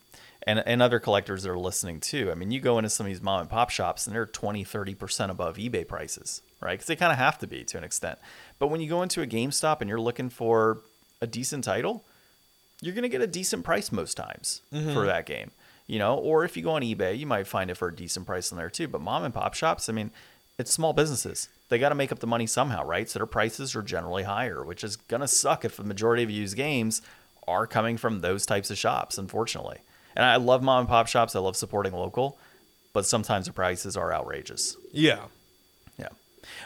and, 0.46 0.62
and 0.66 0.82
other 0.82 0.98
collectors 0.98 1.42
that 1.42 1.50
are 1.50 1.58
listening 1.58 2.00
too. 2.00 2.30
I 2.30 2.34
mean, 2.34 2.50
you 2.50 2.60
go 2.60 2.78
into 2.78 2.90
some 2.90 3.06
of 3.06 3.12
these 3.12 3.22
mom 3.22 3.40
and 3.40 3.50
pop 3.50 3.70
shops 3.70 4.06
and 4.06 4.14
they're 4.14 4.26
20, 4.26 4.64
30% 4.64 5.30
above 5.30 5.56
eBay 5.56 5.86
prices, 5.86 6.42
right? 6.60 6.72
Because 6.72 6.86
they 6.86 6.96
kind 6.96 7.12
of 7.12 7.18
have 7.18 7.38
to 7.38 7.46
be 7.46 7.64
to 7.64 7.78
an 7.78 7.84
extent. 7.84 8.18
But 8.58 8.68
when 8.68 8.80
you 8.80 8.88
go 8.88 9.02
into 9.02 9.22
a 9.22 9.26
GameStop 9.26 9.80
and 9.80 9.88
you're 9.88 10.00
looking 10.00 10.30
for 10.30 10.80
a 11.20 11.26
decent 11.26 11.64
title, 11.64 12.04
you're 12.80 12.94
going 12.94 13.02
to 13.02 13.08
get 13.08 13.20
a 13.20 13.26
decent 13.26 13.64
price 13.64 13.92
most 13.92 14.16
times 14.16 14.62
mm-hmm. 14.72 14.94
for 14.94 15.04
that 15.06 15.26
game, 15.26 15.50
you 15.86 15.98
know, 15.98 16.16
or 16.16 16.44
if 16.44 16.56
you 16.56 16.62
go 16.62 16.72
on 16.72 16.82
eBay, 16.82 17.18
you 17.18 17.26
might 17.26 17.46
find 17.46 17.70
it 17.70 17.76
for 17.76 17.88
a 17.88 17.94
decent 17.94 18.26
price 18.26 18.50
in 18.50 18.56
there 18.56 18.70
too. 18.70 18.88
But 18.88 19.02
mom 19.02 19.24
and 19.24 19.34
pop 19.34 19.54
shops, 19.54 19.88
I 19.88 19.92
mean, 19.92 20.10
it's 20.58 20.72
small 20.72 20.92
businesses. 20.92 21.48
They 21.68 21.78
got 21.78 21.90
to 21.90 21.94
make 21.94 22.10
up 22.10 22.18
the 22.18 22.26
money 22.26 22.46
somehow, 22.46 22.84
right? 22.84 23.08
So 23.08 23.18
their 23.18 23.26
prices 23.26 23.76
are 23.76 23.82
generally 23.82 24.24
higher, 24.24 24.64
which 24.64 24.82
is 24.82 24.96
going 24.96 25.20
to 25.20 25.28
suck 25.28 25.64
if 25.64 25.76
the 25.76 25.84
majority 25.84 26.22
of 26.22 26.30
used 26.30 26.56
games 26.56 27.02
are 27.46 27.66
coming 27.66 27.96
from 27.96 28.20
those 28.20 28.46
types 28.46 28.70
of 28.70 28.78
shops, 28.78 29.18
unfortunately. 29.18 29.78
And 30.16 30.24
I 30.24 30.36
love 30.36 30.62
mom 30.62 30.80
and 30.80 30.88
pop 30.88 31.06
shops. 31.06 31.36
I 31.36 31.40
love 31.40 31.56
supporting 31.56 31.92
local, 31.92 32.38
but 32.92 33.06
sometimes 33.06 33.46
the 33.46 33.52
prices 33.52 33.96
are 33.96 34.12
outrageous. 34.12 34.76
Yeah. 34.92 35.24
Yeah. 35.98 36.08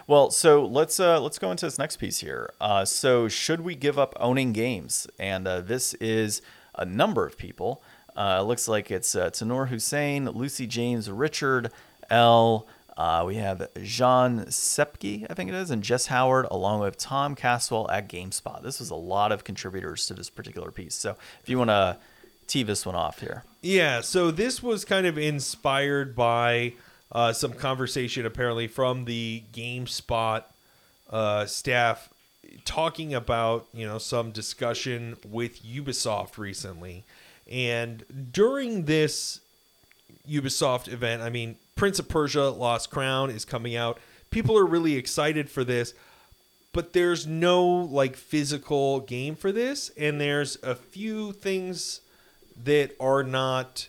Well, 0.06 0.30
so 0.30 0.64
let's 0.64 0.98
uh, 0.98 1.20
let's 1.20 1.38
go 1.38 1.50
into 1.50 1.66
this 1.66 1.78
next 1.78 1.96
piece 1.96 2.18
here. 2.20 2.52
Uh, 2.60 2.84
so 2.84 3.28
should 3.28 3.60
we 3.60 3.74
give 3.74 3.98
up 3.98 4.14
owning 4.18 4.52
games? 4.52 5.06
And 5.18 5.46
uh, 5.46 5.60
this 5.60 5.94
is 5.94 6.42
a 6.76 6.84
number 6.84 7.26
of 7.26 7.36
people. 7.36 7.82
Uh, 8.16 8.38
it 8.40 8.44
looks 8.44 8.68
like 8.68 8.90
it's 8.90 9.14
uh, 9.14 9.30
Tamoor 9.30 9.66
Hussain, 9.66 10.26
Lucy 10.30 10.66
James, 10.66 11.10
Richard 11.10 11.72
L. 12.10 12.66
Uh, 12.96 13.24
we 13.26 13.34
have 13.36 13.68
Jean 13.82 14.44
Sepke, 14.46 15.26
I 15.28 15.34
think 15.34 15.50
it 15.50 15.56
is, 15.56 15.72
and 15.72 15.82
Jess 15.82 16.06
Howard, 16.06 16.46
along 16.48 16.78
with 16.78 16.96
Tom 16.96 17.34
Caswell 17.34 17.90
at 17.90 18.08
GameSpot. 18.08 18.62
This 18.62 18.78
was 18.78 18.90
a 18.90 18.94
lot 18.94 19.32
of 19.32 19.42
contributors 19.42 20.06
to 20.06 20.14
this 20.14 20.30
particular 20.30 20.70
piece. 20.70 20.94
So 20.94 21.16
if 21.42 21.48
you 21.48 21.58
want 21.58 21.70
to 21.70 21.98
tee 22.46 22.62
this 22.62 22.84
one 22.86 22.94
off 22.94 23.20
here. 23.20 23.44
Yeah, 23.62 24.00
so 24.00 24.30
this 24.30 24.62
was 24.62 24.84
kind 24.84 25.06
of 25.06 25.16
inspired 25.16 26.14
by 26.14 26.74
uh, 27.12 27.32
some 27.32 27.52
conversation 27.52 28.26
apparently 28.26 28.66
from 28.66 29.04
the 29.04 29.42
GameSpot 29.52 30.44
uh, 31.10 31.46
staff 31.46 32.08
talking 32.64 33.14
about 33.14 33.66
you 33.72 33.86
know 33.86 33.98
some 33.98 34.30
discussion 34.30 35.16
with 35.24 35.62
Ubisoft 35.64 36.38
recently, 36.38 37.04
and 37.50 38.04
during 38.32 38.84
this 38.84 39.40
Ubisoft 40.28 40.92
event, 40.92 41.22
I 41.22 41.30
mean 41.30 41.56
Prince 41.76 41.98
of 41.98 42.08
Persia: 42.08 42.50
Lost 42.50 42.90
Crown 42.90 43.30
is 43.30 43.44
coming 43.44 43.76
out. 43.76 43.98
People 44.30 44.58
are 44.58 44.66
really 44.66 44.96
excited 44.96 45.48
for 45.48 45.62
this, 45.64 45.94
but 46.72 46.92
there's 46.92 47.26
no 47.26 47.64
like 47.64 48.16
physical 48.16 49.00
game 49.00 49.36
for 49.36 49.52
this, 49.52 49.90
and 49.96 50.20
there's 50.20 50.58
a 50.62 50.74
few 50.74 51.32
things 51.32 52.00
that 52.62 52.94
are 53.00 53.22
not 53.22 53.88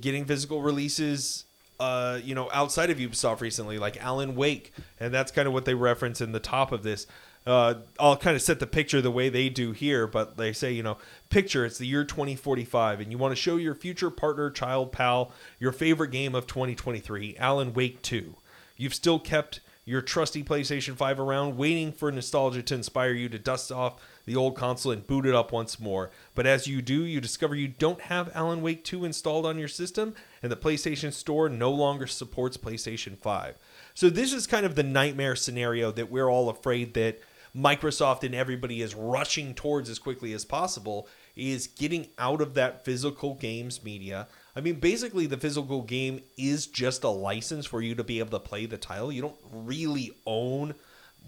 getting 0.00 0.24
physical 0.24 0.62
releases 0.62 1.44
uh, 1.80 2.20
you 2.22 2.34
know, 2.34 2.50
outside 2.52 2.90
of 2.90 2.98
Ubisoft 2.98 3.40
recently, 3.40 3.78
like 3.78 3.96
Alan 4.04 4.36
Wake, 4.36 4.74
and 5.00 5.14
that's 5.14 5.32
kind 5.32 5.48
of 5.48 5.54
what 5.54 5.64
they 5.64 5.72
reference 5.74 6.20
in 6.20 6.32
the 6.32 6.38
top 6.38 6.72
of 6.72 6.82
this. 6.82 7.06
Uh, 7.46 7.76
I'll 7.98 8.18
kind 8.18 8.36
of 8.36 8.42
set 8.42 8.60
the 8.60 8.66
picture 8.66 9.00
the 9.00 9.10
way 9.10 9.30
they 9.30 9.48
do 9.48 9.72
here, 9.72 10.06
but 10.06 10.36
they 10.36 10.52
say, 10.52 10.72
you 10.72 10.82
know, 10.82 10.98
picture 11.30 11.64
it's 11.64 11.78
the 11.78 11.86
year 11.86 12.04
2045, 12.04 13.00
and 13.00 13.10
you 13.10 13.16
want 13.16 13.32
to 13.32 13.36
show 13.36 13.56
your 13.56 13.74
future 13.74 14.10
partner, 14.10 14.50
child, 14.50 14.92
pal, 14.92 15.32
your 15.58 15.72
favorite 15.72 16.10
game 16.10 16.34
of 16.34 16.46
2023, 16.46 17.36
Alan 17.38 17.72
Wake 17.72 18.02
2. 18.02 18.34
You've 18.76 18.94
still 18.94 19.18
kept 19.18 19.60
your 19.86 20.02
trusty 20.02 20.44
PlayStation 20.44 20.94
5 20.94 21.18
around, 21.18 21.56
waiting 21.56 21.92
for 21.92 22.12
nostalgia 22.12 22.62
to 22.62 22.74
inspire 22.74 23.12
you 23.12 23.30
to 23.30 23.38
dust 23.38 23.72
off 23.72 24.00
the 24.26 24.36
old 24.36 24.56
console 24.56 24.92
and 24.92 25.06
boot 25.06 25.26
it 25.26 25.34
up 25.34 25.52
once 25.52 25.80
more. 25.80 26.10
But 26.34 26.46
as 26.46 26.66
you 26.66 26.82
do, 26.82 27.04
you 27.04 27.20
discover 27.20 27.54
you 27.54 27.68
don't 27.68 28.02
have 28.02 28.30
Alan 28.34 28.62
Wake 28.62 28.84
2 28.84 29.04
installed 29.04 29.46
on 29.46 29.58
your 29.58 29.68
system, 29.68 30.14
and 30.42 30.50
the 30.50 30.56
PlayStation 30.56 31.12
Store 31.12 31.48
no 31.48 31.70
longer 31.70 32.06
supports 32.06 32.56
PlayStation 32.56 33.16
5. 33.16 33.56
So 33.94 34.10
this 34.10 34.32
is 34.32 34.46
kind 34.46 34.64
of 34.64 34.74
the 34.74 34.82
nightmare 34.82 35.36
scenario 35.36 35.90
that 35.92 36.10
we're 36.10 36.28
all 36.28 36.48
afraid 36.48 36.94
that 36.94 37.20
Microsoft 37.56 38.22
and 38.22 38.34
everybody 38.34 38.80
is 38.80 38.94
rushing 38.94 39.54
towards 39.54 39.90
as 39.90 39.98
quickly 39.98 40.32
as 40.32 40.44
possible 40.44 41.08
is 41.34 41.66
getting 41.66 42.06
out 42.18 42.40
of 42.40 42.54
that 42.54 42.84
physical 42.84 43.34
games 43.34 43.82
media. 43.82 44.28
I 44.54 44.60
mean, 44.60 44.76
basically, 44.76 45.26
the 45.26 45.36
physical 45.36 45.82
game 45.82 46.22
is 46.36 46.66
just 46.66 47.04
a 47.04 47.08
license 47.08 47.66
for 47.66 47.80
you 47.80 47.94
to 47.94 48.04
be 48.04 48.18
able 48.18 48.38
to 48.38 48.44
play 48.44 48.66
the 48.66 48.76
title. 48.76 49.12
You 49.12 49.22
don't 49.22 49.38
really 49.52 50.12
own 50.26 50.74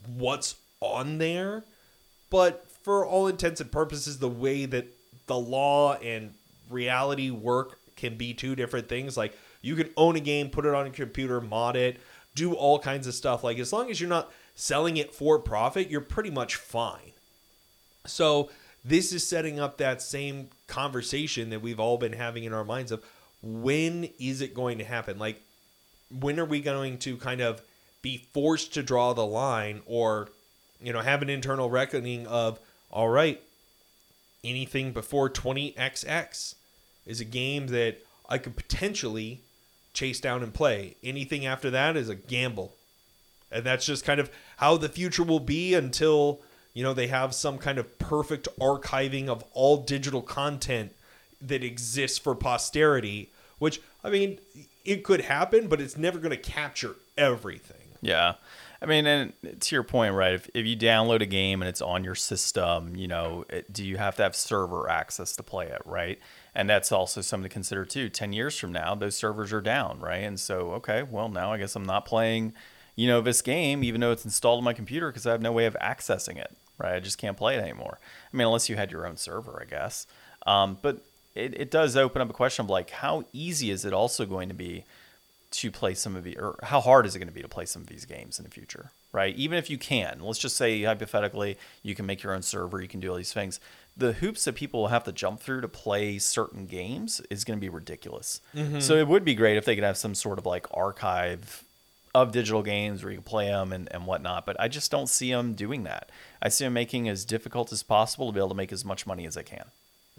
what's 0.06 0.56
on 0.80 1.18
there. 1.18 1.64
But 2.30 2.66
for 2.82 3.06
all 3.06 3.28
intents 3.28 3.60
and 3.60 3.70
purposes, 3.70 4.18
the 4.18 4.28
way 4.28 4.66
that 4.66 4.86
the 5.26 5.38
law 5.38 5.94
and 5.94 6.34
reality 6.68 7.30
work 7.30 7.78
can 7.96 8.16
be 8.16 8.34
two 8.34 8.56
different 8.56 8.88
things. 8.88 9.16
Like 9.16 9.36
you 9.60 9.76
can 9.76 9.90
own 9.96 10.16
a 10.16 10.20
game, 10.20 10.50
put 10.50 10.66
it 10.66 10.74
on 10.74 10.86
your 10.86 10.94
computer, 10.94 11.40
mod 11.40 11.76
it, 11.76 12.00
do 12.34 12.54
all 12.54 12.78
kinds 12.78 13.06
of 13.06 13.14
stuff. 13.14 13.44
Like 13.44 13.58
as 13.58 13.72
long 13.72 13.90
as 13.90 14.00
you're 14.00 14.10
not 14.10 14.32
selling 14.54 14.96
it 14.96 15.14
for 15.14 15.38
profit, 15.38 15.90
you're 15.90 16.00
pretty 16.00 16.30
much 16.30 16.56
fine. 16.56 17.12
So 18.06 18.50
this 18.84 19.12
is 19.12 19.26
setting 19.26 19.60
up 19.60 19.78
that 19.78 20.02
same 20.02 20.48
conversation 20.66 21.50
that 21.50 21.62
we've 21.62 21.78
all 21.78 21.98
been 21.98 22.14
having 22.14 22.44
in 22.44 22.52
our 22.52 22.64
minds 22.64 22.90
of 22.90 23.04
when 23.42 24.08
is 24.18 24.40
it 24.40 24.54
going 24.54 24.78
to 24.78 24.84
happen? 24.84 25.18
Like 25.18 25.40
when 26.20 26.38
are 26.38 26.44
we 26.44 26.60
going 26.60 26.98
to 26.98 27.16
kind 27.16 27.40
of 27.40 27.62
be 28.02 28.26
forced 28.32 28.74
to 28.74 28.82
draw 28.82 29.12
the 29.12 29.24
line 29.24 29.82
or 29.86 30.28
you 30.80 30.92
know 30.92 31.00
have 31.00 31.22
an 31.22 31.30
internal 31.30 31.70
reckoning 31.70 32.26
of 32.26 32.58
all 32.92 33.08
right, 33.08 33.40
anything 34.44 34.92
before 34.92 35.30
20XX 35.30 36.54
is 37.06 37.20
a 37.20 37.24
game 37.24 37.68
that 37.68 37.98
I 38.28 38.38
could 38.38 38.56
potentially 38.56 39.40
chase 39.92 40.20
down 40.20 40.42
and 40.42 40.52
play. 40.54 40.96
Anything 41.02 41.46
after 41.46 41.70
that 41.70 41.96
is 41.96 42.08
a 42.08 42.14
gamble. 42.14 42.74
And 43.50 43.64
that's 43.64 43.84
just 43.84 44.04
kind 44.04 44.20
of 44.20 44.30
how 44.56 44.76
the 44.76 44.88
future 44.88 45.22
will 45.22 45.40
be 45.40 45.74
until, 45.74 46.40
you 46.72 46.82
know, 46.82 46.94
they 46.94 47.08
have 47.08 47.34
some 47.34 47.58
kind 47.58 47.78
of 47.78 47.98
perfect 47.98 48.48
archiving 48.58 49.28
of 49.28 49.44
all 49.52 49.78
digital 49.78 50.22
content 50.22 50.92
that 51.40 51.62
exists 51.62 52.18
for 52.18 52.34
posterity, 52.34 53.30
which 53.58 53.80
I 54.02 54.10
mean, 54.10 54.38
it 54.84 55.04
could 55.04 55.22
happen, 55.22 55.68
but 55.68 55.80
it's 55.80 55.96
never 55.96 56.18
going 56.18 56.30
to 56.30 56.36
capture 56.36 56.96
everything. 57.16 57.76
Yeah. 58.00 58.34
I 58.82 58.86
mean, 58.86 59.06
and 59.06 59.32
to 59.60 59.76
your 59.76 59.84
point, 59.84 60.14
right? 60.14 60.34
If, 60.34 60.50
if 60.54 60.66
you 60.66 60.76
download 60.76 61.20
a 61.22 61.26
game 61.26 61.62
and 61.62 61.68
it's 61.68 61.80
on 61.80 62.02
your 62.02 62.16
system, 62.16 62.96
you 62.96 63.06
know, 63.06 63.44
it, 63.48 63.72
do 63.72 63.84
you 63.84 63.96
have 63.96 64.16
to 64.16 64.24
have 64.24 64.34
server 64.34 64.88
access 64.90 65.36
to 65.36 65.44
play 65.44 65.68
it, 65.68 65.80
right? 65.84 66.18
And 66.52 66.68
that's 66.68 66.90
also 66.90 67.20
something 67.20 67.48
to 67.48 67.52
consider 67.52 67.84
too. 67.84 68.08
Ten 68.08 68.32
years 68.32 68.58
from 68.58 68.72
now, 68.72 68.96
those 68.96 69.14
servers 69.14 69.52
are 69.52 69.60
down, 69.60 70.00
right? 70.00 70.24
And 70.24 70.38
so, 70.38 70.72
okay, 70.72 71.04
well, 71.04 71.28
now 71.28 71.52
I 71.52 71.58
guess 71.58 71.76
I'm 71.76 71.84
not 71.84 72.04
playing, 72.06 72.54
you 72.96 73.06
know, 73.06 73.20
this 73.20 73.40
game, 73.40 73.84
even 73.84 74.00
though 74.00 74.10
it's 74.10 74.24
installed 74.24 74.58
on 74.58 74.64
my 74.64 74.72
computer, 74.72 75.10
because 75.10 75.26
I 75.26 75.30
have 75.30 75.42
no 75.42 75.52
way 75.52 75.66
of 75.66 75.76
accessing 75.80 76.36
it, 76.38 76.50
right? 76.76 76.96
I 76.96 77.00
just 77.00 77.18
can't 77.18 77.36
play 77.36 77.56
it 77.56 77.62
anymore. 77.62 78.00
I 78.32 78.36
mean, 78.36 78.48
unless 78.48 78.68
you 78.68 78.74
had 78.74 78.90
your 78.90 79.06
own 79.06 79.16
server, 79.16 79.62
I 79.64 79.70
guess. 79.70 80.08
Um, 80.44 80.78
but 80.82 81.04
it, 81.36 81.54
it 81.58 81.70
does 81.70 81.96
open 81.96 82.20
up 82.20 82.30
a 82.30 82.34
question 82.34 82.64
of 82.64 82.70
like 82.70 82.90
how 82.90 83.24
easy 83.32 83.70
is 83.70 83.84
it 83.84 83.92
also 83.92 84.26
going 84.26 84.48
to 84.48 84.54
be 84.54 84.84
to 85.52 85.70
play 85.70 85.94
some 85.94 86.16
of 86.16 86.24
the 86.24 86.36
or 86.38 86.58
how 86.62 86.80
hard 86.80 87.06
is 87.06 87.14
it 87.14 87.18
going 87.18 87.28
to 87.28 87.34
be 87.34 87.42
to 87.42 87.48
play 87.48 87.66
some 87.66 87.82
of 87.82 87.88
these 87.88 88.04
games 88.04 88.38
in 88.38 88.44
the 88.44 88.50
future 88.50 88.90
right? 89.12 89.36
Even 89.36 89.58
if 89.58 89.68
you 89.70 89.78
can 89.78 90.18
let's 90.20 90.38
just 90.38 90.56
say 90.56 90.82
hypothetically 90.82 91.56
you 91.82 91.94
can 91.94 92.06
make 92.06 92.22
your 92.22 92.34
own 92.34 92.42
server 92.42 92.80
you 92.80 92.88
can 92.88 93.00
do 93.00 93.10
all 93.10 93.16
these 93.16 93.32
things. 93.32 93.60
The 93.96 94.14
hoops 94.14 94.44
that 94.44 94.54
people 94.54 94.80
will 94.80 94.88
have 94.88 95.04
to 95.04 95.12
jump 95.12 95.40
through 95.40 95.60
to 95.60 95.68
play 95.68 96.18
certain 96.18 96.66
games 96.66 97.20
is 97.28 97.44
going 97.44 97.58
to 97.58 97.60
be 97.60 97.68
ridiculous. 97.68 98.40
So 98.80 98.96
it 98.96 99.06
would 99.06 99.24
be 99.24 99.34
great 99.34 99.58
if 99.58 99.66
they 99.66 99.74
could 99.74 99.84
have 99.84 99.98
some 99.98 100.14
sort 100.14 100.38
of 100.38 100.46
like 100.46 100.66
archive 100.72 101.64
of 102.14 102.32
digital 102.32 102.62
games 102.62 103.02
where 103.02 103.10
you 103.10 103.18
can 103.18 103.24
play 103.24 103.46
them 103.46 103.72
and, 103.72 103.88
and 103.90 104.06
whatnot 104.06 104.44
but 104.44 104.54
i 104.60 104.68
just 104.68 104.90
don't 104.90 105.08
see 105.08 105.30
them 105.30 105.54
doing 105.54 105.84
that. 105.84 106.10
I 106.42 106.48
see 106.48 106.64
them 106.64 106.72
making 106.72 107.08
as 107.08 107.24
difficult 107.24 107.72
as 107.72 107.82
possible 107.82 108.26
to 108.26 108.32
be 108.32 108.40
able 108.40 108.48
to 108.48 108.54
make 108.54 108.72
as 108.72 108.84
much 108.84 109.06
money 109.06 109.26
as 109.26 109.34
they 109.34 109.44
can. 109.44 109.64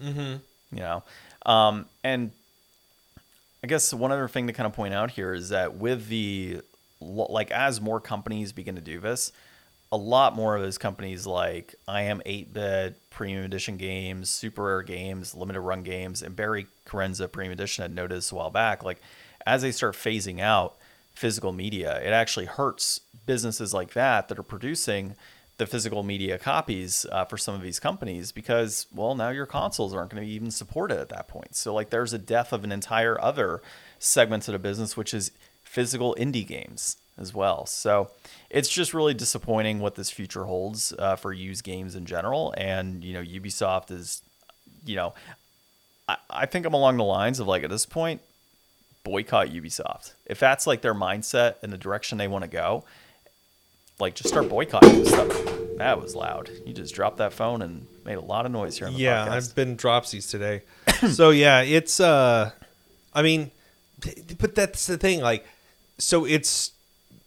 Mm-hmm. 0.02 0.36
you 0.76 0.80
know? 0.80 1.04
Um, 1.46 1.86
and 2.04 2.32
i 3.64 3.68
guess 3.68 3.94
one 3.94 4.12
other 4.12 4.28
thing 4.28 4.48
to 4.48 4.54
kind 4.54 4.68
of 4.68 4.74
point 4.74 4.94
out 4.94 5.12
here 5.12 5.34
is 5.34 5.50
that 5.50 5.76
with 5.76 6.08
the 6.08 6.62
like 7.00 7.52
as 7.52 7.82
more 7.82 8.00
companies 8.00 8.52
begin 8.52 8.76
to 8.76 8.82
do 8.82 9.00
this 9.00 9.32
a 9.92 9.98
lot 9.98 10.36
more 10.36 10.56
of 10.56 10.62
those 10.62 10.78
companies 10.78 11.28
like 11.28 11.76
iam8bit 11.88 12.96
premium 13.10 13.44
edition 13.44 13.78
games 13.78 14.30
super 14.30 14.64
rare 14.64 14.82
games 14.82 15.36
limited 15.36 15.62
run 15.62 15.84
games 15.84 16.22
and 16.22 16.36
barry 16.36 16.68
Carenza 16.86 17.32
premium 17.32 17.54
edition 17.54 17.84
had 17.84 17.94
noticed 17.94 18.32
a 18.32 18.36
while 18.36 18.50
back 18.50 18.84
like 18.84 19.00
as 19.46 19.62
they 19.62 19.72
start 19.72 19.96
phasing 19.96 20.40
out 20.40 20.76
physical 21.14 21.52
media 21.52 22.02
it 22.02 22.12
actually 22.12 22.46
hurts 22.46 23.02
businesses 23.26 23.74
like 23.74 23.94
that 23.94 24.28
that 24.28 24.40
are 24.40 24.44
producing 24.44 25.16
the 25.58 25.68
physical 25.68 26.04
media 26.04 26.38
copies 26.38 27.06
uh, 27.12 27.26
for 27.26 27.38
some 27.38 27.54
of 27.54 27.62
these 27.62 27.80
companies 27.80 28.32
because 28.32 28.88
well 28.94 29.16
now 29.16 29.30
your 29.30 29.46
consoles 29.46 29.94
aren't 29.94 30.10
going 30.10 30.24
to 30.24 30.30
even 30.30 30.52
support 30.52 30.92
it 30.92 31.00
at 31.00 31.10
that 31.10 31.28
point. 31.28 31.56
So 31.56 31.74
like 31.74 31.90
there's 31.90 32.14
a 32.14 32.18
death 32.18 32.54
of 32.54 32.64
an 32.64 32.72
entire 32.72 33.20
other 33.22 33.62
segment 34.00 34.48
of 34.48 34.54
the 34.54 34.60
business 34.60 34.98
which 34.98 35.14
is 35.14 35.32
physical 35.64 36.16
indie 36.20 36.46
games 36.46 36.98
as 37.18 37.34
well. 37.34 37.66
So 37.68 38.10
it's 38.50 38.70
just 38.70 38.94
really 38.94 39.14
disappointing 39.14 39.80
what 39.80 39.96
this 39.96 40.10
future 40.10 40.46
holds 40.46 40.94
uh, 40.98 41.16
for 41.16 41.32
used 41.32 41.64
games 41.64 41.96
in 41.96 42.06
general. 42.06 42.54
And 42.58 43.04
you 43.04 43.14
know 43.14 43.22
ubisoft 43.22 43.92
is 43.92 44.22
you 44.86 44.96
know 44.96 45.14
I, 46.08 46.18
I 46.30 46.46
think 46.48 46.66
i'm 46.66 46.74
along 46.74 46.98
the 46.98 47.04
lines 47.04 47.40
of 47.40 47.48
like 47.48 47.64
at 47.64 47.70
this 47.70 47.86
point 47.86 48.22
boycott 49.04 49.50
ubisoft. 49.50 50.14
If 50.26 50.40
that's 50.40 50.66
like 50.66 50.82
their 50.82 50.96
mindset 50.96 51.56
and 51.62 51.72
the 51.72 51.78
direction 51.78 52.18
they 52.18 52.28
want 52.28 52.44
to 52.44 52.50
go 52.50 52.86
like 54.04 54.16
just 54.16 54.30
start 54.30 54.50
boycotting 54.50 55.06
stuff. 55.06 55.30
That 55.78 56.00
was 56.00 56.16
loud. 56.16 56.50
You 56.66 56.74
just 56.74 56.94
dropped 56.94 57.18
that 57.18 57.34
phone 57.34 57.62
and 57.62 57.88
made 58.06 58.16
a 58.16 58.22
lot 58.22 58.46
of 58.46 58.52
noise 58.52 58.78
here 58.78 58.88
on 58.88 58.94
the 58.94 59.00
Yeah, 59.00 59.26
podcast. 59.28 59.32
I've 59.50 59.56
been 59.56 59.78
dropsies 59.78 60.30
today. 60.30 60.62
so 61.12 61.30
yeah, 61.32 61.62
it's 61.62 62.00
uh 62.00 62.52
I 63.14 63.22
mean 63.22 63.52
but 64.38 64.54
that's 64.56 64.86
the 64.88 64.98
thing 64.98 65.22
like 65.22 65.46
so 65.98 66.26
it's 66.26 66.74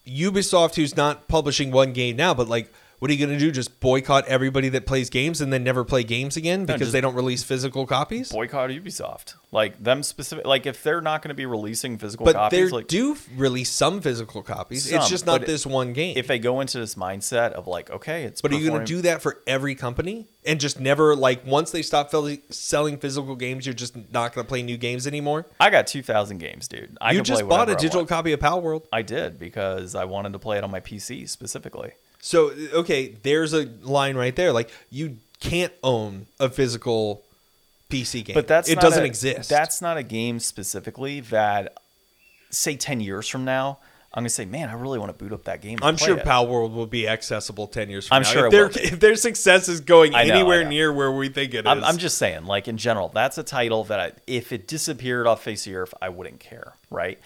Ubisoft 0.07 0.77
who's 0.77 0.97
not 0.97 1.27
publishing 1.29 1.70
one 1.70 1.93
game 1.93 2.14
now, 2.16 2.35
but 2.35 2.47
like 2.49 2.72
what 2.99 3.11
are 3.11 3.15
you 3.15 3.25
going 3.25 3.39
to 3.39 3.45
do? 3.45 3.51
Just 3.51 3.81
boycott 3.81 4.27
everybody 4.27 4.69
that 4.71 4.87
plays 4.87 5.11
games 5.11 5.41
and 5.41 5.53
then 5.53 5.63
never 5.63 5.85
play 5.85 6.03
games 6.03 6.37
again 6.37 6.65
because 6.65 6.93
they 6.93 7.01
don't 7.01 7.15
release 7.15 7.43
physical 7.43 7.87
copies? 7.87 8.33
boycott 8.33 8.71
Ubisoft. 8.71 9.35
Like 9.53 9.83
them 9.83 10.03
specific. 10.03 10.47
Like 10.47 10.67
if 10.67 10.83
they're 10.83 11.01
not 11.01 11.23
going 11.23 11.29
to 11.31 11.35
be 11.35 11.47
releasing 11.47 11.99
physical 11.99 12.25
but 12.25 12.33
they 12.51 12.59
copies, 12.61 12.73
like 12.73 12.87
do 12.89 13.17
release 13.37 13.71
some 13.71 14.01
physical 14.01 14.43
copies. 14.43 14.91
it's 14.91 15.09
just 15.09 15.27
not 15.27 15.47
this 15.47 15.65
one 15.67 15.93
game. 15.93 16.17
if 16.17 16.27
they 16.27 16.39
go 16.39 16.61
into 16.61 16.79
this 16.79 16.95
mindset 16.95 17.53
of 17.53 17.67
like, 17.67 17.91
okay, 17.91 18.25
it's 18.25 18.41
but 18.41 18.53
are 18.53 18.57
you 18.57 18.69
going 18.71 18.81
to 18.81 18.87
do 18.87 19.03
that 19.03 19.23
for 19.23 19.41
every 19.47 19.75
company 19.75 20.27
and 20.45 20.61
just 20.61 20.81
never 20.81 21.15
like 21.17 21.47
once 21.47 21.71
they 21.71 21.83
stop 21.83 22.13
selling 22.51 22.99
physical 22.99 23.37
games, 23.37 23.67
you're 23.67 23.75
just 23.75 23.97
not 24.13 24.35
going 24.35 24.45
to 24.45 24.49
play 24.49 24.63
new 24.63 24.77
games 24.77 25.07
anymore? 25.07 25.47
I 25.61 25.71
got 25.71 25.87
two 25.87 26.03
thousand 26.03 26.39
games, 26.39 26.69
dude. 26.69 26.97
I 27.01 27.13
you 27.13 27.23
just 27.23 27.47
bought 27.49 27.69
a 27.69 27.77
digital 27.77 28.07
copy 28.07 28.33
of 28.33 28.41
Palworld. 28.41 28.85
I 28.93 29.03
did 29.03 29.39
because 29.39 29.95
I 29.95 30.05
wanted 30.05 30.33
to 30.33 30.39
play 30.39 30.59
it 30.59 30.65
on 30.65 30.71
my 30.71 30.81
PC 30.81 31.29
specifically. 31.29 31.93
So 32.27 32.51
okay, 32.74 33.14
there's 33.22 33.55
a 33.55 33.66
line 33.83 34.16
right 34.16 34.35
there. 34.35 34.53
Like 34.53 34.70
you 34.91 35.18
can't 35.39 35.72
own 35.85 36.27
a 36.41 36.51
physical 36.51 37.22
PC 37.89 38.24
game, 38.24 38.35
But 38.35 38.49
that's 38.49 38.68
it 38.68 38.81
doesn't 38.81 39.05
a- 39.05 39.07
exist. 39.07 39.49
That's 39.49 39.81
not 39.81 39.97
a 39.97 40.03
game 40.03 40.41
specifically 40.41 41.20
that, 41.20 41.79
say, 42.51 42.74
ten 42.74 42.99
years 42.99 43.29
from 43.29 43.45
now, 43.45 43.79
I'm 44.12 44.22
gonna 44.22 44.31
say, 44.31 44.45
man, 44.45 44.70
I 44.70 44.72
really 44.72 44.99
want 44.99 45.16
to 45.16 45.24
boot 45.24 45.33
up 45.33 45.45
that 45.45 45.62
game. 45.62 45.79
I'm 45.83 45.97
sure 45.97 46.18
it." 46.18 46.24
Palworld 46.24 46.74
will 46.74 46.89
be 46.89 47.07
accessible 47.07 47.68
ten 47.68 47.89
years 47.91 48.09
from 48.09 48.14
now. 48.14 48.16
I'm 48.16 48.22
now. 48.35 48.41
sure 48.41 48.47
if, 48.49 48.53
it 48.53 48.57
their, 48.57 48.85
if 48.95 48.99
their 48.99 49.14
success 49.14 49.68
is 49.68 49.81
going 49.81 50.11
know, 50.11 50.18
anywhere 50.18 50.64
near 50.64 50.93
where 50.93 51.12
we 51.12 51.29
think 51.29 51.55
it 51.55 51.59
is. 51.59 51.66
I'm, 51.66 51.85
I'm 51.85 51.97
just 51.97 52.18
saying, 52.18 52.47
like 52.47 52.66
in 52.66 52.77
general, 52.77 53.09
that's 53.09 53.39
a 53.39 53.45
title 53.45 53.85
that 53.85 54.01
I, 54.01 54.12
if 54.27 54.51
it 54.51 54.66
disappeared 54.66 55.29
off 55.29 55.45
face 55.45 55.64
of 55.64 55.72
the 55.72 55.77
earth, 55.77 55.95
I 56.03 56.09
wouldn't 56.09 56.41
care, 56.41 56.74
right? 56.91 57.20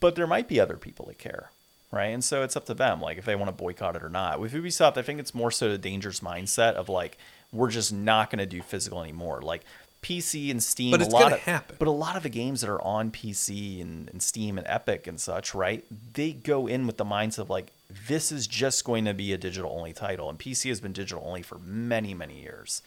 But 0.00 0.16
there 0.16 0.26
might 0.26 0.48
be 0.48 0.58
other 0.58 0.76
people 0.76 1.06
that 1.06 1.18
care, 1.18 1.50
right? 1.94 2.08
And 2.08 2.22
so 2.24 2.42
it's 2.42 2.56
up 2.56 2.66
to 2.66 2.74
them, 2.74 3.00
like 3.00 3.18
if 3.18 3.24
they 3.24 3.36
want 3.36 3.48
to 3.48 3.52
boycott 3.56 3.96
it 3.96 4.02
or 4.02 4.08
not. 4.08 4.40
With 4.40 4.52
Ubisoft, 4.52 4.96
I 4.96 5.02
think 5.02 5.20
it's 5.20 5.34
more 5.34 5.50
so 5.50 5.70
the 5.70 5.78
dangerous 5.78 6.20
mindset 6.20 6.74
of 6.74 6.88
like 6.88 7.18
we're 7.52 7.70
just 7.70 7.92
not 7.92 8.30
going 8.30 8.40
to 8.40 8.46
do 8.46 8.62
physical 8.62 9.02
anymore, 9.02 9.40
like. 9.42 9.62
PC 10.02 10.50
and 10.50 10.62
Steam, 10.62 10.90
But 10.90 11.00
a 11.00 11.04
it's 11.04 11.14
lot 11.14 11.22
gonna 11.22 11.36
of, 11.36 11.40
happen. 11.40 11.76
But 11.78 11.88
a 11.88 11.90
lot 11.90 12.14
of 12.14 12.22
the 12.22 12.28
games 12.28 12.60
that 12.60 12.68
are 12.68 12.82
on 12.82 13.10
PC 13.10 13.80
and, 13.80 14.10
and 14.10 14.22
Steam 14.22 14.58
and 14.58 14.66
Epic 14.66 15.06
and 15.06 15.18
such, 15.18 15.54
right? 15.54 15.82
They 16.12 16.32
go 16.32 16.66
in 16.66 16.86
with 16.86 16.98
the 16.98 17.06
mindset 17.06 17.38
of 17.38 17.48
like, 17.48 17.72
this 18.06 18.30
is 18.30 18.46
just 18.46 18.84
going 18.84 19.06
to 19.06 19.14
be 19.14 19.32
a 19.32 19.38
digital 19.38 19.74
only 19.74 19.94
title, 19.94 20.28
and 20.28 20.38
PC 20.38 20.68
has 20.68 20.78
been 20.78 20.92
digital 20.92 21.24
only 21.26 21.40
for 21.40 21.58
many, 21.58 22.12
many 22.12 22.42
years 22.42 22.82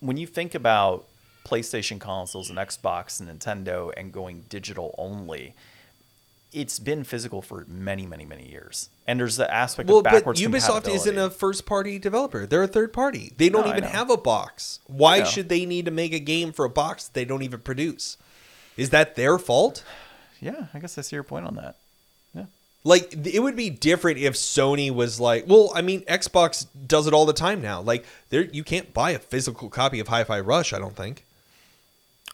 when 0.00 0.16
you 0.16 0.26
think 0.26 0.54
about 0.54 1.06
PlayStation 1.46 2.00
consoles 2.00 2.50
and 2.50 2.58
Xbox 2.58 3.20
and 3.20 3.28
Nintendo 3.28 3.92
and 3.96 4.12
going 4.12 4.44
digital 4.48 4.94
only, 4.98 5.54
it's 6.52 6.78
been 6.78 7.04
physical 7.04 7.42
for 7.42 7.64
many, 7.68 8.06
many, 8.06 8.24
many 8.24 8.48
years. 8.50 8.88
And 9.06 9.20
there's 9.20 9.36
the 9.36 9.52
aspect 9.52 9.88
well, 9.88 9.98
of 9.98 10.04
but 10.04 10.12
backwards 10.12 10.40
Ubisoft 10.40 10.88
isn't 10.92 11.18
a 11.18 11.30
first 11.30 11.66
party 11.66 11.98
developer. 11.98 12.46
They're 12.46 12.62
a 12.62 12.68
third 12.68 12.92
party. 12.92 13.32
They 13.36 13.48
don't 13.48 13.64
No, 13.66 13.70
even 13.70 13.84
have 13.84 14.10
a 14.10 14.16
box. 14.16 14.80
Why 14.86 15.22
should 15.24 15.48
they 15.48 15.64
need 15.66 15.84
to 15.84 15.90
make 15.90 16.12
a 16.12 16.18
game 16.18 16.52
for 16.52 16.64
a 16.64 16.70
box 16.70 17.06
that 17.06 17.14
they 17.14 17.24
don't 17.24 17.42
even 17.42 17.60
produce? 17.60 18.16
Is 18.76 18.90
that 18.90 19.14
their 19.16 19.38
fault? 19.38 19.84
Yeah, 20.40 20.66
I 20.72 20.78
guess 20.78 20.96
I 20.96 21.02
see 21.02 21.16
your 21.16 21.22
point 21.22 21.46
on 21.46 21.56
that. 21.56 21.76
Yeah. 22.34 22.44
Like 22.82 23.14
it 23.26 23.40
would 23.40 23.56
be 23.56 23.68
different 23.70 24.18
if 24.18 24.34
Sony 24.34 24.90
was 24.92 25.20
like, 25.20 25.44
well, 25.46 25.70
I 25.74 25.82
mean, 25.82 26.00
Xbox 26.02 26.66
does 26.86 27.06
it 27.06 27.12
all 27.12 27.26
the 27.26 27.32
time 27.32 27.60
now. 27.60 27.80
Like 27.80 28.04
there, 28.30 28.44
you 28.44 28.64
can't 28.64 28.94
buy 28.94 29.10
a 29.10 29.18
physical 29.18 29.68
copy 29.68 30.00
of 30.00 30.08
Hi-Fi 30.08 30.40
Rush. 30.40 30.72
I 30.72 30.78
don't 30.78 30.96
think. 30.96 31.24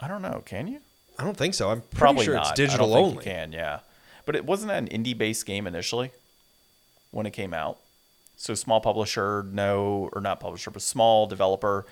I 0.01 0.09
don't 0.09 0.23
know. 0.23 0.43
Can 0.47 0.69
you? 0.69 0.81
I 1.19 1.25
don't 1.25 1.37
think 1.37 1.55
so. 1.55 1.71
I'm 1.71 1.81
pretty 1.81 1.97
Probably 1.97 2.25
sure 2.27 2.35
not. 2.35 2.43
it's 2.51 2.53
digital 2.57 2.95
only. 2.95 3.15
you 3.15 3.21
can, 3.23 3.53
yeah. 3.53 3.81
But 4.27 4.37
it 4.37 4.45
wasn't 4.45 4.73
an 4.73 4.89
indie-based 4.89 5.47
game 5.47 5.67
initially 5.67 6.11
when 7.11 7.25
it 7.25 7.31
came 7.33 7.55
out. 7.55 7.79
So 8.37 8.55
small 8.55 8.81
publisher, 8.81 9.47
no, 9.51 10.11
or 10.13 10.21
not 10.21 10.41
publisher, 10.41 10.71
but 10.71 10.83
small 10.83 11.27
developer, 11.27 11.87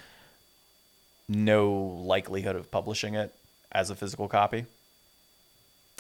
no 1.26 1.72
likelihood 1.72 2.56
of 2.56 2.70
publishing 2.70 3.14
it 3.14 3.34
as 3.72 3.88
a 3.88 3.96
physical 3.96 4.28
copy. 4.28 4.66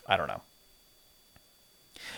I 0.06 0.18
don't 0.18 0.28
know. 0.28 0.42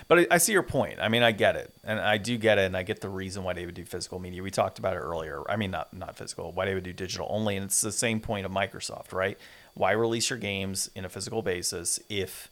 But 0.08 0.18
I, 0.20 0.26
I 0.32 0.38
see 0.38 0.52
your 0.52 0.62
point. 0.62 0.98
I 1.00 1.08
mean, 1.08 1.22
I 1.22 1.30
get 1.32 1.54
it, 1.54 1.72
and 1.84 2.00
I 2.00 2.18
do 2.18 2.36
get 2.36 2.58
it, 2.58 2.62
and 2.62 2.76
I 2.76 2.82
get 2.82 3.00
the 3.00 3.08
reason 3.08 3.44
why 3.44 3.52
they 3.52 3.66
would 3.66 3.74
do 3.74 3.84
physical 3.84 4.18
media. 4.18 4.42
We 4.42 4.50
talked 4.50 4.78
about 4.78 4.96
it 4.96 5.00
earlier. 5.00 5.42
I 5.48 5.56
mean, 5.56 5.70
not 5.70 5.92
not 5.92 6.16
physical. 6.16 6.50
Why 6.52 6.64
they 6.64 6.74
would 6.74 6.84
do 6.84 6.92
digital 6.92 7.26
only, 7.30 7.56
and 7.56 7.64
it's 7.64 7.80
the 7.80 7.92
same 7.92 8.20
point 8.20 8.46
of 8.46 8.52
Microsoft, 8.52 9.12
right? 9.12 9.38
Why 9.74 9.92
release 9.92 10.30
your 10.30 10.38
games 10.38 10.90
in 10.94 11.04
a 11.04 11.08
physical 11.08 11.42
basis 11.42 12.00
if 12.08 12.50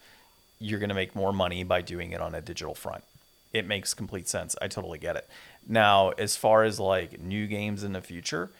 you're 0.65 0.79
going 0.79 0.89
to 0.89 0.95
make 0.95 1.15
more 1.15 1.33
money 1.33 1.63
by 1.63 1.83
doing 1.83 2.13
it 2.13 2.21
on 2.21 2.35
a 2.35 2.41
digital 2.41 2.75
front? 2.75 3.05
It 3.53 3.67
makes 3.67 3.95
complete 3.95 4.29
sense. 4.29 4.57
I 4.61 4.69
totally 4.69 4.99
get 4.99 5.17
it. 5.17 5.29
Now, 5.67 6.11
as 6.11 6.37
far 6.37 6.65
as 6.65 6.81
like 6.81 7.21
new 7.21 7.47
games 7.47 7.85
in 7.85 7.93
the 7.93 8.01
future, 8.01 8.51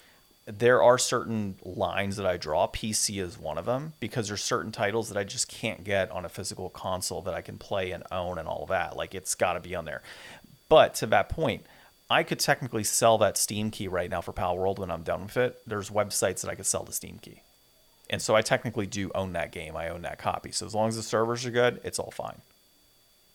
there 0.47 0.83
are 0.83 0.99
certain 0.99 1.57
lines 1.65 2.17
that 2.17 2.27
I 2.27 2.37
draw. 2.37 2.69
PC 2.69 3.21
is 3.23 3.39
one 3.39 3.59
of 3.59 3.65
them 3.65 3.95
because 3.99 4.29
there's 4.29 4.43
certain 4.43 4.73
titles 4.73 5.09
that 5.09 5.19
I 5.19 5.25
just 5.25 5.49
can't 5.49 5.85
get 5.85 6.11
on 6.11 6.25
a 6.25 6.29
physical 6.29 6.69
console 6.69 7.23
that 7.23 7.35
I 7.35 7.41
can 7.41 7.57
play 7.57 7.91
and 7.93 8.05
own 8.13 8.39
and 8.39 8.47
all 8.47 8.63
of 8.63 8.69
that. 8.69 8.97
Like 8.97 9.15
it's 9.15 9.35
got 9.35 9.55
to 9.55 9.61
be 9.61 9.75
on 9.75 9.87
there. 9.87 10.03
But 10.69 10.95
to 10.97 11.07
that 11.07 11.29
point, 11.29 11.65
I 12.11 12.23
could 12.23 12.39
technically 12.39 12.85
sell 12.85 13.17
that 13.19 13.39
Steam 13.39 13.71
key 13.71 13.89
right 13.89 14.11
now 14.11 14.21
for 14.21 14.33
Palworld 14.33 14.79
when 14.79 14.91
I'm 14.91 15.03
done 15.03 15.25
with 15.25 15.37
it. 15.37 15.59
There's 15.67 15.91
websites 15.91 16.43
that 16.43 16.51
I 16.51 16.55
could 16.55 16.67
sell 16.67 16.85
the 16.85 16.93
Steam 16.93 17.19
key. 17.21 17.43
And 18.11 18.21
so 18.21 18.35
I 18.35 18.43
technically 18.43 18.87
do 18.87 19.11
own 19.15 19.33
that 19.33 19.53
game. 19.53 19.77
I 19.77 19.89
own 19.89 20.03
that 20.03 20.19
copy. 20.19 20.53
So 20.53 20.67
as 20.67 20.75
long 20.75 20.89
as 20.89 20.97
the 20.97 21.03
servers 21.03 21.47
are 21.47 21.51
good, 21.51 21.81
it's 21.85 21.99
all 21.99 22.11
fine. 22.11 22.41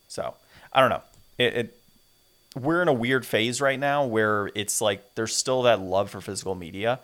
So 0.07 0.35
I 0.71 0.79
don't 0.79 0.89
know. 0.89 1.03
It, 1.37 1.53
it 1.55 1.75
we're 2.55 2.81
in 2.81 2.87
a 2.87 2.93
weird 2.93 3.25
phase 3.25 3.61
right 3.61 3.79
now 3.79 4.05
where 4.05 4.49
it's 4.55 4.81
like 4.81 5.15
there's 5.15 5.35
still 5.35 5.63
that 5.63 5.79
love 5.79 6.09
for 6.09 6.21
physical 6.21 6.55
media, 6.55 6.99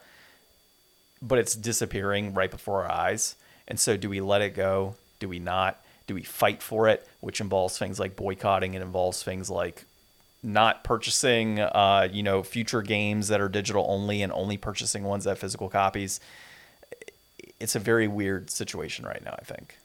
but 1.21 1.39
it's 1.39 1.55
disappearing 1.55 2.33
right 2.33 2.51
before 2.51 2.83
our 2.83 2.91
eyes. 2.91 3.35
And 3.67 3.79
so 3.79 3.97
do 3.97 4.09
we 4.09 4.21
let 4.21 4.41
it 4.41 4.55
go? 4.55 4.95
Do 5.19 5.29
we 5.29 5.39
not? 5.39 5.83
Do 6.07 6.13
we 6.13 6.23
fight 6.23 6.61
for 6.61 6.87
it? 6.87 7.07
Which 7.19 7.41
involves 7.41 7.77
things 7.77 7.99
like 7.99 8.15
boycotting. 8.15 8.73
It 8.73 8.81
involves 8.81 9.23
things 9.23 9.49
like 9.49 9.85
not 10.43 10.83
purchasing, 10.83 11.59
uh, 11.59 12.07
you 12.11 12.21
know, 12.21 12.43
future 12.43 12.83
games 12.83 13.27
that 13.29 13.41
are 13.41 13.49
digital 13.49 13.85
only 13.89 14.21
and 14.21 14.31
only 14.31 14.57
purchasing 14.57 15.03
ones 15.03 15.23
that 15.23 15.31
have 15.31 15.39
physical 15.39 15.69
copies 15.69 16.19
it's 17.65 17.75
a 17.75 17.79
very 17.79 18.07
weird 18.07 18.51
situation 18.51 19.05
right 19.05 19.25
now. 19.25 19.35
I 19.39 19.43
think 19.43 19.79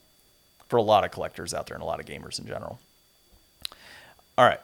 for 0.69 0.77
a 0.77 0.83
lot 0.83 1.03
of 1.03 1.09
collectors 1.09 1.51
out 1.51 1.65
there 1.65 1.73
and 1.73 1.81
a 1.81 1.85
lot 1.87 1.99
of 1.99 2.05
gamers 2.05 2.37
in 2.37 2.45
general. 2.45 2.79
All 4.37 4.45
right. 4.45 4.59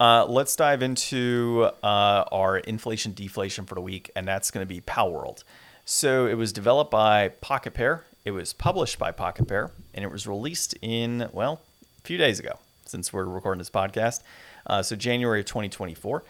Uh, 0.00 0.26
let's 0.28 0.56
dive 0.56 0.82
into 0.82 1.70
uh, 1.84 2.24
our 2.32 2.58
inflation 2.58 3.12
deflation 3.12 3.66
for 3.66 3.76
the 3.76 3.80
week, 3.80 4.10
and 4.16 4.26
that's 4.26 4.50
going 4.50 4.66
to 4.66 4.68
be 4.68 4.80
Palworld. 4.80 5.44
So 5.84 6.26
it 6.26 6.34
was 6.34 6.52
developed 6.52 6.90
by 6.90 7.28
Pocket 7.28 7.72
Pair, 7.72 8.02
it 8.24 8.32
was 8.32 8.52
published 8.52 8.98
by 8.98 9.12
Pocket 9.12 9.46
Pair, 9.46 9.70
and 9.94 10.04
it 10.04 10.10
was 10.10 10.26
released 10.26 10.74
in, 10.82 11.28
well, 11.32 11.60
a 12.00 12.02
few 12.02 12.18
days 12.18 12.40
ago 12.40 12.58
since 12.84 13.12
we're 13.12 13.26
recording 13.26 13.58
this 13.58 13.70
podcast. 13.70 14.24
Uh, 14.66 14.82
so 14.82 14.96
January 14.96 15.38
of 15.38 15.46
2024. 15.46 16.24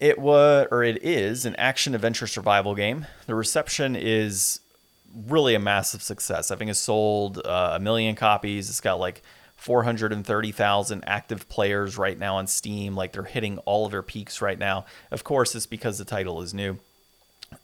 It 0.00 0.18
was, 0.18 0.68
or 0.70 0.82
it 0.82 1.02
is, 1.04 1.44
an 1.44 1.54
action 1.56 1.94
adventure 1.94 2.26
survival 2.26 2.74
game. 2.74 3.06
The 3.26 3.34
reception 3.34 3.94
is 3.94 4.60
really 5.26 5.54
a 5.54 5.58
massive 5.58 6.02
success. 6.02 6.50
I 6.50 6.56
think 6.56 6.70
it's 6.70 6.78
sold 6.78 7.38
uh, 7.44 7.72
a 7.74 7.80
million 7.80 8.14
copies. 8.14 8.68
It's 8.68 8.80
got 8.80 9.00
like 9.00 9.22
430,000 9.56 11.04
active 11.06 11.48
players 11.48 11.96
right 11.96 12.18
now 12.18 12.36
on 12.36 12.46
Steam. 12.46 12.94
Like 12.94 13.12
they're 13.12 13.24
hitting 13.24 13.58
all 13.58 13.86
of 13.86 13.92
their 13.92 14.02
peaks 14.02 14.42
right 14.42 14.58
now. 14.58 14.84
Of 15.10 15.24
course, 15.24 15.54
it's 15.54 15.66
because 15.66 15.98
the 15.98 16.04
title 16.04 16.42
is 16.42 16.52
new. 16.52 16.78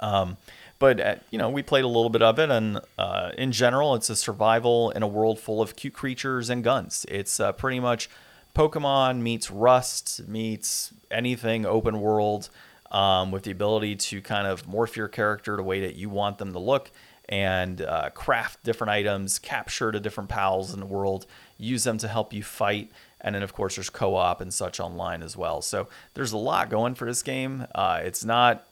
Um, 0.00 0.36
but 0.78 1.00
uh, 1.00 1.14
you 1.30 1.38
know, 1.38 1.50
we 1.50 1.62
played 1.62 1.84
a 1.84 1.88
little 1.88 2.11
bit 2.11 2.22
of 2.22 2.38
it, 2.38 2.50
and 2.50 2.80
uh, 2.98 3.30
in 3.36 3.53
general, 3.53 3.94
it's 3.94 4.11
a 4.11 4.16
survival 4.16 4.90
in 4.90 5.03
a 5.03 5.07
world 5.07 5.38
full 5.38 5.61
of 5.61 5.76
cute 5.76 5.94
creatures 5.94 6.50
and 6.50 6.64
guns. 6.64 7.05
It's 7.09 7.38
uh, 7.38 7.53
pretty 7.53 7.78
much 7.78 8.09
Pokemon 8.55 9.20
meets 9.20 9.50
Rust 9.50 10.26
meets 10.26 10.92
anything 11.11 11.66
open 11.66 12.00
world, 12.00 12.48
um, 12.92 13.30
with 13.30 13.42
the 13.44 13.50
ability 13.50 13.96
to 13.96 14.20
kind 14.20 14.46
of 14.46 14.66
morph 14.66 14.96
your 14.96 15.09
character 15.09 15.57
the 15.57 15.62
way 15.62 15.80
that 15.80 15.96
you 15.96 16.11
want 16.11 16.38
them 16.38 16.53
to 16.53 16.59
look 16.59 16.90
and 17.33 17.80
uh, 17.80 18.11
craft 18.11 18.62
different 18.62 18.91
items, 18.91 19.39
capture 19.39 19.91
the 19.91 19.99
different 19.99 20.28
pals 20.28 20.74
in 20.74 20.80
the 20.80 20.87
world, 20.87 21.24
use 21.57 21.83
them 21.83 21.97
to 21.97 22.07
help 22.07 22.35
you 22.35 22.43
fight. 22.43 22.91
And 23.22 23.35
then, 23.35 23.43
of 23.43 23.55
course, 23.55 23.76
there's 23.76 23.89
co 23.89 24.16
op 24.16 24.43
and 24.43 24.53
such 24.53 24.78
online 24.78 25.22
as 25.22 25.35
well. 25.35 25.62
So 25.62 25.89
there's 26.12 26.33
a 26.33 26.37
lot 26.37 26.68
going 26.68 26.95
for 26.95 27.07
this 27.07 27.22
game. 27.22 27.66
Uh, 27.74 28.03
it's 28.05 28.22
not, 28.22 28.66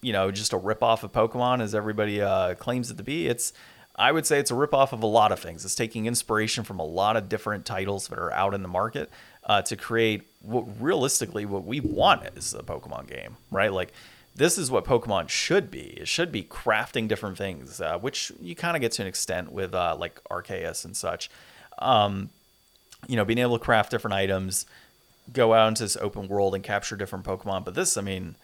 you 0.00 0.14
know, 0.14 0.30
just 0.30 0.54
a 0.54 0.58
ripoff 0.58 1.02
of 1.02 1.12
Pokemon 1.12 1.60
as 1.60 1.74
everybody 1.74 2.22
uh, 2.22 2.54
claims 2.54 2.90
it 2.90 2.96
to 2.96 3.02
be. 3.02 3.28
It's, 3.28 3.52
I 3.96 4.12
would 4.12 4.24
say 4.24 4.38
it's 4.38 4.50
a 4.50 4.54
ripoff 4.54 4.92
of 4.92 5.02
a 5.02 5.06
lot 5.06 5.30
of 5.30 5.38
things. 5.38 5.66
It's 5.66 5.74
taking 5.74 6.06
inspiration 6.06 6.64
from 6.64 6.78
a 6.78 6.86
lot 6.86 7.18
of 7.18 7.28
different 7.28 7.66
titles 7.66 8.08
that 8.08 8.18
are 8.18 8.32
out 8.32 8.54
in 8.54 8.62
the 8.62 8.68
market 8.68 9.10
uh, 9.44 9.60
to 9.60 9.76
create 9.76 10.22
what 10.40 10.64
realistically 10.80 11.44
what 11.44 11.66
we 11.66 11.80
want 11.80 12.22
is 12.34 12.54
a 12.54 12.62
Pokemon 12.62 13.08
game, 13.08 13.36
right? 13.50 13.72
Like 13.72 13.92
this 14.36 14.58
is 14.58 14.70
what 14.70 14.84
Pokemon 14.84 15.30
should 15.30 15.70
be. 15.70 15.96
It 15.98 16.08
should 16.08 16.30
be 16.30 16.42
crafting 16.42 17.08
different 17.08 17.38
things, 17.38 17.80
uh, 17.80 17.98
which 17.98 18.30
you 18.40 18.54
kind 18.54 18.76
of 18.76 18.82
get 18.82 18.92
to 18.92 19.02
an 19.02 19.08
extent 19.08 19.50
with 19.50 19.74
uh, 19.74 19.96
like 19.98 20.22
Arceus 20.24 20.84
and 20.84 20.96
such. 20.96 21.30
Um, 21.78 22.30
you 23.08 23.16
know, 23.16 23.24
being 23.24 23.38
able 23.38 23.58
to 23.58 23.64
craft 23.64 23.90
different 23.90 24.14
items, 24.14 24.66
go 25.32 25.54
out 25.54 25.68
into 25.68 25.84
this 25.84 25.96
open 25.96 26.28
world 26.28 26.54
and 26.54 26.62
capture 26.62 26.96
different 26.96 27.24
Pokemon. 27.24 27.64
But 27.64 27.74
this, 27.74 27.96
I 27.96 28.02
mean, 28.02 28.36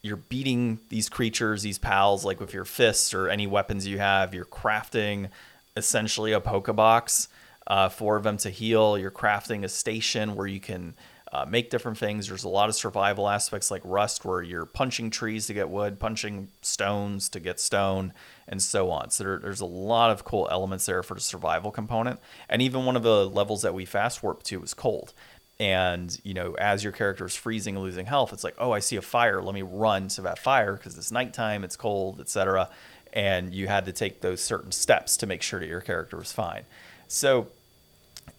you're 0.00 0.16
beating 0.16 0.80
these 0.88 1.08
creatures, 1.08 1.62
these 1.62 1.78
pals, 1.78 2.24
like 2.24 2.40
with 2.40 2.54
your 2.54 2.64
fists 2.64 3.12
or 3.12 3.28
any 3.28 3.46
weapons 3.46 3.86
you 3.86 3.98
have. 3.98 4.34
You're 4.34 4.44
crafting 4.46 5.28
essentially 5.76 6.32
a 6.32 6.40
Pokebox 6.40 7.28
uh, 7.66 7.90
for 7.90 8.20
them 8.20 8.38
to 8.38 8.50
heal. 8.50 8.98
You're 8.98 9.10
crafting 9.10 9.62
a 9.62 9.68
station 9.68 10.36
where 10.36 10.46
you 10.46 10.60
can 10.60 10.94
uh, 11.34 11.44
make 11.48 11.68
different 11.68 11.98
things. 11.98 12.28
There's 12.28 12.44
a 12.44 12.48
lot 12.48 12.68
of 12.68 12.76
survival 12.76 13.28
aspects 13.28 13.68
like 13.68 13.82
Rust, 13.84 14.24
where 14.24 14.40
you're 14.40 14.66
punching 14.66 15.10
trees 15.10 15.48
to 15.48 15.54
get 15.54 15.68
wood, 15.68 15.98
punching 15.98 16.46
stones 16.62 17.28
to 17.30 17.40
get 17.40 17.58
stone, 17.58 18.12
and 18.46 18.62
so 18.62 18.88
on. 18.92 19.10
So 19.10 19.24
there, 19.24 19.38
there's 19.40 19.60
a 19.60 19.66
lot 19.66 20.12
of 20.12 20.24
cool 20.24 20.46
elements 20.48 20.86
there 20.86 21.02
for 21.02 21.14
the 21.14 21.20
survival 21.20 21.72
component. 21.72 22.20
And 22.48 22.62
even 22.62 22.84
one 22.84 22.94
of 22.94 23.02
the 23.02 23.28
levels 23.28 23.62
that 23.62 23.74
we 23.74 23.84
fast 23.84 24.22
warp 24.22 24.44
to 24.44 24.60
was 24.60 24.74
cold. 24.74 25.12
And 25.58 26.16
you 26.22 26.34
know, 26.34 26.54
as 26.54 26.84
your 26.84 26.92
character 26.92 27.26
is 27.26 27.34
freezing 27.34 27.74
and 27.74 27.82
losing 27.82 28.06
health, 28.06 28.32
it's 28.32 28.44
like, 28.44 28.54
oh, 28.58 28.70
I 28.70 28.78
see 28.78 28.94
a 28.94 29.02
fire. 29.02 29.42
Let 29.42 29.56
me 29.56 29.62
run 29.62 30.06
to 30.08 30.22
that 30.22 30.38
fire 30.38 30.74
because 30.74 30.96
it's 30.96 31.10
nighttime, 31.10 31.64
it's 31.64 31.76
cold, 31.76 32.20
etc. 32.20 32.70
And 33.12 33.52
you 33.52 33.66
had 33.66 33.86
to 33.86 33.92
take 33.92 34.20
those 34.20 34.40
certain 34.40 34.70
steps 34.70 35.16
to 35.16 35.26
make 35.26 35.42
sure 35.42 35.58
that 35.58 35.66
your 35.66 35.80
character 35.80 36.16
was 36.16 36.30
fine. 36.30 36.62
So 37.08 37.48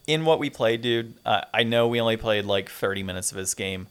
in 0.08 0.26
what 0.26 0.40
we 0.40 0.50
played, 0.50 0.82
dude, 0.82 1.14
uh, 1.26 1.42
I 1.54 1.64
know 1.64 1.88
we 1.88 2.00
only 2.00 2.18
played 2.18 2.46
like 2.46 2.70
30 2.70 3.04
minutes 3.04 3.32
of 3.32 3.38
this 3.38 3.54
game, 3.54 3.88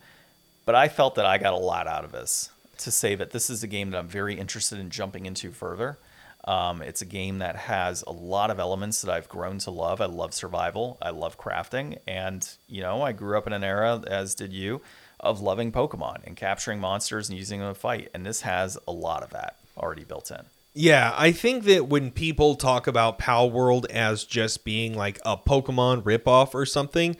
but 0.64 0.74
I 0.74 0.88
felt 0.88 1.16
that 1.16 1.26
I 1.26 1.38
got 1.38 1.52
a 1.52 1.58
lot 1.58 1.86
out 1.86 2.04
of 2.04 2.12
this 2.12 2.50
to 2.78 2.90
say 2.90 3.14
that 3.14 3.30
this 3.30 3.50
is 3.50 3.62
a 3.62 3.66
game 3.66 3.90
that 3.90 3.98
I'm 3.98 4.08
very 4.08 4.34
interested 4.34 4.78
in 4.78 4.90
jumping 4.90 5.26
into 5.26 5.50
further. 5.50 5.98
Um, 6.44 6.82
it's 6.82 7.00
a 7.00 7.06
game 7.06 7.38
that 7.38 7.56
has 7.56 8.02
a 8.02 8.12
lot 8.12 8.50
of 8.50 8.58
elements 8.58 9.00
that 9.02 9.12
I've 9.12 9.28
grown 9.28 9.58
to 9.60 9.70
love. 9.70 10.00
I 10.00 10.06
love 10.06 10.34
survival, 10.34 10.98
I 11.00 11.10
love 11.10 11.38
crafting, 11.38 11.98
and 12.06 12.46
you 12.68 12.82
know, 12.82 13.02
I 13.02 13.12
grew 13.12 13.38
up 13.38 13.46
in 13.46 13.54
an 13.54 13.64
era, 13.64 14.02
as 14.06 14.34
did 14.34 14.52
you, 14.52 14.82
of 15.20 15.40
loving 15.40 15.72
Pokemon 15.72 16.24
and 16.24 16.36
capturing 16.36 16.80
monsters 16.80 17.30
and 17.30 17.38
using 17.38 17.60
them 17.60 17.72
to 17.72 17.80
fight. 17.80 18.10
And 18.12 18.26
this 18.26 18.42
has 18.42 18.76
a 18.86 18.92
lot 18.92 19.22
of 19.22 19.30
that 19.30 19.56
already 19.78 20.04
built 20.04 20.30
in. 20.30 20.44
Yeah, 20.76 21.14
I 21.16 21.30
think 21.30 21.64
that 21.64 21.88
when 21.88 22.10
people 22.10 22.56
talk 22.56 22.88
about 22.88 23.20
Palworld 23.20 23.88
as 23.90 24.24
just 24.24 24.64
being 24.64 24.96
like 24.96 25.20
a 25.24 25.36
Pokemon 25.36 26.02
ripoff 26.02 26.52
or 26.52 26.66
something, 26.66 27.16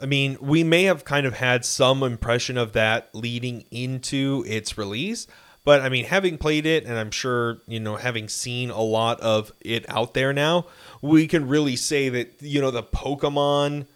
I 0.00 0.06
mean, 0.06 0.38
we 0.40 0.62
may 0.62 0.84
have 0.84 1.04
kind 1.04 1.26
of 1.26 1.34
had 1.34 1.64
some 1.64 2.04
impression 2.04 2.56
of 2.56 2.72
that 2.74 3.12
leading 3.12 3.64
into 3.72 4.44
its 4.46 4.78
release. 4.78 5.26
But 5.64 5.80
I 5.80 5.88
mean, 5.88 6.04
having 6.04 6.38
played 6.38 6.64
it, 6.64 6.84
and 6.84 6.96
I'm 6.96 7.10
sure, 7.10 7.58
you 7.66 7.80
know, 7.80 7.96
having 7.96 8.28
seen 8.28 8.70
a 8.70 8.80
lot 8.80 9.20
of 9.20 9.52
it 9.60 9.84
out 9.88 10.14
there 10.14 10.32
now, 10.32 10.66
we 11.00 11.26
can 11.26 11.48
really 11.48 11.76
say 11.76 12.08
that, 12.08 12.34
you 12.40 12.60
know, 12.60 12.70
the 12.70 12.84
Pokemon 12.84 13.86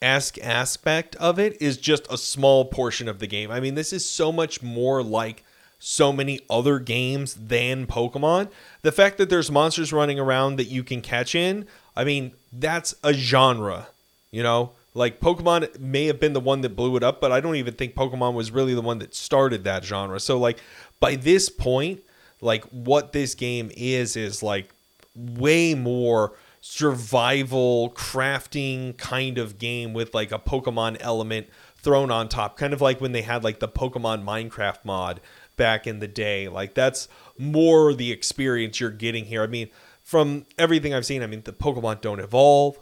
esque 0.00 0.38
aspect 0.38 1.16
of 1.16 1.40
it 1.40 1.60
is 1.60 1.76
just 1.76 2.06
a 2.08 2.18
small 2.18 2.66
portion 2.66 3.08
of 3.08 3.18
the 3.18 3.26
game. 3.26 3.50
I 3.50 3.58
mean, 3.58 3.74
this 3.74 3.92
is 3.92 4.08
so 4.08 4.30
much 4.30 4.62
more 4.62 5.02
like 5.02 5.44
so 5.86 6.10
many 6.14 6.40
other 6.48 6.78
games 6.78 7.34
than 7.34 7.86
Pokemon. 7.86 8.48
The 8.80 8.90
fact 8.90 9.18
that 9.18 9.28
there's 9.28 9.50
monsters 9.50 9.92
running 9.92 10.18
around 10.18 10.56
that 10.56 10.64
you 10.64 10.82
can 10.82 11.02
catch 11.02 11.34
in, 11.34 11.66
I 11.94 12.04
mean, 12.04 12.32
that's 12.50 12.94
a 13.04 13.12
genre, 13.12 13.88
you 14.30 14.42
know? 14.42 14.70
Like 14.94 15.20
Pokemon 15.20 15.78
may 15.78 16.06
have 16.06 16.18
been 16.18 16.32
the 16.32 16.40
one 16.40 16.62
that 16.62 16.74
blew 16.74 16.96
it 16.96 17.02
up, 17.02 17.20
but 17.20 17.32
I 17.32 17.40
don't 17.40 17.56
even 17.56 17.74
think 17.74 17.94
Pokemon 17.94 18.32
was 18.32 18.50
really 18.50 18.72
the 18.72 18.80
one 18.80 18.98
that 19.00 19.14
started 19.14 19.64
that 19.64 19.84
genre. 19.84 20.18
So 20.20 20.38
like 20.38 20.58
by 21.00 21.16
this 21.16 21.50
point, 21.50 22.00
like 22.40 22.64
what 22.70 23.12
this 23.12 23.34
game 23.34 23.70
is 23.76 24.16
is 24.16 24.42
like 24.42 24.70
way 25.14 25.74
more 25.74 26.32
survival 26.62 27.90
crafting 27.90 28.96
kind 28.96 29.36
of 29.36 29.58
game 29.58 29.92
with 29.92 30.14
like 30.14 30.32
a 30.32 30.38
Pokemon 30.38 30.96
element 31.00 31.48
thrown 31.76 32.10
on 32.10 32.26
top, 32.26 32.56
kind 32.56 32.72
of 32.72 32.80
like 32.80 33.02
when 33.02 33.12
they 33.12 33.20
had 33.20 33.44
like 33.44 33.58
the 33.58 33.68
Pokemon 33.68 34.24
Minecraft 34.24 34.82
mod 34.84 35.20
back 35.56 35.86
in 35.86 35.98
the 35.98 36.08
day. 36.08 36.48
Like 36.48 36.74
that's 36.74 37.08
more 37.38 37.94
the 37.94 38.12
experience 38.12 38.80
you're 38.80 38.90
getting 38.90 39.26
here. 39.26 39.42
I 39.42 39.46
mean, 39.46 39.68
from 40.02 40.46
everything 40.58 40.94
I've 40.94 41.06
seen, 41.06 41.22
I 41.22 41.26
mean, 41.26 41.42
the 41.44 41.52
Pokemon 41.52 42.00
don't 42.00 42.20
evolve. 42.20 42.78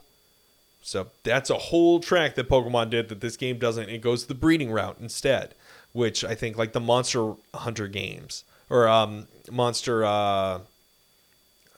So 0.83 1.09
that's 1.23 1.49
a 1.49 1.55
whole 1.55 2.01
track 2.01 2.35
that 2.35 2.49
Pokemon 2.49 2.91
did 2.91 3.09
that 3.09 3.21
this 3.21 3.37
game 3.37 3.59
doesn't. 3.59 3.89
It 3.89 3.99
goes 3.99 4.27
the 4.27 4.35
breeding 4.35 4.73
route 4.73 4.97
instead, 5.01 5.55
which 5.93 6.25
I 6.25 6.35
think 6.35 6.59
like 6.59 6.73
the 6.73 6.81
Monster 6.81 7.35
Hunter 7.55 7.87
games 7.87 8.45
or 8.69 8.89
um, 8.89 9.29
Monster 9.51 10.05
uh, 10.05 10.61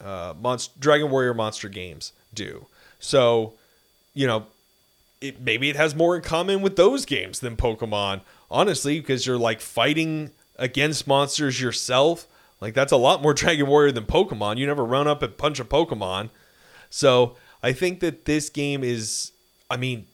uh, 0.01 0.35
Monster 0.41 0.73
Dragon 0.79 1.11
Warrior 1.11 1.35
Monster 1.35 1.69
games 1.69 2.13
do. 2.33 2.67
So, 2.99 3.53
you 4.15 4.27
know, 4.27 4.47
it 5.21 5.41
maybe 5.41 5.69
it 5.69 5.77
has 5.77 5.95
more 5.95 6.17
in 6.17 6.23
common 6.23 6.63
with 6.63 6.77
those 6.77 7.05
games 7.05 7.41
than 7.41 7.57
Pokemon, 7.57 8.23
honestly, 8.51 9.01
because 9.01 9.27
you're 9.27 9.39
like 9.39 9.61
fighting 9.61 10.31
against 10.57 11.07
monsters 11.07 11.61
yourself, 11.61 12.27
like 12.61 12.75
that's 12.75 12.93
a 12.93 12.97
lot 12.97 13.23
more 13.23 13.35
Dragon 13.35 13.67
Warrior 13.67 13.93
than 13.93 14.05
Pokemon. 14.05 14.59
You 14.59 14.67
never 14.67 14.85
run 14.85 15.07
up 15.07 15.23
and 15.23 15.37
punch 15.37 15.61
a 15.61 15.65
Pokemon. 15.65 16.31
So 16.91 17.37
I 17.63 17.73
think 17.73 18.01
that 18.01 18.25
this 18.25 18.49
game 18.49 18.85
is, 18.85 19.33
I 19.71 19.77
mean, 19.77 20.07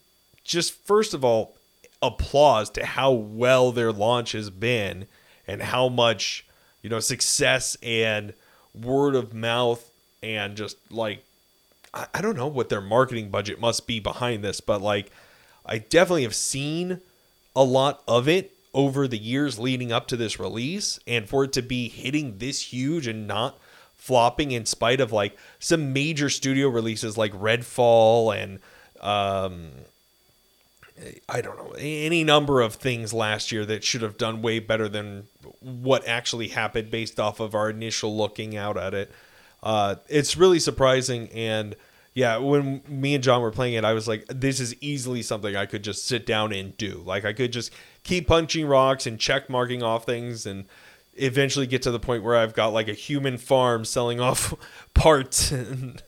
just 0.45 0.73
first 0.87 1.15
of 1.15 1.25
all, 1.25 1.57
applause 2.03 2.71
to 2.71 2.87
how 2.87 3.13
well 3.13 3.73
their 3.73 3.93
launch 3.93 4.33
has 4.33 4.51
been 4.51 5.07
and 5.47 5.63
how 5.63 5.89
much, 5.89 6.47
you 6.83 6.89
know, 6.89 7.01
success 7.01 7.77
and 7.83 8.33
word 8.75 9.15
of 9.15 9.35
mouth 9.35 9.91
and 10.23 10.57
just 10.57 10.77
like, 10.91 11.25
I, 11.93 12.07
I 12.15 12.23
don't 12.23 12.37
know 12.37 12.47
what 12.47 12.69
their 12.69 12.81
marketing 12.81 13.31
budget 13.31 13.61
must 13.61 13.87
be 13.87 14.01
behind 14.01 14.43
this, 14.43 14.61
but 14.61 14.81
like, 14.81 15.11
I 15.67 15.79
definitely 15.79 16.23
have 16.23 16.35
seen 16.35 17.01
a 17.55 17.63
lot 17.63 18.03
of 18.09 18.29
it 18.29 18.53
over 18.73 19.09
the 19.09 19.19
years 19.19 19.59
leading 19.59 19.91
up 19.91 20.07
to 20.07 20.17
this 20.17 20.39
release 20.39 20.99
and 21.07 21.29
for 21.29 21.45
it 21.45 21.53
to 21.53 21.63
be 21.63 21.89
hitting 21.89 22.39
this 22.39 22.73
huge 22.73 23.07
and 23.07 23.27
not 23.27 23.59
flopping 23.95 24.51
in 24.51 24.65
spite 24.65 25.01
of 25.01 25.13
like 25.13 25.37
some 25.59 25.93
major 25.93 26.31
studio 26.31 26.69
releases 26.69 27.19
like 27.19 27.33
Redfall 27.33 28.35
and 28.35 28.61
um 29.01 29.71
I 31.29 31.41
don't 31.41 31.57
know 31.57 31.75
any 31.79 32.25
number 32.25 32.61
of 32.61 32.75
things 32.75 33.13
last 33.13 33.53
year 33.53 33.65
that 33.67 33.85
should 33.85 34.03
have 34.03 34.19
done 34.19 34.43
way 34.43 34.59
better 34.59 34.89
than 34.89 35.27
what 35.61 36.07
actually 36.07 36.49
happened 36.49 36.91
based 36.91 37.19
off 37.19 37.41
of 37.41 37.55
our 37.55 37.71
initial 37.71 38.17
looking 38.17 38.57
out 38.57 38.77
at 38.77 38.93
it. 38.95 39.11
Uh, 39.63 39.97
it's 40.09 40.37
really 40.37 40.59
surprising 40.61 41.29
and. 41.31 41.77
Yeah, 42.13 42.39
when 42.39 42.83
me 42.89 43.15
and 43.15 43.23
John 43.23 43.41
were 43.41 43.53
playing 43.53 43.75
it, 43.75 43.85
I 43.85 43.93
was 43.93 44.09
like, 44.09 44.27
this 44.27 44.59
is 44.59 44.75
easily 44.83 45.23
something 45.23 45.55
I 45.55 45.65
could 45.65 45.85
just 45.85 46.05
sit 46.05 46.27
down 46.27 46.53
and 46.53 46.77
do. 46.77 47.05
Like, 47.07 47.25
I 47.25 47.33
could 47.33 47.53
just 47.53 47.71
keep 48.11 48.27
punching 48.27 48.67
rocks 48.67 49.07
and 49.07 49.21
check 49.21 49.49
marking 49.49 49.85
off 49.85 50.05
things 50.05 50.45
and 50.45 50.65
eventually 51.15 51.67
get 51.67 51.83
to 51.83 51.93
the 51.93 52.01
point 52.01 52.25
where 52.25 52.37
I've 52.37 52.55
got 52.55 52.73
like 52.73 52.89
a 52.89 52.93
human 52.93 53.39
farm 53.39 53.85
selling 53.85 54.21
off 54.21 54.53
parts. 54.95 55.53
and 55.53 56.03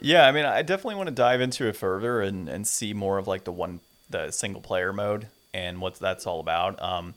yeah, 0.00 0.26
I 0.26 0.32
mean, 0.32 0.44
I 0.44 0.62
definitely 0.62 0.96
want 0.96 1.08
to 1.08 1.14
dive 1.14 1.40
into 1.40 1.68
it 1.68 1.76
further 1.76 2.20
and, 2.20 2.48
and 2.48 2.66
see 2.66 2.92
more 2.92 3.18
of 3.18 3.28
like 3.28 3.44
the 3.44 3.52
one, 3.52 3.78
the 4.10 4.32
single 4.32 4.60
player 4.60 4.92
mode 4.92 5.28
and 5.54 5.80
what 5.80 5.94
that's 5.94 6.26
all 6.26 6.40
about. 6.40 6.82
Um, 6.82 7.14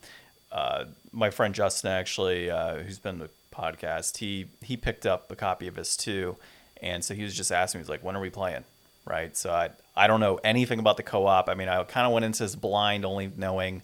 uh, 0.52 0.86
my 1.12 1.32
friend 1.32 1.56
Justin, 1.56 1.90
actually, 1.90 2.52
uh, 2.52 2.76
who's 2.76 3.00
been 3.00 3.18
the 3.18 3.30
podcast, 3.52 4.18
he, 4.18 4.46
he 4.62 4.78
picked 4.78 5.08
up 5.08 5.32
a 5.32 5.36
copy 5.36 5.66
of 5.68 5.76
this 5.76 5.98
too 5.98 6.38
and 6.82 7.04
so 7.04 7.16
he 7.16 7.24
was 7.24 7.34
just 7.34 7.52
asking 7.52 7.80
me, 7.80 7.84
he's 7.84 7.90
like, 7.90 8.04
when 8.04 8.16
are 8.16 8.22
we 8.22 8.30
playing? 8.30 8.64
Right. 9.06 9.36
So 9.36 9.52
I, 9.52 9.70
I 9.96 10.08
don't 10.08 10.20
know 10.20 10.40
anything 10.44 10.80
about 10.80 10.98
the 10.98 11.04
co 11.04 11.26
op. 11.26 11.50
I 11.50 11.54
mean, 11.54 11.70
I 11.70 11.84
kind 11.84 12.06
of 12.06 12.14
went 12.14 12.26
into 12.26 12.44
this 12.44 12.56
blind, 12.56 13.06
only 13.06 13.32
knowing, 13.36 13.82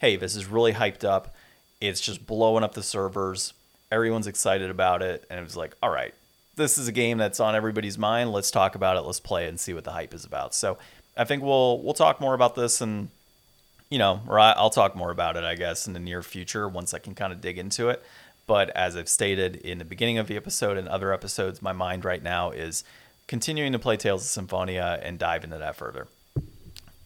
hey, 0.00 0.16
this 0.16 0.36
is 0.36 0.46
really 0.46 0.72
hyped 0.72 1.04
up. 1.04 1.34
It's 1.80 2.00
just 2.00 2.26
blowing 2.26 2.64
up 2.64 2.74
the 2.74 2.82
servers. 2.82 3.54
Everyone's 3.90 4.26
excited 4.26 4.70
about 4.70 5.02
it. 5.02 5.24
And 5.30 5.38
it 5.38 5.42
was 5.42 5.56
like, 5.56 5.74
all 5.82 5.90
right, 5.90 6.14
this 6.56 6.78
is 6.78 6.88
a 6.88 6.92
game 6.92 7.18
that's 7.18 7.40
on 7.40 7.54
everybody's 7.54 7.98
mind. 7.98 8.32
Let's 8.32 8.50
talk 8.50 8.74
about 8.74 8.96
it. 8.96 9.00
Let's 9.00 9.20
play 9.20 9.46
it 9.46 9.48
and 9.48 9.60
see 9.60 9.74
what 9.74 9.84
the 9.84 9.92
hype 9.92 10.14
is 10.14 10.24
about. 10.24 10.54
So 10.54 10.78
I 11.16 11.24
think 11.24 11.42
we'll 11.42 11.82
we'll 11.82 11.94
talk 11.94 12.20
more 12.20 12.34
about 12.34 12.54
this 12.54 12.80
and 12.80 13.08
you 13.90 13.98
know, 13.98 14.22
or 14.26 14.40
I'll 14.40 14.70
talk 14.70 14.96
more 14.96 15.10
about 15.10 15.36
it, 15.36 15.44
I 15.44 15.54
guess, 15.54 15.86
in 15.86 15.92
the 15.92 16.00
near 16.00 16.22
future 16.22 16.66
once 16.66 16.94
I 16.94 16.98
can 16.98 17.14
kind 17.14 17.30
of 17.30 17.42
dig 17.42 17.58
into 17.58 17.90
it. 17.90 18.02
But 18.46 18.70
as 18.70 18.96
I've 18.96 19.08
stated 19.08 19.56
in 19.56 19.76
the 19.76 19.84
beginning 19.84 20.16
of 20.16 20.28
the 20.28 20.36
episode 20.36 20.78
and 20.78 20.88
other 20.88 21.12
episodes, 21.12 21.60
my 21.60 21.72
mind 21.72 22.04
right 22.04 22.22
now 22.22 22.52
is 22.52 22.84
continuing 23.32 23.72
to 23.72 23.78
play 23.78 23.96
Tales 23.96 24.20
of 24.20 24.28
Symphonia 24.28 25.00
and 25.02 25.18
dive 25.18 25.42
into 25.42 25.56
that 25.56 25.74
further. 25.74 26.06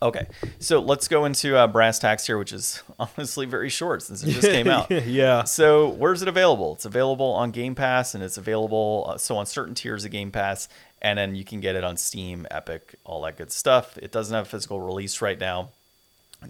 Okay, 0.02 0.26
so 0.58 0.80
let's 0.80 1.06
go 1.06 1.24
into 1.24 1.56
uh, 1.56 1.68
brass 1.68 2.00
tacks 2.00 2.26
here, 2.26 2.36
which 2.36 2.52
is 2.52 2.82
honestly 2.98 3.46
very 3.46 3.68
short 3.68 4.02
since 4.02 4.24
it 4.24 4.32
just 4.32 4.48
came 4.48 4.66
out. 4.76 4.90
yeah. 4.90 5.44
So 5.44 5.88
where's 5.90 6.22
it 6.22 6.28
available? 6.28 6.74
It's 6.74 6.84
available 6.84 7.30
on 7.30 7.52
Game 7.52 7.76
Pass, 7.76 8.12
and 8.12 8.24
it's 8.24 8.36
available 8.36 9.06
uh, 9.08 9.18
so 9.18 9.36
on 9.36 9.46
certain 9.46 9.76
tiers 9.76 10.04
of 10.04 10.10
Game 10.10 10.32
Pass, 10.32 10.68
and 11.00 11.16
then 11.16 11.36
you 11.36 11.44
can 11.44 11.60
get 11.60 11.76
it 11.76 11.84
on 11.84 11.96
Steam, 11.96 12.44
Epic, 12.50 12.96
all 13.04 13.22
that 13.22 13.36
good 13.36 13.52
stuff. 13.52 13.96
It 13.98 14.10
doesn't 14.10 14.34
have 14.34 14.46
a 14.46 14.48
physical 14.48 14.80
release 14.80 15.22
right 15.22 15.38
now. 15.38 15.68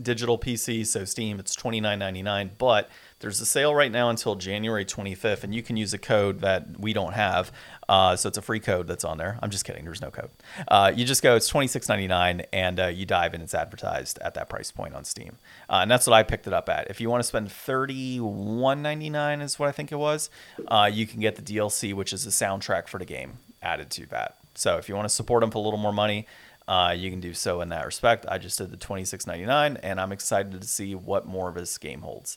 Digital 0.01 0.39
PC, 0.39 0.87
so 0.87 1.05
Steam, 1.05 1.39
it's 1.39 1.55
twenty 1.55 1.83
nine 1.83 1.99
ninety 1.99 2.23
nine, 2.23 2.53
but 2.57 2.89
there's 3.21 3.41
a 3.41 3.47
sale 3.47 3.75
right 3.75 3.91
now 3.91 4.11
until 4.11 4.35
January 4.35 4.85
25th, 4.85 5.43
and 5.43 5.55
you 5.55 5.63
can 5.63 5.77
use 5.77 5.95
a 5.95 5.99
code 5.99 6.41
that 6.41 6.79
we 6.79 6.93
don't 6.93 7.15
have. 7.15 7.51
Uh, 7.89 8.15
so 8.15 8.29
it's 8.29 8.37
a 8.37 8.43
free 8.43 8.61
code 8.61 8.87
that's 8.87 9.05
on 9.05 9.17
there. 9.17 9.39
I'm 9.43 9.51
just 9.51 9.65
kidding. 9.65 9.85
There's 9.85 10.03
no 10.03 10.11
code. 10.11 10.31
Uh, 10.69 10.93
you 10.95 11.05
just 11.05 11.23
go. 11.23 11.35
It's 11.37 11.51
26.99, 11.51 12.45
and 12.53 12.81
uh, 12.81 12.87
you 12.89 13.07
dive, 13.07 13.33
and 13.33 13.43
it's 13.43 13.55
advertised 13.55 14.19
at 14.21 14.35
that 14.35 14.49
price 14.49 14.71
point 14.71 14.95
on 14.95 15.05
Steam. 15.05 15.39
Uh, 15.71 15.79
and 15.83 15.91
that's 15.91 16.07
what 16.07 16.15
I 16.15 16.25
picked 16.25 16.47
it 16.47 16.53
up 16.53 16.69
at. 16.69 16.91
If 16.91 17.01
you 17.01 17.09
want 17.09 17.23
to 17.23 17.27
spend 17.27 17.49
31.99, 17.49 19.43
is 19.43 19.59
what 19.59 19.69
I 19.69 19.73
think 19.73 19.93
it 19.93 19.97
was. 19.97 20.29
Uh, 20.69 20.91
you 20.93 21.07
can 21.07 21.21
get 21.21 21.37
the 21.37 21.43
DLC, 21.43 21.95
which 21.95 22.13
is 22.13 22.25
the 22.25 22.31
soundtrack 22.31 22.87
for 22.87 22.99
the 22.99 23.07
game, 23.07 23.39
added 23.63 23.89
to 23.91 24.07
that. 24.07 24.37
So 24.55 24.77
if 24.77 24.89
you 24.89 24.95
want 24.95 25.09
to 25.09 25.15
support 25.15 25.41
them 25.41 25.51
for 25.51 25.59
a 25.59 25.63
little 25.63 25.79
more 25.79 25.93
money, 25.93 26.27
uh, 26.69 26.95
you 26.97 27.11
can 27.11 27.21
do 27.21 27.33
so 27.33 27.61
in 27.61 27.69
that 27.69 27.87
respect. 27.87 28.27
I 28.29 28.39
just 28.39 28.59
did 28.59 28.71
the 28.73 28.77
26.99, 28.77 29.79
and 29.83 30.01
I'm 30.01 30.13
excited 30.13 30.61
to 30.61 30.67
see 30.67 30.95
what 30.95 31.27
more 31.27 31.49
of 31.49 31.55
this 31.55 31.79
game 31.79 32.01
holds. 32.01 32.37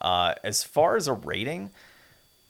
Uh, 0.00 0.34
as 0.44 0.62
far 0.62 0.96
as 0.96 1.08
a 1.08 1.12
rating 1.12 1.70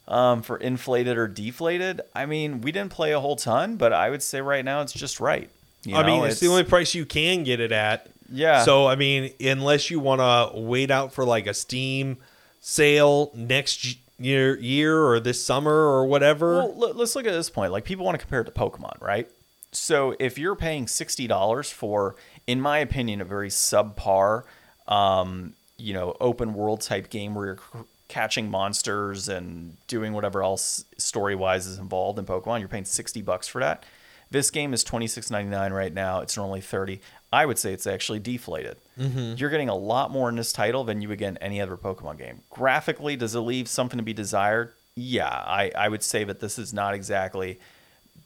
um, 0.06 0.42
for 0.42 0.56
inflated 0.56 1.16
or 1.16 1.28
deflated, 1.28 2.00
I 2.14 2.26
mean, 2.26 2.60
we 2.60 2.72
didn't 2.72 2.92
play 2.92 3.12
a 3.12 3.20
whole 3.20 3.36
ton, 3.36 3.76
but 3.76 3.92
I 3.92 4.10
would 4.10 4.22
say 4.22 4.40
right 4.40 4.64
now 4.64 4.82
it's 4.82 4.92
just 4.92 5.20
right. 5.20 5.50
You 5.84 5.96
I 5.96 6.02
know, 6.02 6.06
mean, 6.08 6.24
it's, 6.24 6.32
it's, 6.34 6.40
the 6.40 6.48
only 6.48 6.64
price 6.64 6.94
you 6.94 7.06
can 7.06 7.44
get 7.44 7.60
it 7.60 7.72
at. 7.72 8.08
Yeah. 8.30 8.64
So 8.64 8.86
I 8.86 8.96
mean, 8.96 9.32
unless 9.40 9.90
you 9.90 10.00
want 10.00 10.20
to 10.20 10.58
wait 10.58 10.90
out 10.90 11.12
for 11.12 11.24
like 11.24 11.46
a 11.46 11.54
Steam 11.54 12.18
sale 12.60 13.30
next 13.34 13.96
year, 14.18 14.58
year 14.58 15.02
or 15.02 15.20
this 15.20 15.42
summer 15.42 15.72
or 15.72 16.04
whatever. 16.06 16.58
Well, 16.58 16.92
let's 16.94 17.14
look 17.16 17.26
at 17.26 17.32
this 17.32 17.50
point. 17.50 17.72
Like 17.72 17.84
people 17.84 18.04
want 18.04 18.16
to 18.16 18.18
compare 18.18 18.40
it 18.40 18.44
to 18.44 18.50
Pokemon, 18.50 19.00
right? 19.00 19.28
So 19.72 20.14
if 20.18 20.38
you're 20.38 20.56
paying 20.56 20.86
sixty 20.86 21.26
dollars 21.26 21.70
for, 21.70 22.16
in 22.46 22.60
my 22.60 22.78
opinion, 22.78 23.20
a 23.20 23.24
very 23.24 23.50
subpar 23.50 24.44
um, 24.86 25.54
you 25.78 25.94
know 25.94 26.16
open 26.20 26.54
world 26.54 26.80
type 26.80 27.08
game 27.08 27.34
where 27.34 27.46
you're 27.46 27.84
catching 28.08 28.50
monsters 28.50 29.28
and 29.28 29.76
doing 29.86 30.12
whatever 30.12 30.42
else 30.42 30.84
story 30.96 31.34
wise 31.34 31.66
is 31.66 31.78
involved 31.78 32.18
in 32.18 32.24
Pokemon. 32.24 32.60
You're 32.60 32.68
paying 32.68 32.84
sixty 32.84 33.22
bucks 33.22 33.48
for 33.48 33.60
that. 33.60 33.84
This 34.30 34.50
game 34.50 34.74
is 34.74 34.84
twenty 34.84 35.06
six 35.06 35.30
ninety 35.30 35.50
nine 35.50 35.72
right 35.72 35.92
now. 35.92 36.20
It's 36.20 36.36
normally 36.36 36.60
thirty. 36.60 37.00
I 37.32 37.46
would 37.46 37.58
say 37.58 37.72
it's 37.72 37.86
actually 37.86 38.18
deflated. 38.20 38.76
Mm-hmm. 38.98 39.34
You're 39.36 39.50
getting 39.50 39.68
a 39.68 39.76
lot 39.76 40.10
more 40.10 40.28
in 40.28 40.36
this 40.36 40.52
title 40.52 40.84
than 40.84 41.02
you 41.02 41.08
would 41.08 41.18
get 41.18 41.28
in 41.28 41.38
any 41.38 41.60
other 41.60 41.76
Pokemon 41.76 42.18
game. 42.18 42.40
Graphically, 42.50 43.16
does 43.16 43.34
it 43.34 43.40
leave 43.40 43.68
something 43.68 43.98
to 43.98 44.02
be 44.02 44.14
desired? 44.14 44.72
Yeah, 44.94 45.28
I, 45.28 45.70
I 45.76 45.88
would 45.88 46.02
say 46.02 46.24
that 46.24 46.40
this 46.40 46.58
is 46.58 46.72
not 46.72 46.94
exactly 46.94 47.60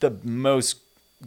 the 0.00 0.16
most 0.22 0.81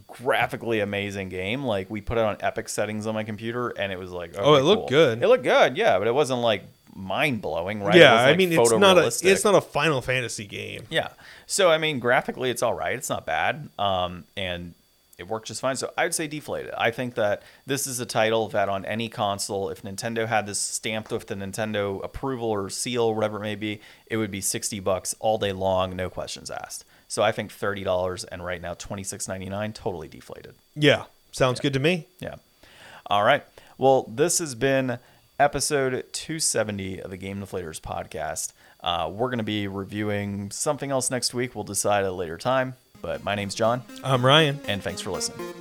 graphically 0.07 0.79
amazing 0.79 1.29
game. 1.29 1.63
Like 1.63 1.89
we 1.89 2.01
put 2.01 2.17
it 2.17 2.23
on 2.23 2.37
epic 2.39 2.69
settings 2.69 3.07
on 3.07 3.13
my 3.13 3.23
computer, 3.23 3.69
and 3.69 3.91
it 3.91 3.99
was 3.99 4.11
like, 4.11 4.33
okay, 4.33 4.43
oh, 4.43 4.55
it 4.55 4.63
looked 4.63 4.89
good. 4.89 5.21
It 5.21 5.27
looked 5.27 5.43
good, 5.43 5.77
yeah, 5.77 5.97
but 5.99 6.07
it 6.07 6.13
wasn't 6.13 6.41
like 6.41 6.63
mind 6.95 7.41
blowing, 7.41 7.83
right? 7.83 7.95
Yeah, 7.95 8.13
like 8.13 8.33
I 8.33 8.37
mean, 8.37 8.51
it's 8.51 8.71
not 8.71 8.97
a 8.97 9.07
it's 9.07 9.43
not 9.43 9.55
a 9.55 9.61
Final 9.61 10.01
Fantasy 10.01 10.45
game. 10.45 10.83
Yeah, 10.89 11.09
so 11.45 11.69
I 11.69 11.77
mean, 11.77 11.99
graphically, 11.99 12.49
it's 12.49 12.63
all 12.63 12.73
right. 12.73 12.95
It's 12.95 13.09
not 13.09 13.25
bad, 13.25 13.69
um, 13.77 14.25
and 14.37 14.73
it 15.17 15.27
worked 15.27 15.47
just 15.47 15.61
fine. 15.61 15.75
So 15.75 15.93
I 15.97 16.03
would 16.03 16.13
say 16.13 16.27
deflated. 16.27 16.73
I 16.77 16.91
think 16.91 17.15
that 17.15 17.43
this 17.65 17.87
is 17.87 17.99
a 17.99 18.05
title 18.05 18.49
that 18.49 18.69
on 18.69 18.85
any 18.85 19.09
console, 19.09 19.69
if 19.69 19.81
Nintendo 19.81 20.27
had 20.27 20.45
this 20.45 20.59
stamped 20.59 21.11
with 21.11 21.27
the 21.27 21.35
Nintendo 21.35 22.03
approval 22.03 22.49
or 22.49 22.69
seal, 22.69 23.13
whatever 23.13 23.37
it 23.37 23.41
may 23.41 23.55
be, 23.55 23.81
it 24.07 24.17
would 24.17 24.31
be 24.31 24.41
sixty 24.41 24.79
bucks 24.79 25.15
all 25.19 25.37
day 25.37 25.51
long, 25.53 25.95
no 25.95 26.09
questions 26.09 26.51
asked. 26.51 26.85
So 27.07 27.23
I 27.23 27.31
think 27.31 27.51
thirty 27.51 27.83
dollars 27.83 28.23
and 28.23 28.43
right 28.43 28.61
now 28.61 28.73
twenty 28.73 29.03
six 29.03 29.27
ninety 29.27 29.49
nine, 29.49 29.73
totally 29.73 30.07
deflated. 30.07 30.55
Yeah, 30.75 31.05
sounds 31.31 31.59
yeah. 31.59 31.63
good 31.63 31.73
to 31.73 31.79
me. 31.79 32.07
Yeah. 32.19 32.35
All 33.07 33.23
right. 33.23 33.43
Well, 33.77 34.03
this 34.03 34.39
has 34.39 34.55
been 34.55 34.99
episode 35.39 36.05
270 36.13 37.01
of 37.01 37.11
the 37.11 37.17
Game 37.17 37.41
Deflators 37.41 37.79
podcast. 37.79 38.53
Uh, 38.81 39.09
we're 39.11 39.27
going 39.27 39.39
to 39.39 39.43
be 39.43 39.67
reviewing 39.67 40.49
something 40.51 40.91
else 40.91 41.11
next 41.11 41.33
week. 41.33 41.55
We'll 41.55 41.65
decide 41.65 42.03
at 42.03 42.09
a 42.09 42.13
later 42.13 42.37
time. 42.37 42.75
But 43.01 43.23
my 43.23 43.35
name's 43.35 43.53
John. 43.53 43.83
I'm 44.03 44.25
Ryan. 44.25 44.59
And 44.67 44.81
thanks 44.81 45.01
for 45.01 45.11
listening. 45.11 45.53